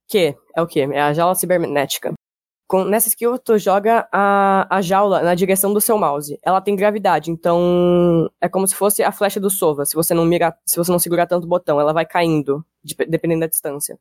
Que? 0.09 0.35
É 0.55 0.61
o 0.61 0.67
quê? 0.67 0.81
É 0.91 1.01
a 1.01 1.13
jaula 1.13 1.35
cibernética. 1.35 2.13
Com, 2.67 2.83
nessa 2.85 3.07
skill, 3.07 3.37
tu 3.37 3.57
joga 3.57 4.07
a, 4.11 4.67
a 4.77 4.81
jaula 4.81 5.21
na 5.21 5.35
direção 5.35 5.73
do 5.73 5.79
seu 5.81 5.97
mouse. 5.97 6.37
Ela 6.43 6.61
tem 6.61 6.75
gravidade, 6.75 7.29
então 7.31 8.29
é 8.41 8.49
como 8.49 8.67
se 8.67 8.75
fosse 8.75 9.03
a 9.03 9.11
flecha 9.11 9.39
do 9.39 9.49
Sova. 9.49 9.85
Se 9.85 9.95
você 9.95 10.13
não 10.13 10.25
se 10.65 10.77
você 10.77 10.91
não 10.91 10.99
segurar 10.99 11.27
tanto 11.27 11.45
o 11.45 11.49
botão, 11.49 11.79
ela 11.79 11.93
vai 11.93 12.05
caindo, 12.05 12.65
de- 12.83 12.95
dependendo 12.95 13.41
da 13.41 13.47
distância. 13.47 13.97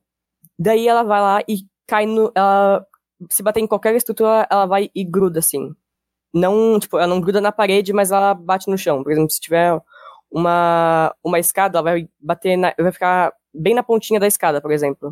Daí 0.57 0.87
ela 0.87 1.03
vai 1.03 1.21
lá 1.21 1.41
e 1.47 1.65
cai 1.87 2.05
no. 2.05 2.31
Ela, 2.35 2.85
se 3.29 3.41
bater 3.43 3.59
em 3.61 3.67
qualquer 3.67 3.95
estrutura, 3.95 4.47
ela 4.49 4.65
vai 4.65 4.89
e 4.93 5.03
gruda 5.03 5.39
assim. 5.39 5.73
Não, 6.33 6.79
tipo, 6.79 6.97
ela 6.97 7.07
não 7.07 7.21
gruda 7.21 7.39
na 7.39 7.51
parede, 7.51 7.93
mas 7.93 8.11
ela 8.11 8.33
bate 8.33 8.69
no 8.69 8.77
chão. 8.77 9.03
Por 9.03 9.11
exemplo, 9.11 9.29
se 9.29 9.39
tiver 9.39 9.79
uma, 10.31 11.13
uma 11.23 11.39
escada, 11.39 11.77
ela 11.77 11.83
vai 11.83 12.09
bater 12.19 12.57
na, 12.57 12.73
vai 12.79 12.91
ficar 12.91 13.31
bem 13.53 13.73
na 13.73 13.83
pontinha 13.83 14.19
da 14.19 14.27
escada, 14.27 14.61
por 14.61 14.71
exemplo. 14.71 15.11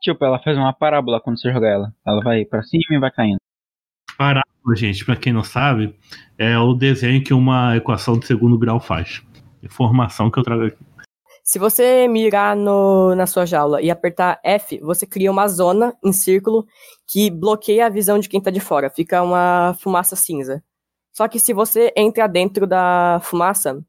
tipo, 0.00 0.24
ela 0.24 0.38
faz 0.38 0.56
uma 0.56 0.72
parábola 0.72 1.20
quando 1.20 1.40
você 1.40 1.52
joga 1.52 1.66
ela. 1.66 1.92
Ela 2.06 2.22
vai 2.22 2.44
pra 2.44 2.62
cima 2.62 2.84
e 2.90 2.98
vai 2.98 3.10
caindo. 3.10 3.38
Parábola, 4.16 4.74
gente, 4.74 5.04
pra 5.04 5.16
quem 5.16 5.32
não 5.32 5.44
sabe, 5.44 5.96
é 6.36 6.58
o 6.58 6.74
desenho 6.74 7.22
que 7.22 7.32
uma 7.32 7.76
equação 7.76 8.18
de 8.18 8.26
segundo 8.26 8.58
grau 8.58 8.80
faz. 8.80 9.22
Informação 9.62 10.30
que 10.30 10.38
eu 10.38 10.42
trago 10.42 10.66
aqui. 10.66 10.78
Se 11.44 11.58
você 11.58 12.06
mirar 12.06 12.54
no, 12.54 13.14
na 13.14 13.26
sua 13.26 13.46
jaula 13.46 13.80
e 13.80 13.90
apertar 13.90 14.38
F, 14.44 14.78
você 14.80 15.06
cria 15.06 15.30
uma 15.30 15.48
zona 15.48 15.96
em 16.04 16.12
círculo 16.12 16.66
que 17.06 17.30
bloqueia 17.30 17.86
a 17.86 17.88
visão 17.88 18.18
de 18.18 18.28
quem 18.28 18.40
tá 18.40 18.50
de 18.50 18.60
fora. 18.60 18.90
Fica 18.90 19.22
uma 19.22 19.74
fumaça 19.80 20.14
cinza. 20.14 20.62
Só 21.10 21.26
que 21.26 21.40
se 21.40 21.54
você 21.54 21.90
entra 21.96 22.28
dentro 22.28 22.66
da 22.66 23.18
fumaça, 23.22 23.82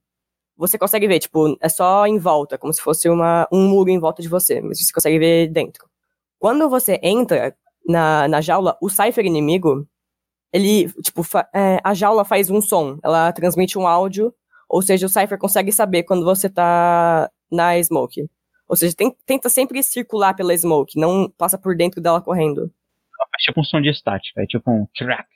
você 0.60 0.78
consegue 0.78 1.08
ver, 1.08 1.20
tipo, 1.20 1.58
é 1.62 1.70
só 1.70 2.06
em 2.06 2.20
volta, 2.20 2.58
como 2.58 2.74
se 2.74 2.82
fosse 2.82 3.08
uma, 3.08 3.48
um 3.50 3.66
muro 3.70 3.90
em 3.90 3.98
volta 3.98 4.22
de 4.22 4.28
você, 4.28 4.60
mas 4.60 4.78
você 4.86 4.92
consegue 4.92 5.18
ver 5.18 5.48
dentro. 5.48 5.88
Quando 6.38 6.70
você 6.70 7.00
entra 7.02 7.56
na, 7.88 8.28
na 8.28 8.42
jaula, 8.42 8.78
o 8.82 8.90
Cypher 8.90 9.26
inimigo, 9.26 9.88
ele, 10.52 10.92
tipo, 11.02 11.22
é, 11.56 11.80
a 11.82 11.94
jaula 11.94 12.26
faz 12.26 12.50
um 12.50 12.62
som, 12.62 13.00
ela 13.02 13.32
transmite 13.32 13.80
um 13.80 13.88
áudio, 13.88 14.34
ou 14.68 14.82
seja, 14.82 15.06
o 15.06 15.10
Cypher 15.10 15.38
consegue 15.40 15.72
saber 15.72 16.04
quando 16.04 16.26
você 16.26 16.50
tá 16.50 17.32
na 17.50 17.82
smoke. 17.82 18.30
Ou 18.68 18.76
seja, 18.76 18.94
tem- 18.94 19.16
tenta 19.26 19.48
sempre 19.48 19.82
circular 19.82 20.36
pela 20.36 20.56
smoke, 20.56 21.00
não 21.00 21.30
passa 21.38 21.58
por 21.58 21.74
dentro 21.74 22.02
dela 22.02 22.22
correndo. 22.22 22.70
Faz 23.32 23.44
tipo 23.44 23.62
um 23.62 23.64
som 23.64 23.82
de 23.82 23.90
estática. 23.90 24.42
É 24.42 24.46
tipo 24.46 24.70
um 24.70 24.86
track. 24.94 25.28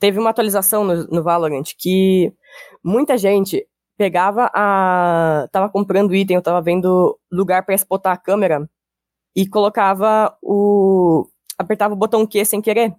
Teve 0.00 0.18
uma 0.18 0.30
atualização 0.30 0.82
no, 0.82 1.04
no 1.08 1.22
Valorant 1.22 1.64
que 1.78 2.32
muita 2.82 3.16
gente 3.18 3.66
pegava 3.96 4.50
a. 4.54 5.48
tava 5.52 5.68
comprando 5.68 6.14
item, 6.14 6.36
eu 6.36 6.42
tava 6.42 6.60
vendo 6.62 7.18
lugar 7.30 7.64
pra 7.64 7.74
spotar 7.74 8.12
a 8.12 8.16
câmera 8.16 8.68
e 9.36 9.46
colocava 9.48 10.36
o. 10.42 11.26
apertava 11.58 11.94
o 11.94 11.96
botão 11.96 12.26
Q 12.26 12.44
sem 12.44 12.60
querer. 12.60 12.94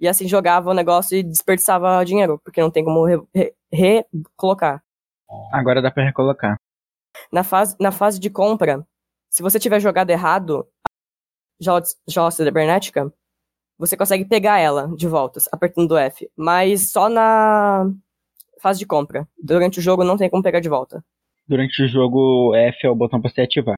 E 0.00 0.06
assim 0.06 0.28
jogava 0.28 0.70
o 0.70 0.74
negócio 0.74 1.16
e 1.16 1.22
desperdiçava 1.22 2.04
dinheiro, 2.04 2.40
porque 2.44 2.60
não 2.60 2.70
tem 2.70 2.84
como 2.84 3.04
recolocar. 3.72 4.76
Re. 4.76 4.82
Agora 5.52 5.82
dá 5.82 5.90
pra 5.90 6.04
recolocar. 6.04 6.56
na 7.32 7.42
fase, 7.42 7.76
na 7.80 7.90
fase 7.90 8.18
de 8.20 8.30
compra, 8.30 8.86
se 9.28 9.42
você 9.42 9.58
tiver 9.58 9.80
jogado 9.80 10.10
errado, 10.10 10.66
a 11.66 11.82
jaula 12.08 12.30
cibernética, 12.30 13.12
você 13.76 13.96
consegue 13.96 14.24
pegar 14.24 14.58
ela 14.58 14.88
de 14.96 15.06
volta, 15.06 15.40
apertando 15.52 15.92
o 15.92 15.98
F. 15.98 16.30
Mas 16.36 16.90
só 16.90 17.08
na 17.08 17.90
fase 18.60 18.78
de 18.78 18.86
compra. 18.86 19.26
Durante 19.42 19.78
o 19.78 19.82
jogo 19.82 20.04
não 20.04 20.16
tem 20.16 20.28
como 20.28 20.42
pegar 20.42 20.60
de 20.60 20.68
volta. 20.68 21.02
Durante 21.46 21.82
o 21.82 21.88
jogo, 21.88 22.54
F 22.54 22.86
é 22.86 22.90
o 22.90 22.94
botão 22.94 23.20
pra 23.20 23.30
se 23.30 23.40
ativar. 23.40 23.76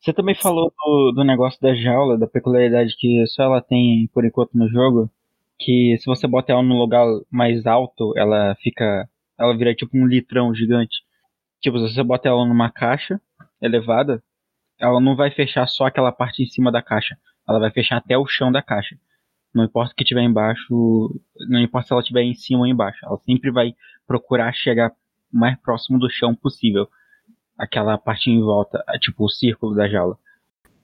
Você 0.00 0.12
também 0.12 0.34
falou 0.34 0.72
do, 0.76 1.12
do 1.12 1.24
negócio 1.24 1.60
da 1.60 1.74
jaula, 1.74 2.18
da 2.18 2.26
peculiaridade 2.26 2.96
que 2.98 3.24
só 3.28 3.44
ela 3.44 3.60
tem 3.60 4.08
por 4.12 4.24
enquanto 4.24 4.52
no 4.54 4.68
jogo. 4.68 5.10
Que 5.58 5.96
se 5.98 6.06
você 6.06 6.26
bota 6.26 6.52
ela 6.52 6.62
num 6.62 6.78
lugar 6.78 7.06
mais 7.30 7.66
alto, 7.66 8.12
ela 8.16 8.54
fica. 8.56 9.08
Ela 9.38 9.56
vira 9.56 9.74
tipo 9.74 9.96
um 9.96 10.06
litrão 10.06 10.54
gigante. 10.54 10.96
Tipo, 11.60 11.78
se 11.78 11.94
você 11.94 12.02
bota 12.02 12.28
ela 12.28 12.44
numa 12.44 12.70
caixa 12.70 13.20
elevada, 13.60 14.22
ela 14.80 15.00
não 15.00 15.14
vai 15.14 15.30
fechar 15.30 15.68
só 15.68 15.86
aquela 15.86 16.10
parte 16.10 16.42
em 16.42 16.46
cima 16.46 16.72
da 16.72 16.82
caixa. 16.82 17.16
Ela 17.48 17.60
vai 17.60 17.70
fechar 17.70 17.98
até 17.98 18.18
o 18.18 18.26
chão 18.26 18.50
da 18.50 18.60
caixa. 18.60 18.96
Não 19.54 19.64
importa 19.64 19.92
o 19.92 19.96
que 19.96 20.04
tiver 20.04 20.22
embaixo, 20.22 21.14
não 21.48 21.60
importa 21.60 21.86
se 21.86 21.92
ela 21.92 22.02
estiver 22.02 22.22
em 22.22 22.34
cima 22.34 22.60
ou 22.60 22.66
embaixo. 22.66 22.98
Ela 23.04 23.18
sempre 23.18 23.52
vai 23.52 23.74
procurar 24.06 24.52
chegar 24.52 24.90
o 24.90 25.38
mais 25.38 25.58
próximo 25.60 25.98
do 25.98 26.10
chão 26.10 26.34
possível. 26.34 26.88
Aquela 27.58 27.98
parte 27.98 28.30
em 28.30 28.40
volta, 28.40 28.82
é 28.88 28.98
tipo 28.98 29.24
o 29.24 29.28
círculo 29.28 29.74
da 29.74 29.88
jaula. 29.88 30.18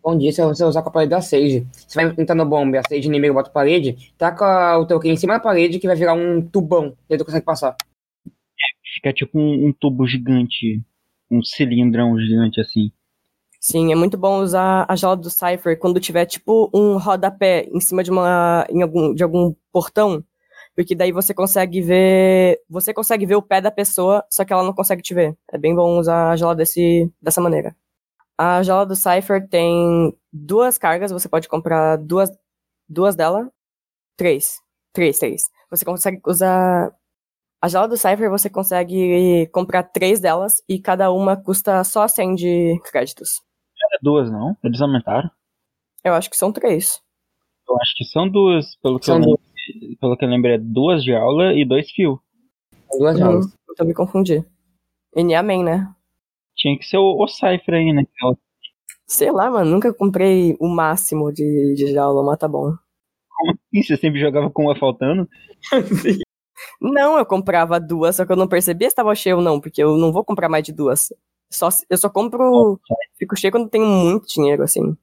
Bom 0.03 0.17
dia, 0.17 0.33
se 0.33 0.43
você 0.43 0.65
usar 0.65 0.83
com 0.83 0.89
a 0.89 0.93
parede 0.93 1.11
da 1.11 1.21
Sage. 1.21 1.67
Você 1.73 2.03
vai 2.03 2.15
entrar 2.17 2.35
no 2.35 2.47
bomba 2.47 2.77
e 2.77 2.79
a 2.79 2.83
Sage 2.83 3.07
inimigo 3.07 3.35
bota 3.35 3.51
a 3.51 3.53
parede, 3.53 4.13
taca 4.17 4.79
o 4.79 4.87
teu 4.87 5.01
em 5.05 5.17
cima 5.17 5.35
da 5.35 5.41
parede 5.41 5.79
que 5.79 5.87
vai 5.87 5.97
virar 5.97 6.15
um 6.15 6.41
tubão. 6.41 6.97
E 7.09 7.15
aí 7.15 7.19
tu 7.19 7.25
consegue 7.25 7.45
passar. 7.45 7.77
Fica 8.95 9.13
tipo 9.13 9.39
um, 9.39 9.69
um 9.69 9.73
tubo 9.73 10.07
gigante, 10.07 10.83
um 11.31 11.43
cilindrão 11.43 12.19
gigante 12.19 12.61
assim. 12.61 12.91
Sim, 13.61 13.93
é 13.93 13.97
muito 13.97 14.17
bom 14.17 14.41
usar 14.41 14.87
a 14.89 14.95
jaula 14.95 15.17
do 15.17 15.29
Cypher 15.29 15.79
quando 15.79 16.01
tiver 16.01 16.27
tipo 16.27 16.71
um 16.73 16.97
rodapé 16.97 17.69
em 17.73 17.81
cima 17.81 18.05
de 18.05 18.11
uma 18.11 18.65
em 18.71 18.83
algum 18.83 19.13
de 19.13 19.23
algum 19.23 19.53
portão, 19.73 20.25
porque 20.79 20.95
daí 20.95 21.11
você 21.11 21.35
consegue 21.35 21.81
ver, 21.81 22.63
você 22.71 22.95
consegue 22.95 23.27
ver 23.27 23.35
o 23.35 23.43
pé 23.43 23.61
da 23.61 23.69
pessoa, 23.69 24.25
só 24.31 24.45
que 24.45 24.53
ela 24.53 24.63
não 24.63 24.73
consegue 24.73 25.03
te 25.03 25.13
ver. 25.13 25.37
É 25.53 25.59
bem 25.59 25.75
bom 25.75 25.99
usar 25.99 26.31
a 26.31 26.37
jaula 26.37 26.55
desse 26.55 27.13
dessa 27.21 27.41
maneira. 27.41 27.75
A 28.39 28.63
jaula 28.63 28.87
do 28.87 28.95
Cypher 28.95 29.49
tem 29.49 30.17
duas 30.33 30.79
cargas, 30.79 31.11
você 31.11 31.29
pode 31.29 31.49
comprar 31.49 31.97
duas 31.97 32.31
duas 32.89 33.17
dela, 33.17 33.51
três, 34.17 34.61
três, 34.93 35.19
três. 35.19 35.43
Você 35.69 35.85
consegue 35.85 36.21
usar 36.25 36.95
a 37.61 37.69
jaula 37.69 37.89
do 37.89 37.97
Cypher, 37.97 38.31
você 38.31 38.49
consegue 38.49 39.49
comprar 39.49 39.83
três 39.83 40.21
delas 40.21 40.63
e 40.69 40.79
cada 40.79 41.11
uma 41.11 41.37
custa 41.37 41.83
só 41.83 42.07
100 42.07 42.37
de 42.37 42.81
créditos. 42.85 43.43
É 43.95 43.99
duas, 44.01 44.31
não? 44.31 44.57
Eles 44.63 44.81
aumentaram? 44.81 45.29
Eu 46.05 46.15
acho 46.15 46.31
que 46.31 46.37
são 46.37 46.53
três. 46.53 47.03
Eu 47.69 47.77
acho 47.83 47.97
que 47.97 48.05
são 48.05 48.29
duas, 48.29 48.77
pelo 48.77 49.01
que, 49.01 49.07
São 49.07 49.17
eu, 49.17 49.21
lembro, 49.23 49.41
pelo 50.01 50.17
que 50.17 50.25
eu 50.25 50.29
lembro, 50.29 50.51
é 50.51 50.59
duas 50.59 51.03
de 51.03 51.15
aula 51.15 51.55
e 51.55 51.65
dois 51.65 51.91
fios. 51.91 52.19
Duas 52.99 53.19
jaulas. 53.19 53.47
Uhum, 53.47 53.53
então 53.71 53.87
me 53.87 53.95
confundi. 53.95 54.45
E 55.17 55.35
Amém, 55.35 55.65
né? 55.65 55.93
Tinha 56.57 56.77
que 56.79 56.85
ser 56.85 56.99
o, 56.99 57.23
o 57.23 57.29
Cypher 57.29 57.75
aí, 57.75 57.93
né? 57.93 58.05
Sei 59.07 59.31
lá, 59.31 59.51
mano, 59.51 59.71
nunca 59.71 59.93
comprei 59.95 60.57
o 60.61 60.69
máximo 60.69 61.33
de, 61.33 61.75
de 61.75 61.93
jaula, 61.93 62.23
mas 62.23 62.39
tá 62.39 62.49
bom. 62.49 62.73
Como 63.31 63.53
assim? 63.53 63.83
Você 63.83 63.97
sempre 63.97 64.21
jogava 64.21 64.51
com 64.51 64.65
uma 64.65 64.77
faltando? 64.77 65.29
Não, 66.81 67.17
eu 67.17 67.25
comprava 67.25 67.79
duas, 67.79 68.17
só 68.17 68.27
que 68.27 68.33
eu 68.33 68.37
não 68.37 68.49
percebia 68.49 68.91
se 68.91 68.97
tava 68.97 69.15
cheio 69.15 69.37
ou 69.37 69.43
não, 69.43 69.61
porque 69.61 69.83
eu 69.83 69.97
não 69.97 70.13
vou 70.13 70.25
comprar 70.25 70.49
mais 70.49 70.65
de 70.65 70.73
duas. 70.73 71.13
Só, 71.51 71.69
eu 71.89 71.97
só 71.97 72.11
compro. 72.11 72.81
Fico 73.17 73.37
cheio 73.37 73.53
quando 73.53 73.71
tenho 73.71 73.87
muito 73.87 74.27
dinheiro, 74.27 74.63
assim. 74.63 74.97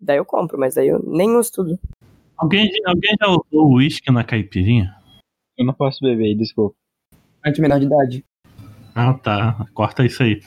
Daí 0.00 0.18
eu 0.18 0.24
compro, 0.24 0.58
mas 0.58 0.78
aí 0.78 0.88
eu 0.88 1.02
nem 1.02 1.34
uso 1.36 1.50
tudo. 1.52 1.78
Alguém, 2.38 2.70
alguém 2.86 3.16
já 3.20 3.26
usou 3.26 3.74
uísque 3.74 4.12
na 4.12 4.22
caipirinha? 4.22 4.94
Eu 5.56 5.66
não 5.66 5.74
posso 5.74 5.98
beber, 6.00 6.36
desculpa. 6.36 6.76
Antes 7.44 7.60
menor 7.60 7.80
de 7.80 7.86
idade. 7.86 8.24
Ah, 8.94 9.12
tá. 9.14 9.66
Corta 9.74 10.04
isso 10.04 10.22
aí. 10.22 10.40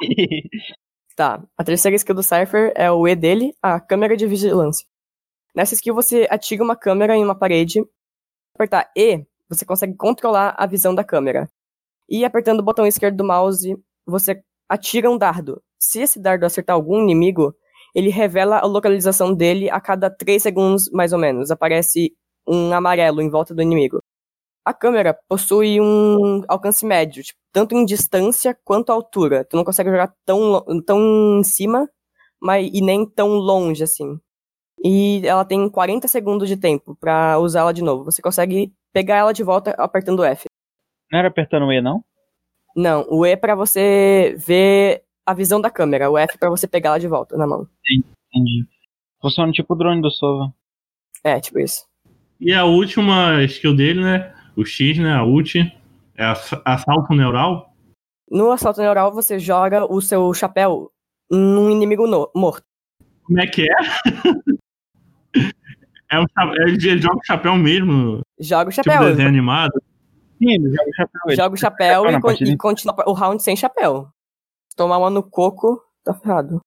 Tá, 1.16 1.40
a 1.56 1.62
terceira 1.62 1.94
skill 1.94 2.16
do 2.16 2.24
Cypher 2.24 2.72
é 2.74 2.90
o 2.90 3.06
E 3.06 3.14
dele, 3.14 3.54
a 3.62 3.78
câmera 3.78 4.16
de 4.16 4.26
vigilância. 4.26 4.84
Nessa 5.54 5.74
skill 5.74 5.94
você 5.94 6.26
atira 6.28 6.64
uma 6.64 6.74
câmera 6.74 7.16
em 7.16 7.22
uma 7.22 7.36
parede. 7.36 7.80
Apertar 8.52 8.90
E, 8.96 9.24
você 9.48 9.64
consegue 9.64 9.94
controlar 9.94 10.56
a 10.58 10.66
visão 10.66 10.92
da 10.92 11.04
câmera. 11.04 11.48
E 12.08 12.24
apertando 12.24 12.58
o 12.58 12.64
botão 12.64 12.84
esquerdo 12.84 13.16
do 13.16 13.24
mouse, 13.24 13.80
você 14.04 14.42
atira 14.68 15.08
um 15.08 15.16
dardo. 15.16 15.62
Se 15.78 16.00
esse 16.00 16.18
dardo 16.18 16.46
acertar 16.46 16.74
algum 16.74 17.00
inimigo, 17.00 17.54
ele 17.94 18.10
revela 18.10 18.58
a 18.58 18.66
localização 18.66 19.34
dele 19.34 19.70
a 19.70 19.80
cada 19.80 20.10
3 20.10 20.42
segundos, 20.42 20.90
mais 20.90 21.12
ou 21.12 21.18
menos. 21.18 21.50
Aparece 21.50 22.12
um 22.46 22.72
amarelo 22.72 23.22
em 23.22 23.30
volta 23.30 23.54
do 23.54 23.62
inimigo. 23.62 23.98
A 24.64 24.72
câmera 24.74 25.16
possui 25.28 25.80
um 25.80 26.42
alcance 26.48 26.84
médio, 26.86 27.22
tipo, 27.22 27.38
tanto 27.52 27.74
em 27.74 27.84
distância 27.84 28.56
quanto 28.64 28.90
altura. 28.90 29.44
Tu 29.44 29.56
não 29.56 29.64
consegue 29.64 29.90
jogar 29.90 30.12
tão, 30.24 30.64
tão 30.86 31.38
em 31.38 31.44
cima, 31.44 31.88
mas 32.40 32.68
e 32.72 32.80
nem 32.80 33.08
tão 33.08 33.28
longe 33.34 33.84
assim. 33.84 34.18
E 34.82 35.26
ela 35.26 35.44
tem 35.44 35.68
40 35.68 36.08
segundos 36.08 36.48
de 36.48 36.56
tempo 36.56 36.96
pra 36.98 37.38
usar 37.38 37.60
ela 37.60 37.72
de 37.72 37.82
novo. 37.82 38.04
Você 38.04 38.20
consegue 38.20 38.72
pegar 38.92 39.16
ela 39.16 39.32
de 39.32 39.42
volta 39.42 39.70
apertando 39.78 40.24
F. 40.24 40.46
Não 41.12 41.18
era 41.18 41.28
apertando 41.28 41.66
o 41.66 41.72
E, 41.72 41.80
não? 41.80 42.02
Não, 42.76 43.06
o 43.08 43.24
E 43.24 43.32
é 43.32 43.36
pra 43.36 43.54
você 43.54 44.34
ver 44.38 45.03
a 45.26 45.34
visão 45.34 45.60
da 45.60 45.70
câmera, 45.70 46.10
o 46.10 46.18
F 46.18 46.34
é 46.34 46.38
pra 46.38 46.50
você 46.50 46.66
pegar 46.66 46.90
ela 46.90 47.00
de 47.00 47.08
volta 47.08 47.36
na 47.36 47.46
mão. 47.46 47.66
Entendi. 48.32 48.66
Funciona 49.20 49.52
tipo 49.52 49.72
o 49.74 49.76
drone 49.76 50.02
do 50.02 50.10
Sova. 50.10 50.52
É, 51.22 51.40
tipo 51.40 51.58
isso. 51.58 51.86
E 52.40 52.52
a 52.52 52.64
última 52.64 53.42
skill 53.44 53.74
dele, 53.74 54.02
né? 54.02 54.34
O 54.56 54.64
X, 54.64 54.98
né? 54.98 55.14
A 55.14 55.24
ult. 55.24 55.58
É 56.16 56.24
ass- 56.24 56.60
assalto 56.64 57.14
neural. 57.14 57.74
No 58.30 58.50
assalto 58.52 58.80
neural, 58.80 59.12
você 59.12 59.38
joga 59.38 59.84
o 59.90 60.00
seu 60.00 60.32
chapéu 60.34 60.90
num 61.30 61.70
inimigo 61.70 62.06
no- 62.06 62.30
morto. 62.34 62.62
Como 63.22 63.40
é 63.40 63.46
que 63.46 63.62
é? 63.62 63.74
É 66.10 66.20
um, 66.20 66.24
cha- 66.28 66.52
ele 66.58 66.98
joga 67.00 67.16
o 67.16 67.24
chapéu 67.24 67.56
mesmo, 67.56 68.20
Joga 68.38 68.70
o 68.70 68.72
tipo 68.72 68.84
chapéu. 68.84 69.08
desenho 69.08 69.26
animado. 69.28 69.72
Sim, 70.38 70.52
ele 70.52 70.68
joga 70.70 70.88
o 70.88 70.94
chapéu. 70.94 71.20
ele 71.26 71.36
joga 71.36 71.54
o 71.54 71.58
chapéu 71.58 72.06
e, 72.06 72.12
con- 72.14 72.20
partida 72.20 72.50
e 72.50 72.56
continua 72.56 72.94
o 73.08 73.12
round 73.12 73.42
sem 73.42 73.56
chapéu. 73.56 74.08
Tomar 74.76 74.98
uma 74.98 75.10
no 75.10 75.22
coco, 75.22 75.80
tá 76.02 76.12
ferrado. 76.14 76.60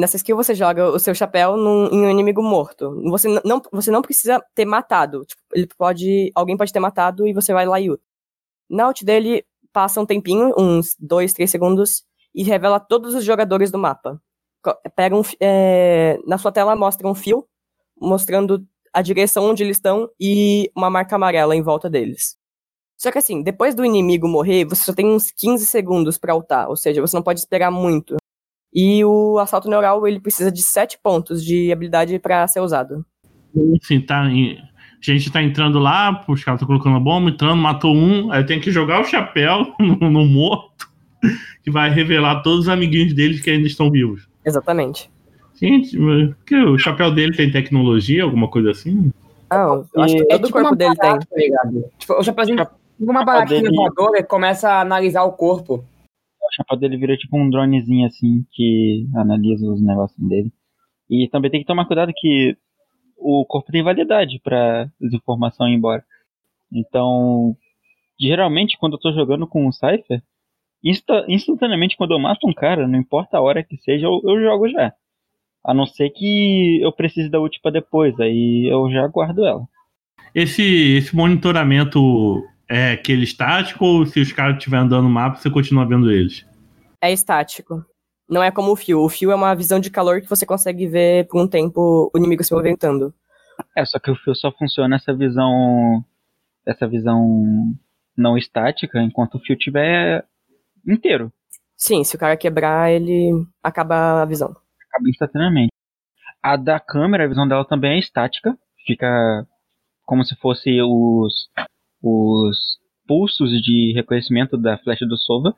Nessa 0.00 0.16
skill 0.16 0.36
você 0.36 0.54
joga 0.54 0.88
o 0.88 0.98
seu 0.98 1.14
chapéu 1.14 1.56
num, 1.56 1.86
em 1.86 2.06
um 2.06 2.10
inimigo 2.10 2.42
morto. 2.42 2.98
Você 3.10 3.28
não, 3.44 3.60
você 3.70 3.90
não 3.90 4.00
precisa 4.00 4.42
ter 4.54 4.64
matado. 4.64 5.24
Tipo, 5.24 5.42
ele 5.54 5.68
pode. 5.76 6.30
Alguém 6.34 6.56
pode 6.56 6.72
ter 6.72 6.80
matado 6.80 7.26
e 7.26 7.32
você 7.32 7.52
vai 7.52 7.66
lá 7.66 7.78
e 7.80 7.90
usa. 7.90 8.00
Na 8.70 8.88
ult 8.88 9.04
dele, 9.04 9.44
passa 9.72 10.00
um 10.00 10.06
tempinho, 10.06 10.54
uns 10.58 10.96
2, 10.98 11.32
3 11.34 11.50
segundos, 11.50 12.04
e 12.34 12.42
revela 12.42 12.80
todos 12.80 13.14
os 13.14 13.24
jogadores 13.24 13.70
do 13.70 13.78
mapa. 13.78 14.20
Pega 14.96 15.16
um. 15.16 15.22
é, 15.40 16.18
na 16.26 16.38
sua 16.38 16.52
tela 16.52 16.74
mostra 16.74 17.06
um 17.06 17.14
fio 17.14 17.46
mostrando 18.00 18.66
a 18.92 19.02
direção 19.02 19.44
onde 19.50 19.62
eles 19.62 19.76
estão 19.76 20.08
e 20.20 20.70
uma 20.76 20.90
marca 20.90 21.16
amarela 21.16 21.54
em 21.56 21.62
volta 21.62 21.88
deles. 21.90 22.36
Só 23.02 23.10
que 23.10 23.18
assim, 23.18 23.42
depois 23.42 23.74
do 23.74 23.84
inimigo 23.84 24.28
morrer, 24.28 24.64
você 24.64 24.84
só 24.84 24.92
tem 24.94 25.04
uns 25.06 25.28
15 25.32 25.66
segundos 25.66 26.16
pra 26.16 26.36
ultar, 26.36 26.68
ou 26.68 26.76
seja, 26.76 27.00
você 27.00 27.16
não 27.16 27.22
pode 27.22 27.40
esperar 27.40 27.68
muito. 27.68 28.14
E 28.72 29.04
o 29.04 29.40
assalto 29.40 29.68
neural, 29.68 30.06
ele 30.06 30.20
precisa 30.20 30.52
de 30.52 30.62
7 30.62 31.00
pontos 31.02 31.44
de 31.44 31.72
habilidade 31.72 32.16
pra 32.20 32.46
ser 32.46 32.60
usado. 32.60 33.04
Assim, 33.82 34.00
tá 34.00 34.24
em- 34.30 34.56
a 34.56 34.60
gente 35.12 35.32
tá 35.32 35.42
entrando 35.42 35.80
lá, 35.80 36.24
os 36.28 36.44
caras 36.44 36.60
estão 36.60 36.68
colocando 36.68 36.96
a 36.96 37.00
bomba, 37.00 37.28
entrando, 37.28 37.56
matou 37.60 37.92
um, 37.92 38.30
aí 38.30 38.44
tem 38.46 38.60
que 38.60 38.70
jogar 38.70 39.00
o 39.00 39.04
chapéu 39.04 39.74
no, 39.80 40.08
no 40.08 40.24
morto, 40.24 40.88
que 41.64 41.72
vai 41.72 41.90
revelar 41.90 42.40
todos 42.42 42.60
os 42.60 42.68
amiguinhos 42.68 43.12
deles 43.14 43.40
que 43.40 43.50
ainda 43.50 43.66
estão 43.66 43.90
vivos. 43.90 44.28
Exatamente. 44.44 45.10
Gente, 45.60 45.98
que 46.46 46.54
o 46.54 46.78
chapéu 46.78 47.12
dele 47.12 47.36
tem 47.36 47.50
tecnologia, 47.50 48.22
alguma 48.22 48.46
coisa 48.48 48.70
assim? 48.70 49.10
Não, 49.50 49.84
eu 49.92 50.02
acho 50.02 50.14
que 50.14 50.22
É 50.22 50.24
todo 50.38 50.44
o 50.44 50.46
tipo 50.46 50.58
corpo 50.60 50.76
dele 50.76 50.94
tem. 50.96 51.10
tá? 51.18 51.18
Tipo, 51.98 52.14
o 52.14 52.22
chapéuzinho, 52.22 52.58
Chap- 52.58 52.81
uma 53.10 53.20
chapéu 53.20 53.34
baratinha 53.34 53.62
dele- 53.62 53.76
voadora 53.76 54.18
e 54.18 54.24
começa 54.24 54.70
a 54.70 54.80
analisar 54.80 55.24
o 55.24 55.32
corpo. 55.32 55.84
O 56.40 56.54
chapéu 56.54 56.76
dele 56.78 56.96
vira 56.96 57.16
tipo 57.16 57.36
um 57.38 57.48
dronezinho 57.48 58.06
assim 58.06 58.44
que 58.50 59.06
analisa 59.14 59.66
os 59.66 59.82
negócios 59.82 60.18
dele. 60.28 60.52
E 61.08 61.28
também 61.28 61.50
tem 61.50 61.60
que 61.60 61.66
tomar 61.66 61.86
cuidado 61.86 62.12
que 62.14 62.56
o 63.16 63.44
corpo 63.46 63.70
tem 63.70 63.82
validade 63.82 64.40
pra 64.42 64.88
desinformação 65.00 65.68
ir 65.68 65.74
embora. 65.74 66.04
Então, 66.72 67.56
geralmente 68.18 68.76
quando 68.78 68.94
eu 68.94 68.98
tô 68.98 69.12
jogando 69.12 69.46
com 69.46 69.66
um 69.66 69.72
Cypher, 69.72 70.22
insta- 70.82 71.24
instantaneamente 71.28 71.96
quando 71.96 72.12
eu 72.12 72.18
mato 72.18 72.46
um 72.46 72.52
cara, 72.52 72.88
não 72.88 72.98
importa 72.98 73.36
a 73.36 73.40
hora 73.40 73.62
que 73.62 73.76
seja, 73.78 74.06
eu, 74.06 74.20
eu 74.24 74.40
jogo 74.40 74.68
já. 74.68 74.92
A 75.64 75.72
não 75.72 75.86
ser 75.86 76.10
que 76.10 76.80
eu 76.82 76.92
precise 76.92 77.28
da 77.28 77.40
ult 77.40 77.60
pra 77.62 77.70
depois, 77.70 78.18
aí 78.18 78.66
eu 78.68 78.90
já 78.90 79.06
guardo 79.06 79.46
ela. 79.46 79.62
Esse, 80.34 80.96
esse 80.96 81.14
monitoramento 81.14 82.42
é 82.72 82.92
aquele 82.92 83.24
estático 83.24 83.84
ou 83.84 84.06
se 84.06 84.18
os 84.18 84.32
caras 84.32 84.56
estiverem 84.56 84.86
andando 84.86 85.02
no 85.02 85.10
mapa, 85.10 85.36
você 85.36 85.50
continua 85.50 85.86
vendo 85.86 86.10
eles? 86.10 86.46
É 87.02 87.12
estático. 87.12 87.84
Não 88.28 88.42
é 88.42 88.50
como 88.50 88.72
o 88.72 88.76
fio. 88.76 89.00
O 89.02 89.10
fio 89.10 89.30
é 89.30 89.34
uma 89.34 89.54
visão 89.54 89.78
de 89.78 89.90
calor 89.90 90.22
que 90.22 90.30
você 90.30 90.46
consegue 90.46 90.86
ver 90.86 91.26
por 91.26 91.38
um 91.38 91.46
tempo 91.46 92.10
o 92.12 92.18
inimigo 92.18 92.42
se 92.42 92.54
movimentando. 92.54 93.12
É, 93.76 93.84
só 93.84 93.98
que 93.98 94.10
o 94.10 94.16
fio 94.16 94.34
só 94.34 94.50
funciona 94.52 94.96
essa 94.96 95.14
visão. 95.14 96.02
Essa 96.66 96.88
visão 96.88 97.74
não 98.16 98.38
estática 98.38 99.02
enquanto 99.02 99.34
o 99.34 99.40
fio 99.40 99.54
estiver 99.54 100.24
inteiro. 100.88 101.30
Sim, 101.76 102.04
se 102.04 102.16
o 102.16 102.18
cara 102.18 102.38
quebrar, 102.38 102.90
ele 102.90 103.32
acaba 103.62 104.22
a 104.22 104.24
visão. 104.24 104.48
Acaba 104.88 105.10
instantaneamente. 105.10 105.72
A 106.42 106.56
da 106.56 106.80
câmera, 106.80 107.24
a 107.24 107.28
visão 107.28 107.46
dela 107.46 107.66
também 107.66 107.96
é 107.96 107.98
estática. 107.98 108.56
Fica 108.86 109.46
como 110.06 110.24
se 110.24 110.34
fosse 110.36 110.80
os, 110.80 111.48
os 112.02 112.56
pulsos 113.06 113.50
de 113.62 113.92
reconhecimento 113.94 114.56
da 114.56 114.78
flecha 114.78 115.06
do 115.06 115.16
Sova. 115.16 115.54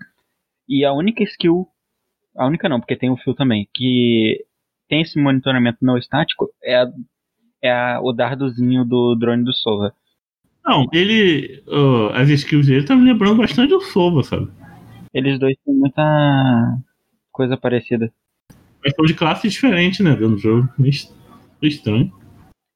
E 0.68 0.84
a 0.84 0.92
única 0.92 1.22
skill. 1.24 1.66
A 2.36 2.46
única 2.46 2.68
não, 2.68 2.80
porque 2.80 2.96
tem 2.96 3.10
o 3.10 3.16
fio 3.16 3.34
também. 3.34 3.68
Que 3.74 4.44
tem 4.88 5.00
esse 5.02 5.18
monitoramento 5.20 5.78
não 5.82 5.96
estático 5.96 6.48
é, 6.62 6.76
a- 6.76 6.92
é 7.62 7.70
a- 7.72 8.00
o 8.02 8.12
dardozinho 8.12 8.84
do 8.84 9.14
drone 9.14 9.44
do 9.44 9.52
Sova. 9.52 9.92
Não, 10.64 10.86
ele. 10.92 11.62
as 12.14 12.28
skills 12.30 12.66
dele 12.66 12.86
tá 12.86 12.96
me 12.96 13.04
lembrando 13.04 13.36
bastante 13.38 13.68
do 13.70 13.80
Sova, 13.80 14.22
sabe? 14.22 14.50
Eles 15.12 15.38
dois 15.38 15.56
têm 15.64 15.74
muita 15.74 16.02
coisa 17.30 17.56
parecida. 17.56 18.12
Mas 18.82 18.94
são 18.94 19.04
de 19.04 19.14
classes 19.14 19.52
diferentes, 19.52 20.00
né? 20.00 20.10
Dentro 20.12 20.30
do 20.30 20.38
jogo. 20.38 20.68
Meio 20.78 20.92
estranho. 21.62 22.12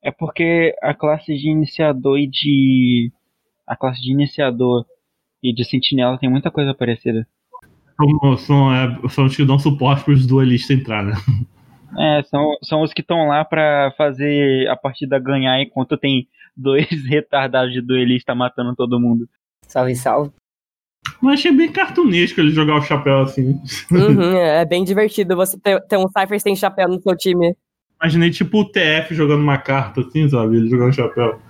É 0.03 0.11
porque 0.11 0.75
a 0.83 0.95
classe 0.95 1.35
de 1.37 1.49
iniciador 1.51 2.19
e 2.19 2.27
de. 2.29 3.11
A 3.69 3.77
classe 3.77 4.01
de 4.01 4.11
iniciador 4.11 4.85
e 5.43 5.55
de 5.55 5.65
sentinela 5.65 6.19
tem 6.19 6.29
muita 6.29 6.51
coisa 6.51 6.75
parecida. 6.75 7.27
São, 7.97 8.37
são, 8.37 8.75
é, 8.75 9.09
são 9.09 9.25
os 9.27 9.37
que 9.37 9.45
dão 9.45 9.59
suporte 9.59 10.05
pros 10.05 10.27
duelistas 10.27 10.77
entrar, 10.77 11.05
né? 11.05 11.13
É, 11.97 12.23
são, 12.25 12.53
são 12.63 12.83
os 12.83 12.93
que 12.93 13.01
estão 13.01 13.29
lá 13.29 13.45
pra 13.45 13.95
fazer 13.97 14.69
a 14.69 14.77
partida 14.77 15.19
ganhar 15.19 15.59
enquanto 15.63 15.97
tem 15.97 16.29
dois 16.55 16.87
retardados 17.09 17.73
de 17.73 17.81
duelista 17.81 18.35
matando 18.35 18.77
todo 18.77 19.01
mundo. 19.01 19.27
Salve, 19.67 19.95
salve. 19.95 20.31
Mas 21.21 21.41
achei 21.41 21.53
bem 21.53 21.73
cartunesco 21.73 22.41
ele 22.41 22.51
jogar 22.51 22.77
o 22.77 22.83
chapéu 22.83 23.21
assim. 23.21 23.59
Uhum, 23.91 24.37
é 24.37 24.65
bem 24.65 24.85
divertido 24.85 25.35
você 25.35 25.59
ter, 25.59 25.81
ter 25.87 25.97
um 25.97 26.09
Cypher 26.09 26.41
sem 26.41 26.55
chapéu 26.55 26.89
no 26.89 27.01
seu 27.01 27.17
time. 27.17 27.57
Imaginei 28.01 28.31
tipo 28.31 28.61
o 28.61 28.65
TF 28.65 29.15
jogando 29.15 29.43
uma 29.43 29.59
carta 29.59 30.03
assim, 30.03 30.29
sabe? 30.29 30.57
Ele 30.57 30.69
jogando 30.69 30.95
chapéu. 30.95 31.41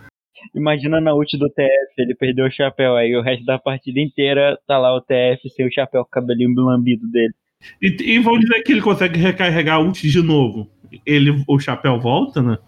Imagina 0.54 1.00
na 1.00 1.14
ult 1.14 1.36
do 1.36 1.48
TF, 1.48 1.92
ele 1.98 2.14
perdeu 2.14 2.46
o 2.46 2.50
chapéu, 2.50 2.96
aí 2.96 3.14
o 3.16 3.22
resto 3.22 3.44
da 3.44 3.58
partida 3.58 4.00
inteira 4.00 4.58
tá 4.66 4.78
lá 4.78 4.94
o 4.94 5.00
TF 5.00 5.48
sem 5.50 5.66
o 5.66 5.72
chapéu 5.72 6.02
com 6.02 6.08
o 6.08 6.10
cabelinho 6.10 6.54
lambido 6.54 7.06
dele. 7.10 7.34
E, 7.82 8.14
e 8.14 8.18
vão 8.18 8.38
dizer 8.38 8.62
que 8.62 8.72
ele 8.72 8.82
consegue 8.82 9.18
recarregar 9.18 9.76
a 9.76 9.80
ult 9.80 10.08
de 10.08 10.22
novo. 10.22 10.70
Ele, 11.04 11.44
o 11.46 11.58
chapéu 11.58 12.00
volta, 12.00 12.40
né? 12.40 12.58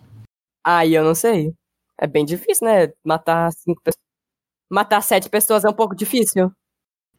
Aí 0.65 0.95
eu 0.95 1.05
não 1.05 1.15
sei. 1.15 1.53
É 2.01 2.07
bem 2.07 2.25
difícil, 2.25 2.67
né? 2.67 2.89
Matar 3.05 3.51
cinco 3.53 3.81
pessoas. 3.83 4.01
Matar 4.71 5.01
sete 5.01 5.29
pessoas 5.29 5.65
é 5.65 5.69
um 5.69 5.75
pouco 5.75 5.95
difícil. 5.95 6.51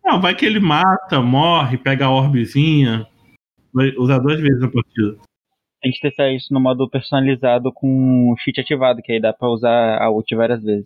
Não, 0.03 0.19
vai 0.19 0.35
que 0.35 0.45
ele 0.45 0.59
mata, 0.59 1.21
morre, 1.21 1.77
pega 1.77 2.05
a 2.05 2.11
orbezinha. 2.11 3.07
Vai 3.73 3.89
usar 3.97 4.19
duas 4.19 4.39
vezes 4.39 4.63
a 4.63 4.67
partida. 4.67 5.17
Tem 5.82 5.91
que 5.91 5.99
testar 5.99 6.32
isso 6.32 6.53
no 6.53 6.59
modo 6.59 6.89
personalizado 6.89 7.71
com 7.73 8.32
o 8.32 8.38
cheat 8.38 8.61
ativado, 8.61 9.01
que 9.01 9.11
aí 9.11 9.19
dá 9.19 9.34
pra 9.34 9.49
usar 9.49 10.01
a 10.01 10.11
ult 10.11 10.36
várias 10.36 10.63
vezes. 10.63 10.86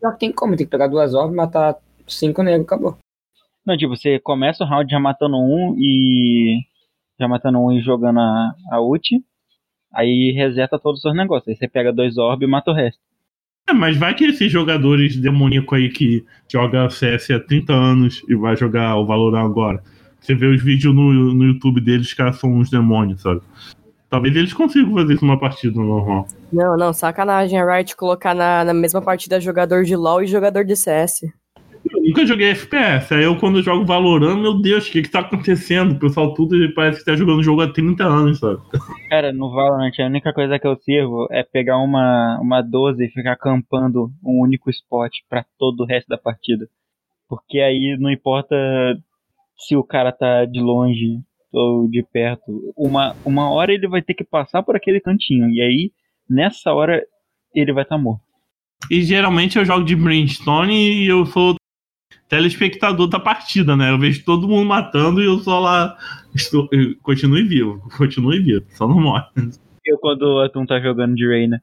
Só 0.00 0.12
que 0.12 0.18
tem 0.18 0.32
como, 0.32 0.54
tem 0.54 0.66
que 0.66 0.70
pegar 0.70 0.86
duas 0.86 1.14
orbes, 1.14 1.34
matar 1.34 1.76
cinco 2.06 2.42
negros, 2.42 2.66
acabou. 2.66 2.98
Não, 3.64 3.76
tipo, 3.76 3.96
você 3.96 4.18
começa 4.18 4.64
o 4.64 4.66
round 4.66 4.90
já 4.90 4.98
matando 4.98 5.36
um 5.36 5.74
e. 5.78 6.60
Já 7.18 7.26
matando 7.26 7.58
um 7.58 7.72
e 7.72 7.80
jogando 7.80 8.20
a, 8.20 8.54
a 8.70 8.80
ult. 8.80 9.22
Aí 9.92 10.32
reseta 10.32 10.78
todos 10.78 10.98
os 10.98 11.02
seus 11.02 11.16
negócios. 11.16 11.48
Aí 11.48 11.56
você 11.56 11.66
pega 11.66 11.92
dois 11.92 12.16
orbes 12.16 12.46
e 12.46 12.50
mata 12.50 12.70
o 12.70 12.74
resto. 12.74 13.00
É, 13.68 13.72
mas 13.72 13.96
vai 13.96 14.14
que 14.14 14.24
esses 14.24 14.50
jogadores 14.50 15.16
demoníacos 15.16 15.78
aí 15.78 15.90
que 15.90 16.24
joga 16.50 16.88
CS 16.88 17.30
há 17.30 17.40
30 17.40 17.72
anos 17.72 18.22
e 18.28 18.34
vai 18.34 18.56
jogar 18.56 18.96
o 18.96 19.04
Valorant 19.04 19.44
agora. 19.44 19.82
Você 20.20 20.34
vê 20.34 20.46
os 20.46 20.62
vídeos 20.62 20.94
no, 20.94 21.34
no 21.34 21.44
YouTube 21.44 21.80
deles, 21.80 22.06
os 22.06 22.14
caras 22.14 22.36
são 22.36 22.50
uns 22.50 22.70
demônios, 22.70 23.20
sabe? 23.20 23.42
Talvez 24.10 24.34
eles 24.34 24.54
consigam 24.54 24.94
fazer 24.94 25.14
isso 25.14 25.24
numa 25.24 25.38
partida 25.38 25.78
normal. 25.78 26.26
Não, 26.50 26.76
não, 26.76 26.92
sacanagem 26.92 27.60
a 27.60 27.76
Riot 27.76 27.94
colocar 27.94 28.34
na, 28.34 28.64
na 28.64 28.72
mesma 28.72 29.02
partida 29.02 29.40
jogador 29.40 29.84
de 29.84 29.94
LoL 29.94 30.22
e 30.22 30.26
jogador 30.26 30.64
de 30.64 30.74
CS. 30.74 31.24
Eu 31.90 32.02
nunca 32.02 32.26
joguei 32.26 32.50
FPS. 32.50 33.12
Aí 33.12 33.24
eu, 33.24 33.36
quando 33.38 33.58
eu 33.58 33.62
jogo 33.62 33.84
Valorant, 33.84 34.40
meu 34.40 34.60
Deus, 34.60 34.88
o 34.88 34.92
que 34.92 35.02
que 35.02 35.10
tá 35.10 35.20
acontecendo? 35.20 35.92
O 35.92 35.98
pessoal 35.98 36.32
tudo 36.32 36.56
parece 36.74 37.00
que 37.00 37.04
tá 37.04 37.14
jogando 37.14 37.40
o 37.40 37.42
jogo 37.42 37.60
há 37.60 37.70
30 37.70 38.04
anos, 38.04 38.38
sabe? 38.38 38.60
Cara, 39.10 39.30
no 39.32 39.50
Valorant 39.50 39.92
a 39.98 40.06
única 40.06 40.32
coisa 40.32 40.58
que 40.58 40.66
eu 40.66 40.76
sirvo 40.76 41.28
é 41.30 41.42
pegar 41.42 41.76
uma, 41.78 42.38
uma 42.40 42.62
12 42.62 43.04
e 43.04 43.10
ficar 43.10 43.32
acampando 43.32 44.10
um 44.24 44.42
único 44.42 44.70
spot 44.70 45.12
pra 45.28 45.44
todo 45.58 45.80
o 45.80 45.86
resto 45.86 46.08
da 46.08 46.16
partida. 46.16 46.66
Porque 47.28 47.60
aí 47.60 47.96
não 48.00 48.10
importa 48.10 48.56
se 49.58 49.76
o 49.76 49.84
cara 49.84 50.12
tá 50.12 50.46
de 50.46 50.60
longe 50.60 51.20
ou 51.52 51.88
de 51.88 52.02
perto. 52.02 52.72
Uma, 52.76 53.16
uma 53.24 53.50
hora 53.50 53.72
ele 53.72 53.88
vai 53.88 54.02
ter 54.02 54.14
que 54.14 54.24
passar 54.24 54.62
por 54.62 54.76
aquele 54.76 55.00
cantinho. 55.00 55.48
E 55.50 55.60
aí, 55.60 55.92
nessa 56.28 56.72
hora, 56.72 57.02
ele 57.54 57.72
vai 57.72 57.82
estar 57.82 57.96
tá 57.96 58.02
morto. 58.02 58.22
E 58.90 59.02
geralmente 59.02 59.58
eu 59.58 59.64
jogo 59.64 59.84
de 59.84 59.96
Brimstone 59.96 60.74
e 60.74 61.08
eu 61.08 61.26
sou 61.26 61.56
telespectador 62.28 63.08
da 63.08 63.18
partida, 63.18 63.76
né? 63.76 63.90
Eu 63.90 63.98
vejo 63.98 64.24
todo 64.24 64.48
mundo 64.48 64.66
matando 64.66 65.20
e 65.20 65.26
eu 65.26 65.38
só 65.38 65.58
lá 65.58 65.96
estou, 66.34 66.68
continue 67.02 67.42
vivo, 67.42 67.82
continue 67.96 68.40
vivo, 68.40 68.66
só 68.70 68.86
não 68.86 69.00
morre. 69.00 69.26
Eu, 69.84 69.98
quando 69.98 70.22
o 70.22 70.40
Atum 70.40 70.66
tá 70.66 70.78
jogando 70.80 71.14
de 71.14 71.26
Reina, 71.26 71.60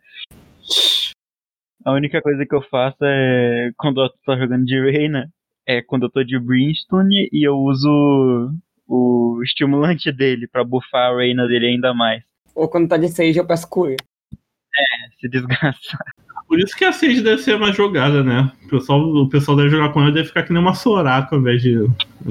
a 1.85 1.93
única 1.93 2.21
coisa 2.21 2.45
que 2.45 2.55
eu 2.55 2.61
faço 2.63 2.97
é, 3.03 3.71
quando 3.77 3.99
o 3.99 4.03
Atum 4.03 4.17
tá 4.25 4.37
jogando 4.37 4.65
de 4.65 4.91
Reina, 4.91 5.31
é 5.67 5.81
quando 5.81 6.03
eu 6.03 6.11
tô 6.11 6.23
de 6.23 6.37
Brimstone 6.37 7.29
e 7.31 7.47
eu 7.47 7.55
uso 7.55 8.51
o 8.87 9.41
estimulante 9.43 10.11
dele 10.11 10.47
pra 10.47 10.63
buffar 10.63 11.11
a 11.11 11.17
Reina 11.17 11.47
dele 11.47 11.67
ainda 11.67 11.93
mais. 11.93 12.23
Ou 12.53 12.67
quando 12.67 12.87
tá 12.87 12.97
de 12.97 13.09
Sage 13.09 13.37
eu 13.37 13.45
peço 13.45 13.69
cura. 13.69 13.95
Se 15.19 15.27
desgraçar. 15.27 15.99
Por 16.47 16.59
isso 16.59 16.75
que 16.77 16.85
a 16.85 16.91
Sage 16.91 17.21
deve 17.21 17.41
ser 17.41 17.57
mais 17.57 17.75
jogada, 17.75 18.23
né? 18.23 18.51
O 18.65 18.69
pessoal, 18.69 19.01
o 19.01 19.27
pessoal 19.27 19.57
deve 19.57 19.69
jogar 19.69 19.89
com 19.89 20.01
ela 20.01 20.11
deve 20.11 20.27
ficar 20.27 20.43
que 20.43 20.53
nem 20.53 20.61
uma 20.61 20.75
Soraka 20.75 21.35
ao 21.35 21.41
invés 21.41 21.61
de. 21.61 21.75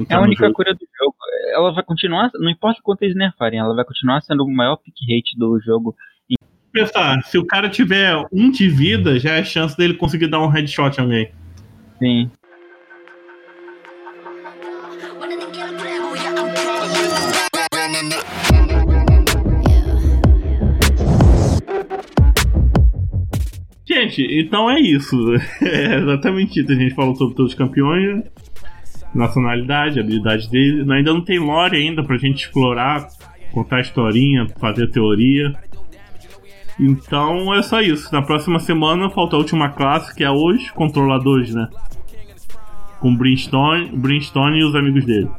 É 0.09 0.15
a 0.15 0.21
única 0.21 0.51
cura 0.53 0.73
do 0.73 0.87
jogo. 0.97 1.15
Ela 1.53 1.73
vai 1.73 1.83
continuar, 1.83 2.31
não 2.35 2.49
importa 2.49 2.79
quanto 2.81 3.03
eles 3.03 3.15
nerfarem, 3.15 3.59
ela 3.59 3.75
vai 3.75 3.83
continuar 3.83 4.21
sendo 4.21 4.43
o 4.43 4.51
maior 4.51 4.77
pick 4.77 4.95
rate 5.01 5.37
do 5.37 5.59
jogo. 5.59 5.95
Pensar, 6.71 7.21
se 7.23 7.37
o 7.37 7.45
cara 7.45 7.69
tiver 7.69 8.13
um 8.31 8.51
de 8.51 8.67
vida, 8.67 9.17
já 9.17 9.33
é 9.35 9.43
chance 9.43 9.77
dele 9.77 9.93
conseguir 9.93 10.27
dar 10.27 10.41
um 10.41 10.47
headshot 10.47 10.97
em 10.97 11.01
alguém. 11.01 11.31
Sim. 11.99 12.29
Gente, 24.15 24.39
então 24.39 24.69
é 24.69 24.79
isso. 24.79 25.15
É 25.61 25.97
exatamente 25.97 26.59
isso. 26.59 26.71
A 26.71 26.75
gente 26.75 26.95
falou 26.95 27.15
sobre 27.15 27.35
todos 27.35 27.51
os 27.51 27.57
campeões, 27.57 28.23
nacionalidade, 29.13 29.99
habilidade 29.99 30.49
dele. 30.49 30.91
Ainda 30.93 31.13
não 31.13 31.21
tem 31.21 31.39
lore 31.39 31.77
ainda 31.77 32.03
pra 32.03 32.17
gente 32.17 32.45
explorar, 32.45 33.07
contar 33.51 33.81
historinha, 33.81 34.47
fazer 34.59 34.89
teoria. 34.89 35.53
Então 36.79 37.53
é 37.53 37.61
só 37.61 37.81
isso. 37.81 38.13
Na 38.13 38.21
próxima 38.21 38.59
semana 38.59 39.09
falta 39.09 39.35
a 39.35 39.39
última 39.39 39.69
classe, 39.69 40.15
que 40.15 40.23
é 40.23 40.29
hoje, 40.29 40.71
controladores, 40.73 41.53
né? 41.53 41.67
Com 42.99 43.15
Brimstone, 43.15 43.95
Brimstone 43.95 44.59
e 44.59 44.63
os 44.63 44.75
amigos 44.75 45.05
dele. 45.05 45.29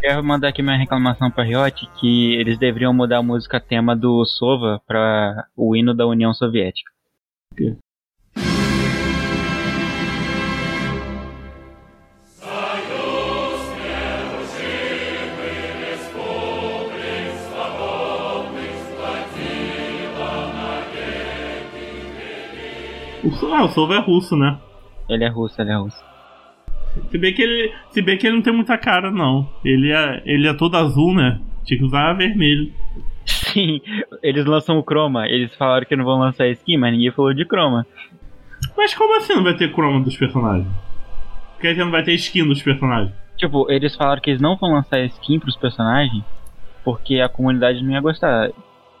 Quero 0.00 0.24
mandar 0.24 0.48
aqui 0.48 0.62
minha 0.62 0.78
reclamação 0.78 1.30
pra 1.30 1.44
Riot 1.44 1.86
que 2.00 2.34
eles 2.34 2.58
deveriam 2.58 2.92
mudar 2.92 3.18
a 3.18 3.22
música 3.22 3.60
tema 3.60 3.94
do 3.94 4.24
Sova 4.24 4.80
pra 4.86 5.44
o 5.54 5.76
hino 5.76 5.92
da 5.94 6.06
União 6.06 6.32
Soviética. 6.32 6.90
Ah, 23.60 23.64
o 23.64 23.68
Sova 23.68 23.94
é 23.96 23.98
russo, 23.98 24.36
né? 24.36 24.58
Ele 25.06 25.24
é 25.24 25.28
russo, 25.28 25.60
ele 25.60 25.70
é 25.70 25.76
russo. 25.76 26.02
Se 27.10 27.18
bem 27.18 27.34
que 27.34 27.42
ele, 27.42 27.74
se 27.90 28.00
bem 28.00 28.16
que 28.16 28.26
ele 28.26 28.36
não 28.36 28.42
tem 28.42 28.54
muita 28.54 28.78
cara, 28.78 29.10
não. 29.10 29.46
Ele 29.62 29.92
é, 29.92 30.22
ele 30.24 30.48
é 30.48 30.54
todo 30.54 30.76
azul, 30.76 31.12
né? 31.12 31.38
Tinha 31.70 31.78
que 31.78 31.84
usar 31.84 32.14
vermelho. 32.14 32.72
Sim, 33.24 33.80
eles 34.24 34.44
lançam 34.44 34.76
o 34.76 34.82
Chroma. 34.82 35.28
Eles 35.28 35.54
falaram 35.54 35.86
que 35.86 35.94
não 35.94 36.04
vão 36.04 36.18
lançar 36.18 36.48
skin, 36.48 36.76
mas 36.76 36.92
ninguém 36.92 37.12
falou 37.12 37.32
de 37.32 37.44
Chroma. 37.44 37.86
Mas 38.76 38.92
como 38.92 39.16
assim 39.16 39.34
não 39.34 39.44
vai 39.44 39.56
ter 39.56 39.72
croma 39.72 40.00
dos 40.00 40.16
personagens? 40.16 40.66
Porque 41.52 41.72
já 41.72 41.84
não 41.84 41.92
vai 41.92 42.02
ter 42.02 42.14
skin 42.14 42.44
dos 42.48 42.60
personagens. 42.60 43.12
Tipo, 43.36 43.70
eles 43.70 43.94
falaram 43.94 44.20
que 44.20 44.30
eles 44.30 44.42
não 44.42 44.56
vão 44.56 44.72
lançar 44.72 44.98
skin 45.04 45.38
pros 45.38 45.56
personagens 45.56 46.24
porque 46.84 47.20
a 47.20 47.28
comunidade 47.28 47.84
não 47.84 47.92
ia 47.92 48.00
gostar. 48.00 48.50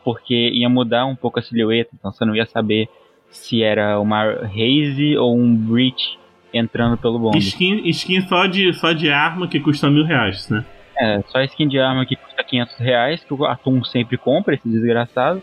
Porque 0.04 0.50
ia 0.50 0.68
mudar 0.68 1.06
um 1.06 1.16
pouco 1.16 1.40
a 1.40 1.42
silhueta, 1.42 1.90
então 1.98 2.12
você 2.12 2.24
não 2.24 2.36
ia 2.36 2.46
saber 2.46 2.88
se 3.30 3.62
era 3.64 3.98
uma 3.98 4.22
Haze 4.44 5.16
ou 5.16 5.36
um 5.36 5.56
Breach 5.56 6.18
entrando 6.54 6.96
pelo 6.96 7.18
bombe. 7.18 7.38
Skin, 7.38 7.88
skin 7.88 8.20
só, 8.22 8.46
de, 8.46 8.72
só 8.74 8.92
de 8.92 9.10
arma 9.10 9.48
que 9.48 9.58
custa 9.58 9.90
mil 9.90 10.04
reais, 10.04 10.48
né? 10.48 10.64
É, 10.96 11.22
só 11.28 11.40
skin 11.42 11.66
de 11.66 11.78
arma 11.78 12.04
que 12.04 12.14
custa 12.14 12.29
500 12.50 12.76
reais, 12.78 13.24
que 13.24 13.32
o 13.32 13.44
Atum 13.44 13.82
sempre 13.84 14.16
compra, 14.18 14.54
esse 14.54 14.68
desgraçado. 14.68 15.42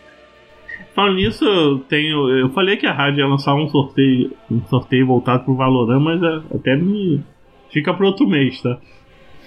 Falando 0.94 1.16
nisso, 1.16 1.44
eu 1.46 1.80
tenho. 1.80 2.30
Eu 2.30 2.50
falei 2.50 2.78
que 2.78 2.86
a 2.86 2.94
rádio 2.94 3.20
ia 3.20 3.28
lançar 3.28 3.56
um 3.56 3.68
sorteio, 3.70 4.32
um 4.52 4.62
sorteio 4.68 5.08
voltado 5.08 5.44
pro 5.44 5.56
Valorant, 5.56 6.00
mas 6.00 6.22
é- 6.22 6.56
até 6.56 6.76
me. 6.76 7.24
Fica 7.72 7.94
pro 7.94 8.08
outro 8.08 8.28
mês, 8.28 8.62
tá? 8.62 8.78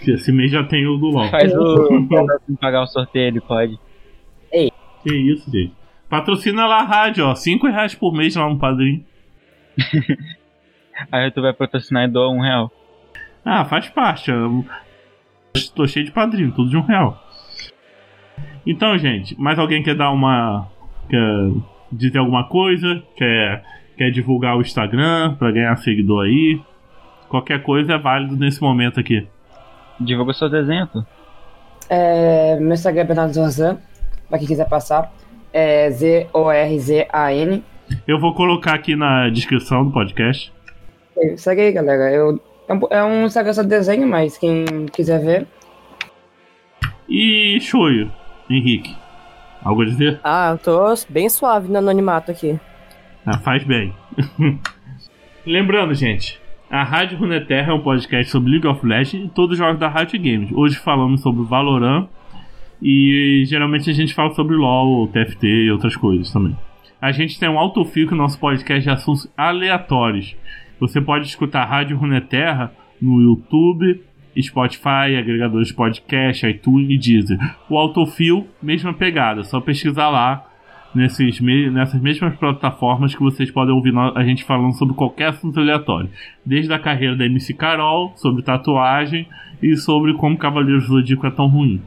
Esse 0.06 0.32
mês 0.32 0.50
já 0.50 0.64
tem 0.64 0.86
o 0.86 0.96
do 0.96 1.06
LOL. 1.08 1.28
Faz 1.28 1.52
o. 1.54 2.06
Pra 2.08 2.24
pagar 2.60 2.82
o 2.82 2.86
sorteio, 2.86 3.26
ele 3.28 3.40
pode. 3.40 3.78
Que 5.02 5.14
isso, 5.14 5.50
gente. 5.50 5.72
Patrocina 6.08 6.66
lá 6.66 6.80
a 6.80 6.84
rádio, 6.84 7.24
ó. 7.26 7.34
5 7.34 7.66
reais 7.68 7.94
por 7.94 8.12
mês 8.12 8.34
lá 8.34 8.48
no 8.48 8.58
padrinho. 8.58 9.04
Aí 11.12 11.30
tu 11.30 11.40
vai 11.40 11.52
patrocinar 11.52 12.04
e 12.04 12.08
doa 12.08 12.28
um 12.30 12.40
real. 12.40 12.70
Ah, 13.44 13.64
faz 13.64 13.88
parte. 13.88 14.30
Eu 14.30 14.64
tô 15.74 15.86
cheio 15.86 16.04
de 16.04 16.12
padrinho, 16.12 16.52
tudo 16.52 16.68
de 16.68 16.76
um 16.76 16.82
real. 16.82 17.22
Então, 18.70 18.96
gente, 18.96 19.36
mais 19.36 19.58
alguém 19.58 19.82
quer 19.82 19.96
dar 19.96 20.12
uma. 20.12 20.68
Quer 21.08 21.50
dizer 21.90 22.18
alguma 22.18 22.44
coisa? 22.44 23.02
Quer, 23.16 23.64
quer 23.96 24.12
divulgar 24.12 24.56
o 24.56 24.60
Instagram 24.60 25.34
pra 25.34 25.50
ganhar 25.50 25.76
seguidor 25.78 26.24
aí? 26.24 26.60
Qualquer 27.28 27.64
coisa 27.64 27.94
é 27.94 27.98
válido 27.98 28.36
nesse 28.36 28.62
momento 28.62 29.00
aqui. 29.00 29.26
Divulga 29.98 30.32
seu 30.34 30.48
desenho, 30.48 30.86
tu. 30.86 31.04
É, 31.88 32.60
meu 32.60 32.74
Instagram 32.74 33.00
é 33.00 33.04
Bernardo 33.04 33.34
Zorzan, 33.34 33.76
pra 34.28 34.38
quem 34.38 34.46
quiser 34.46 34.68
passar. 34.68 35.12
É 35.52 35.90
Z-O-R-Z-A-N. 35.90 37.64
Eu 38.06 38.20
vou 38.20 38.34
colocar 38.34 38.74
aqui 38.74 38.94
na 38.94 39.28
descrição 39.30 39.84
do 39.84 39.90
podcast. 39.90 40.52
É, 41.18 41.36
Segue 41.36 41.60
aí, 41.62 41.72
galera. 41.72 42.08
Eu, 42.12 42.40
é, 42.68 42.72
um, 42.72 42.80
é 42.88 43.02
um 43.02 43.26
Instagram 43.26 43.52
só 43.52 43.62
de 43.62 43.68
desenho, 43.68 44.06
mas 44.06 44.38
quem 44.38 44.64
quiser 44.92 45.18
ver. 45.18 45.48
E 47.08 47.58
Shoyo, 47.60 48.12
Henrique. 48.50 48.94
Algo 49.62 49.82
a 49.82 49.84
dizer? 49.84 50.20
Ah, 50.24 50.50
eu 50.52 50.58
tô 50.58 50.94
bem 51.08 51.28
suave 51.28 51.68
no 51.70 51.78
anonimato 51.78 52.30
aqui. 52.30 52.58
Ah, 53.24 53.38
faz 53.38 53.62
bem. 53.62 53.94
Lembrando, 55.46 55.94
gente, 55.94 56.40
a 56.70 56.82
Rádio 56.82 57.18
Runeterra 57.18 57.72
é 57.72 57.74
um 57.74 57.80
podcast 57.80 58.30
sobre 58.30 58.52
League 58.52 58.66
of 58.66 58.84
Legends 58.86 59.26
e 59.26 59.34
todos 59.34 59.52
os 59.52 59.58
jogos 59.58 59.78
da 59.78 59.88
Riot 59.88 60.16
Games. 60.18 60.50
Hoje 60.52 60.76
falamos 60.76 61.20
sobre 61.20 61.44
Valorant 61.44 62.08
e 62.82 63.44
geralmente 63.46 63.90
a 63.90 63.92
gente 63.92 64.14
fala 64.14 64.34
sobre 64.34 64.56
LoL, 64.56 65.08
TFT 65.08 65.46
e 65.46 65.70
outras 65.70 65.96
coisas 65.96 66.32
também. 66.32 66.56
A 67.00 67.12
gente 67.12 67.38
tem 67.38 67.48
um 67.48 67.58
autofio 67.58 68.08
que 68.08 68.14
nosso 68.14 68.38
podcast 68.38 68.82
de 68.82 68.90
assuntos 68.90 69.30
aleatórios. 69.36 70.36
Você 70.78 71.00
pode 71.00 71.26
escutar 71.26 71.62
a 71.62 71.66
Rádio 71.66 71.96
Runeterra 71.96 72.72
no 73.00 73.20
YouTube, 73.20 74.02
Spotify, 74.38 75.16
agregadores 75.18 75.68
de 75.68 75.74
podcast, 75.74 76.46
iTunes 76.46 76.90
e 76.90 76.98
Deezer. 76.98 77.38
O 77.68 77.76
Autofill, 77.76 78.46
mesma 78.62 78.92
pegada, 78.92 79.42
só 79.44 79.60
pesquisar 79.60 80.08
lá 80.08 80.46
nesses, 80.94 81.40
nessas 81.40 82.00
mesmas 82.00 82.36
plataformas 82.36 83.14
que 83.14 83.22
vocês 83.22 83.50
podem 83.50 83.74
ouvir 83.74 83.92
a 84.14 84.22
gente 84.24 84.44
falando 84.44 84.72
sobre 84.74 84.94
qualquer 84.94 85.28
assunto 85.28 85.58
aleatório. 85.58 86.10
Desde 86.44 86.72
a 86.72 86.78
carreira 86.78 87.16
da 87.16 87.26
MC 87.26 87.54
Carol, 87.54 88.12
sobre 88.16 88.42
tatuagem 88.42 89.26
e 89.62 89.76
sobre 89.76 90.14
como 90.14 90.36
Cavaleiros 90.36 90.86
do 90.86 90.94
Zodíaco 90.94 91.26
é 91.26 91.30
tão 91.30 91.46
ruim. 91.46 91.80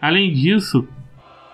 Além 0.00 0.32
disso, 0.32 0.86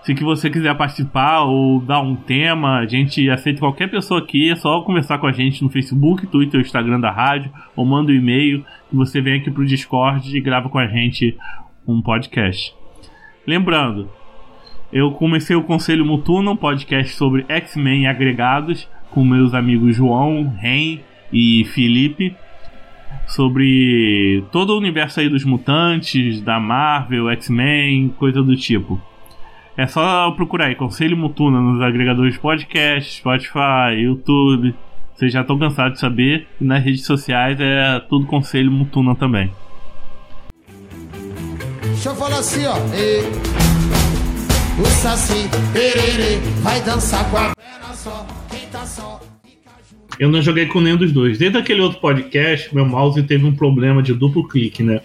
se 0.02 0.14
que 0.14 0.24
você 0.24 0.50
quiser 0.50 0.74
participar 0.76 1.42
ou 1.42 1.80
dar 1.80 2.00
um 2.00 2.16
tema, 2.16 2.78
a 2.78 2.86
gente 2.86 3.30
aceita 3.30 3.60
qualquer 3.60 3.88
pessoa 3.88 4.18
aqui, 4.18 4.50
é 4.50 4.56
só 4.56 4.80
conversar 4.80 5.18
com 5.18 5.28
a 5.28 5.32
gente 5.32 5.62
no 5.62 5.70
Facebook, 5.70 6.26
Twitter, 6.26 6.60
Instagram 6.60 6.98
da 6.98 7.10
rádio, 7.10 7.52
ou 7.76 7.86
manda 7.86 8.10
um 8.10 8.14
e-mail 8.14 8.64
e 8.92 8.96
você 8.96 9.20
vem 9.20 9.34
aqui 9.34 9.48
pro 9.48 9.64
Discord 9.64 10.36
e 10.36 10.40
grava 10.40 10.68
com 10.68 10.78
a 10.78 10.88
gente 10.88 11.36
um 11.86 12.02
podcast. 12.02 12.74
Lembrando, 13.46 14.10
eu 14.92 15.12
comecei 15.12 15.54
o 15.54 15.62
Conselho 15.62 16.04
Mutuno, 16.04 16.50
um 16.50 16.56
podcast 16.56 17.14
sobre 17.14 17.46
X-Men 17.48 18.08
agregados, 18.08 18.88
com 19.12 19.24
meus 19.24 19.54
amigos 19.54 19.94
João, 19.94 20.52
Ren 20.58 20.98
e 21.32 21.64
Felipe, 21.66 22.34
sobre 23.28 24.42
todo 24.50 24.70
o 24.70 24.78
universo 24.78 25.20
aí 25.20 25.28
dos 25.28 25.44
mutantes, 25.44 26.40
da 26.40 26.58
Marvel, 26.58 27.30
X-Men, 27.30 28.08
coisa 28.18 28.42
do 28.42 28.56
tipo. 28.56 29.00
É 29.76 29.86
só 29.86 30.30
procurar 30.32 30.66
aí 30.66 30.74
Conselho 30.74 31.16
Mutuna 31.16 31.58
nos 31.60 31.80
agregadores 31.80 32.34
de 32.34 32.40
podcast, 32.40 33.18
Spotify, 33.18 34.02
YouTube. 34.02 34.74
Vocês 35.14 35.32
já 35.32 35.40
estão 35.40 35.58
cansados 35.58 35.94
de 35.94 36.00
saber. 36.00 36.46
E 36.60 36.64
nas 36.64 36.84
redes 36.84 37.06
sociais 37.06 37.58
é 37.58 38.00
tudo 38.00 38.26
Conselho 38.26 38.70
Mutuna 38.70 39.14
também. 39.14 39.50
Deixa 41.84 42.10
eu 42.10 42.14
falar 42.14 42.38
assim, 42.38 42.66
ó. 42.66 42.76
E... 42.94 43.22
O 44.80 44.86
Saci, 44.86 45.48
perere, 45.72 46.38
vai 46.62 46.80
dançar 46.82 47.30
com 47.30 47.36
a 47.36 47.52
perna 47.54 47.94
só. 47.94 48.26
Quem 48.50 48.68
tá 48.68 48.84
só. 48.84 49.20
Eu 50.18 50.30
não 50.30 50.42
joguei 50.42 50.66
com 50.66 50.80
nenhum 50.80 50.96
dos 50.96 51.12
dois. 51.12 51.38
Desde 51.38 51.56
aquele 51.56 51.80
outro 51.80 52.00
podcast, 52.00 52.74
meu 52.74 52.84
mouse 52.84 53.22
teve 53.22 53.44
um 53.46 53.54
problema 53.54 54.02
de 54.02 54.12
duplo 54.12 54.46
clique, 54.46 54.82
né? 54.82 55.00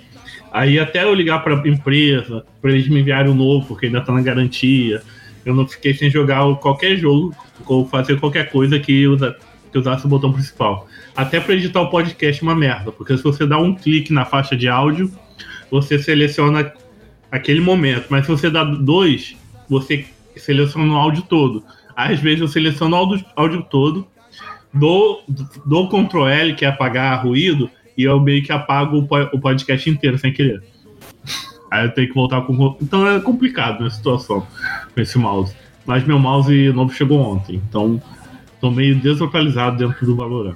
Aí 0.58 0.80
até 0.80 1.03
eu 1.03 1.14
ligar 1.14 1.43
para 1.43 1.53
a 1.53 1.68
empresa, 1.68 2.43
para 2.60 2.72
eles 2.72 2.88
me 2.88 3.01
enviarem 3.01 3.32
um 3.32 3.36
novo, 3.36 3.68
porque 3.68 3.86
ainda 3.86 4.01
tá 4.01 4.12
na 4.12 4.24
garantia. 4.24 5.03
Eu 5.45 5.53
não 5.53 5.68
fiquei 5.68 5.93
sem 5.93 6.10
jogar 6.10 6.51
qualquer 6.55 6.97
jogo 6.97 7.32
ou 7.68 7.88
fazer 7.88 8.20
qualquer 8.20 8.49
coisa 8.49 8.80
que, 8.80 9.05
usa, 9.05 9.38
que 9.72 9.78
usasse 9.78 10.08
o 10.08 10.10
botão 10.10 10.34
principal. 10.34 10.88
Até 11.16 11.39
para 11.39 11.53
editar 11.53 11.80
o 11.82 11.91
podcast 11.91 12.41
é 12.41 12.43
uma 12.43 12.55
merda, 12.55 12.91
porque 12.91 13.16
se 13.16 13.22
você 13.22 13.45
dá 13.45 13.60
um 13.60 13.76
clique 13.76 14.12
na 14.12 14.26
faixa 14.26 14.58
de 14.58 14.68
áudio, 14.68 15.12
você 15.70 15.99
seleciona 15.99 16.74
aquele 17.32 17.62
momento. 17.62 18.08
Mas 18.10 18.26
se 18.26 18.32
você 18.32 18.49
dá 18.49 18.64
dois, 18.64 19.38
você 19.70 20.08
seleciona 20.36 20.91
o 20.91 20.97
áudio 20.97 21.22
todo. 21.22 21.64
Às 21.95 22.20
vezes 22.20 22.41
eu 22.41 22.47
seleciono 22.47 22.95
o 22.95 22.99
áudio, 22.99 23.26
áudio 23.36 23.62
todo, 23.70 24.08
dou, 24.74 25.24
dou 25.64 25.88
Ctrl 25.88 26.26
L, 26.26 26.55
que 26.55 26.66
é 26.66 26.70
apagar 26.70 27.24
ruído, 27.24 27.70
e 27.97 28.03
eu 28.03 28.19
meio 28.19 28.43
que 28.43 28.51
apago 28.51 29.07
o 29.33 29.39
podcast 29.39 29.89
inteiro 29.89 30.17
sem 30.17 30.31
querer. 30.31 30.61
Aí 31.71 31.85
eu 31.85 31.93
tenho 31.93 32.07
que 32.07 32.13
voltar 32.13 32.41
com. 32.41 32.77
Então 32.81 33.07
é 33.07 33.19
complicado 33.19 33.83
nessa 33.83 33.97
situação 33.97 34.45
com 34.93 35.01
esse 35.01 35.17
mouse. 35.17 35.53
Mas 35.85 36.05
meu 36.05 36.19
mouse 36.19 36.71
novo 36.73 36.93
chegou 36.93 37.19
ontem, 37.19 37.61
então 37.67 38.01
tô 38.59 38.69
meio 38.69 38.95
deslocalizado 38.95 39.77
dentro 39.77 40.05
do 40.05 40.15
Valorant. 40.15 40.55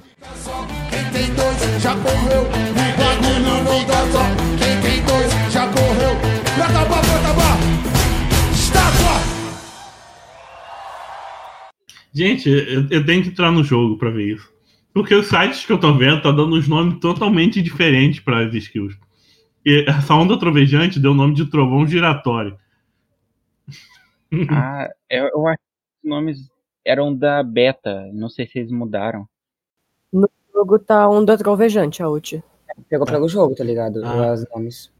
Gente, 12.14 12.50
eu, 12.50 12.86
eu 12.90 13.06
tenho 13.06 13.22
que 13.22 13.30
entrar 13.30 13.50
no 13.50 13.64
jogo 13.64 13.96
pra 13.96 14.10
ver 14.10 14.34
isso. 14.34 14.51
Porque 14.92 15.14
os 15.14 15.26
sites 15.26 15.64
que 15.64 15.72
eu 15.72 15.80
tô 15.80 15.94
vendo 15.94 16.22
tá 16.22 16.30
dando 16.30 16.56
uns 16.56 16.68
nomes 16.68 16.98
totalmente 17.00 17.62
diferentes 17.62 18.20
para 18.20 18.46
as 18.46 18.54
skills. 18.54 18.98
E 19.64 19.84
essa 19.88 20.14
onda 20.14 20.38
trovejante 20.38 21.00
deu 21.00 21.12
o 21.12 21.14
nome 21.14 21.34
de 21.34 21.46
trovão 21.50 21.86
giratório. 21.86 22.58
Ah, 24.50 24.88
eu, 25.10 25.26
eu 25.26 25.46
acho 25.46 25.58
que 25.58 26.06
os 26.06 26.10
nomes 26.10 26.38
eram 26.82 27.14
da 27.14 27.42
beta. 27.42 28.08
Não 28.14 28.30
sei 28.30 28.46
se 28.46 28.60
eles 28.60 28.72
mudaram. 28.72 29.28
No 30.10 30.26
jogo 30.50 30.78
tá 30.78 31.06
onda 31.06 31.36
trovejante, 31.36 32.02
a 32.02 32.08
ult. 32.08 32.42
Pegou 32.88 33.06
pelo 33.06 33.28
jogo, 33.28 33.54
tá 33.54 33.62
ligado? 33.62 34.02
Ah. 34.02 34.32
Os 34.32 34.46
nomes. 34.48 34.90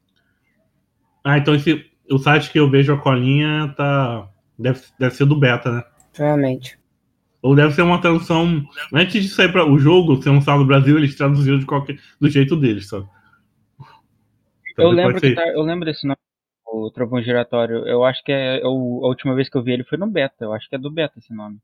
Ah, 1.23 1.39
então 1.39 1.55
esse, 1.55 1.83
o 2.11 2.19
site 2.19 2.51
que 2.51 2.59
eu 2.59 2.69
vejo 2.69 2.93
a 2.93 3.01
colinha 3.01 3.73
tá. 3.75 4.29
Deve, 4.55 4.81
deve 4.99 5.15
ser 5.15 5.25
do 5.25 5.35
beta, 5.35 5.71
né? 5.71 5.83
Provavelmente. 6.13 6.77
Ou 7.43 7.53
deve 7.53 7.73
ser 7.73 7.81
uma 7.81 7.99
tradução. 7.99 8.65
Antes 8.93 9.21
de 9.21 9.27
sair 9.27 9.51
para 9.51 9.69
o 9.69 9.77
jogo 9.77 10.21
ser 10.23 10.29
lançado 10.29 10.59
no 10.59 10.65
Brasil, 10.65 10.97
eles 10.97 11.13
traduziram 11.13 11.59
de 11.59 11.65
qualquer, 11.65 11.99
do 12.19 12.29
jeito 12.29 12.55
deles, 12.55 12.87
só. 12.87 13.05
Eu 14.77 14.89
lembro, 14.89 15.19
que 15.19 15.35
tá, 15.35 15.45
eu 15.49 15.61
lembro 15.61 15.85
desse 15.85 16.07
nome, 16.07 16.17
o 16.65 16.89
Trovão 16.89 17.21
Giratório. 17.21 17.85
Eu 17.85 18.05
acho 18.05 18.23
que 18.23 18.31
é. 18.31 18.63
Eu, 18.63 18.69
a 18.69 19.07
última 19.07 19.35
vez 19.35 19.49
que 19.49 19.57
eu 19.57 19.61
vi 19.61 19.73
ele 19.73 19.83
foi 19.83 19.97
no 19.97 20.07
beta. 20.07 20.45
Eu 20.45 20.53
acho 20.53 20.67
que 20.69 20.75
é 20.75 20.79
do 20.79 20.89
beta 20.89 21.19
esse 21.19 21.33
nome. 21.33 21.59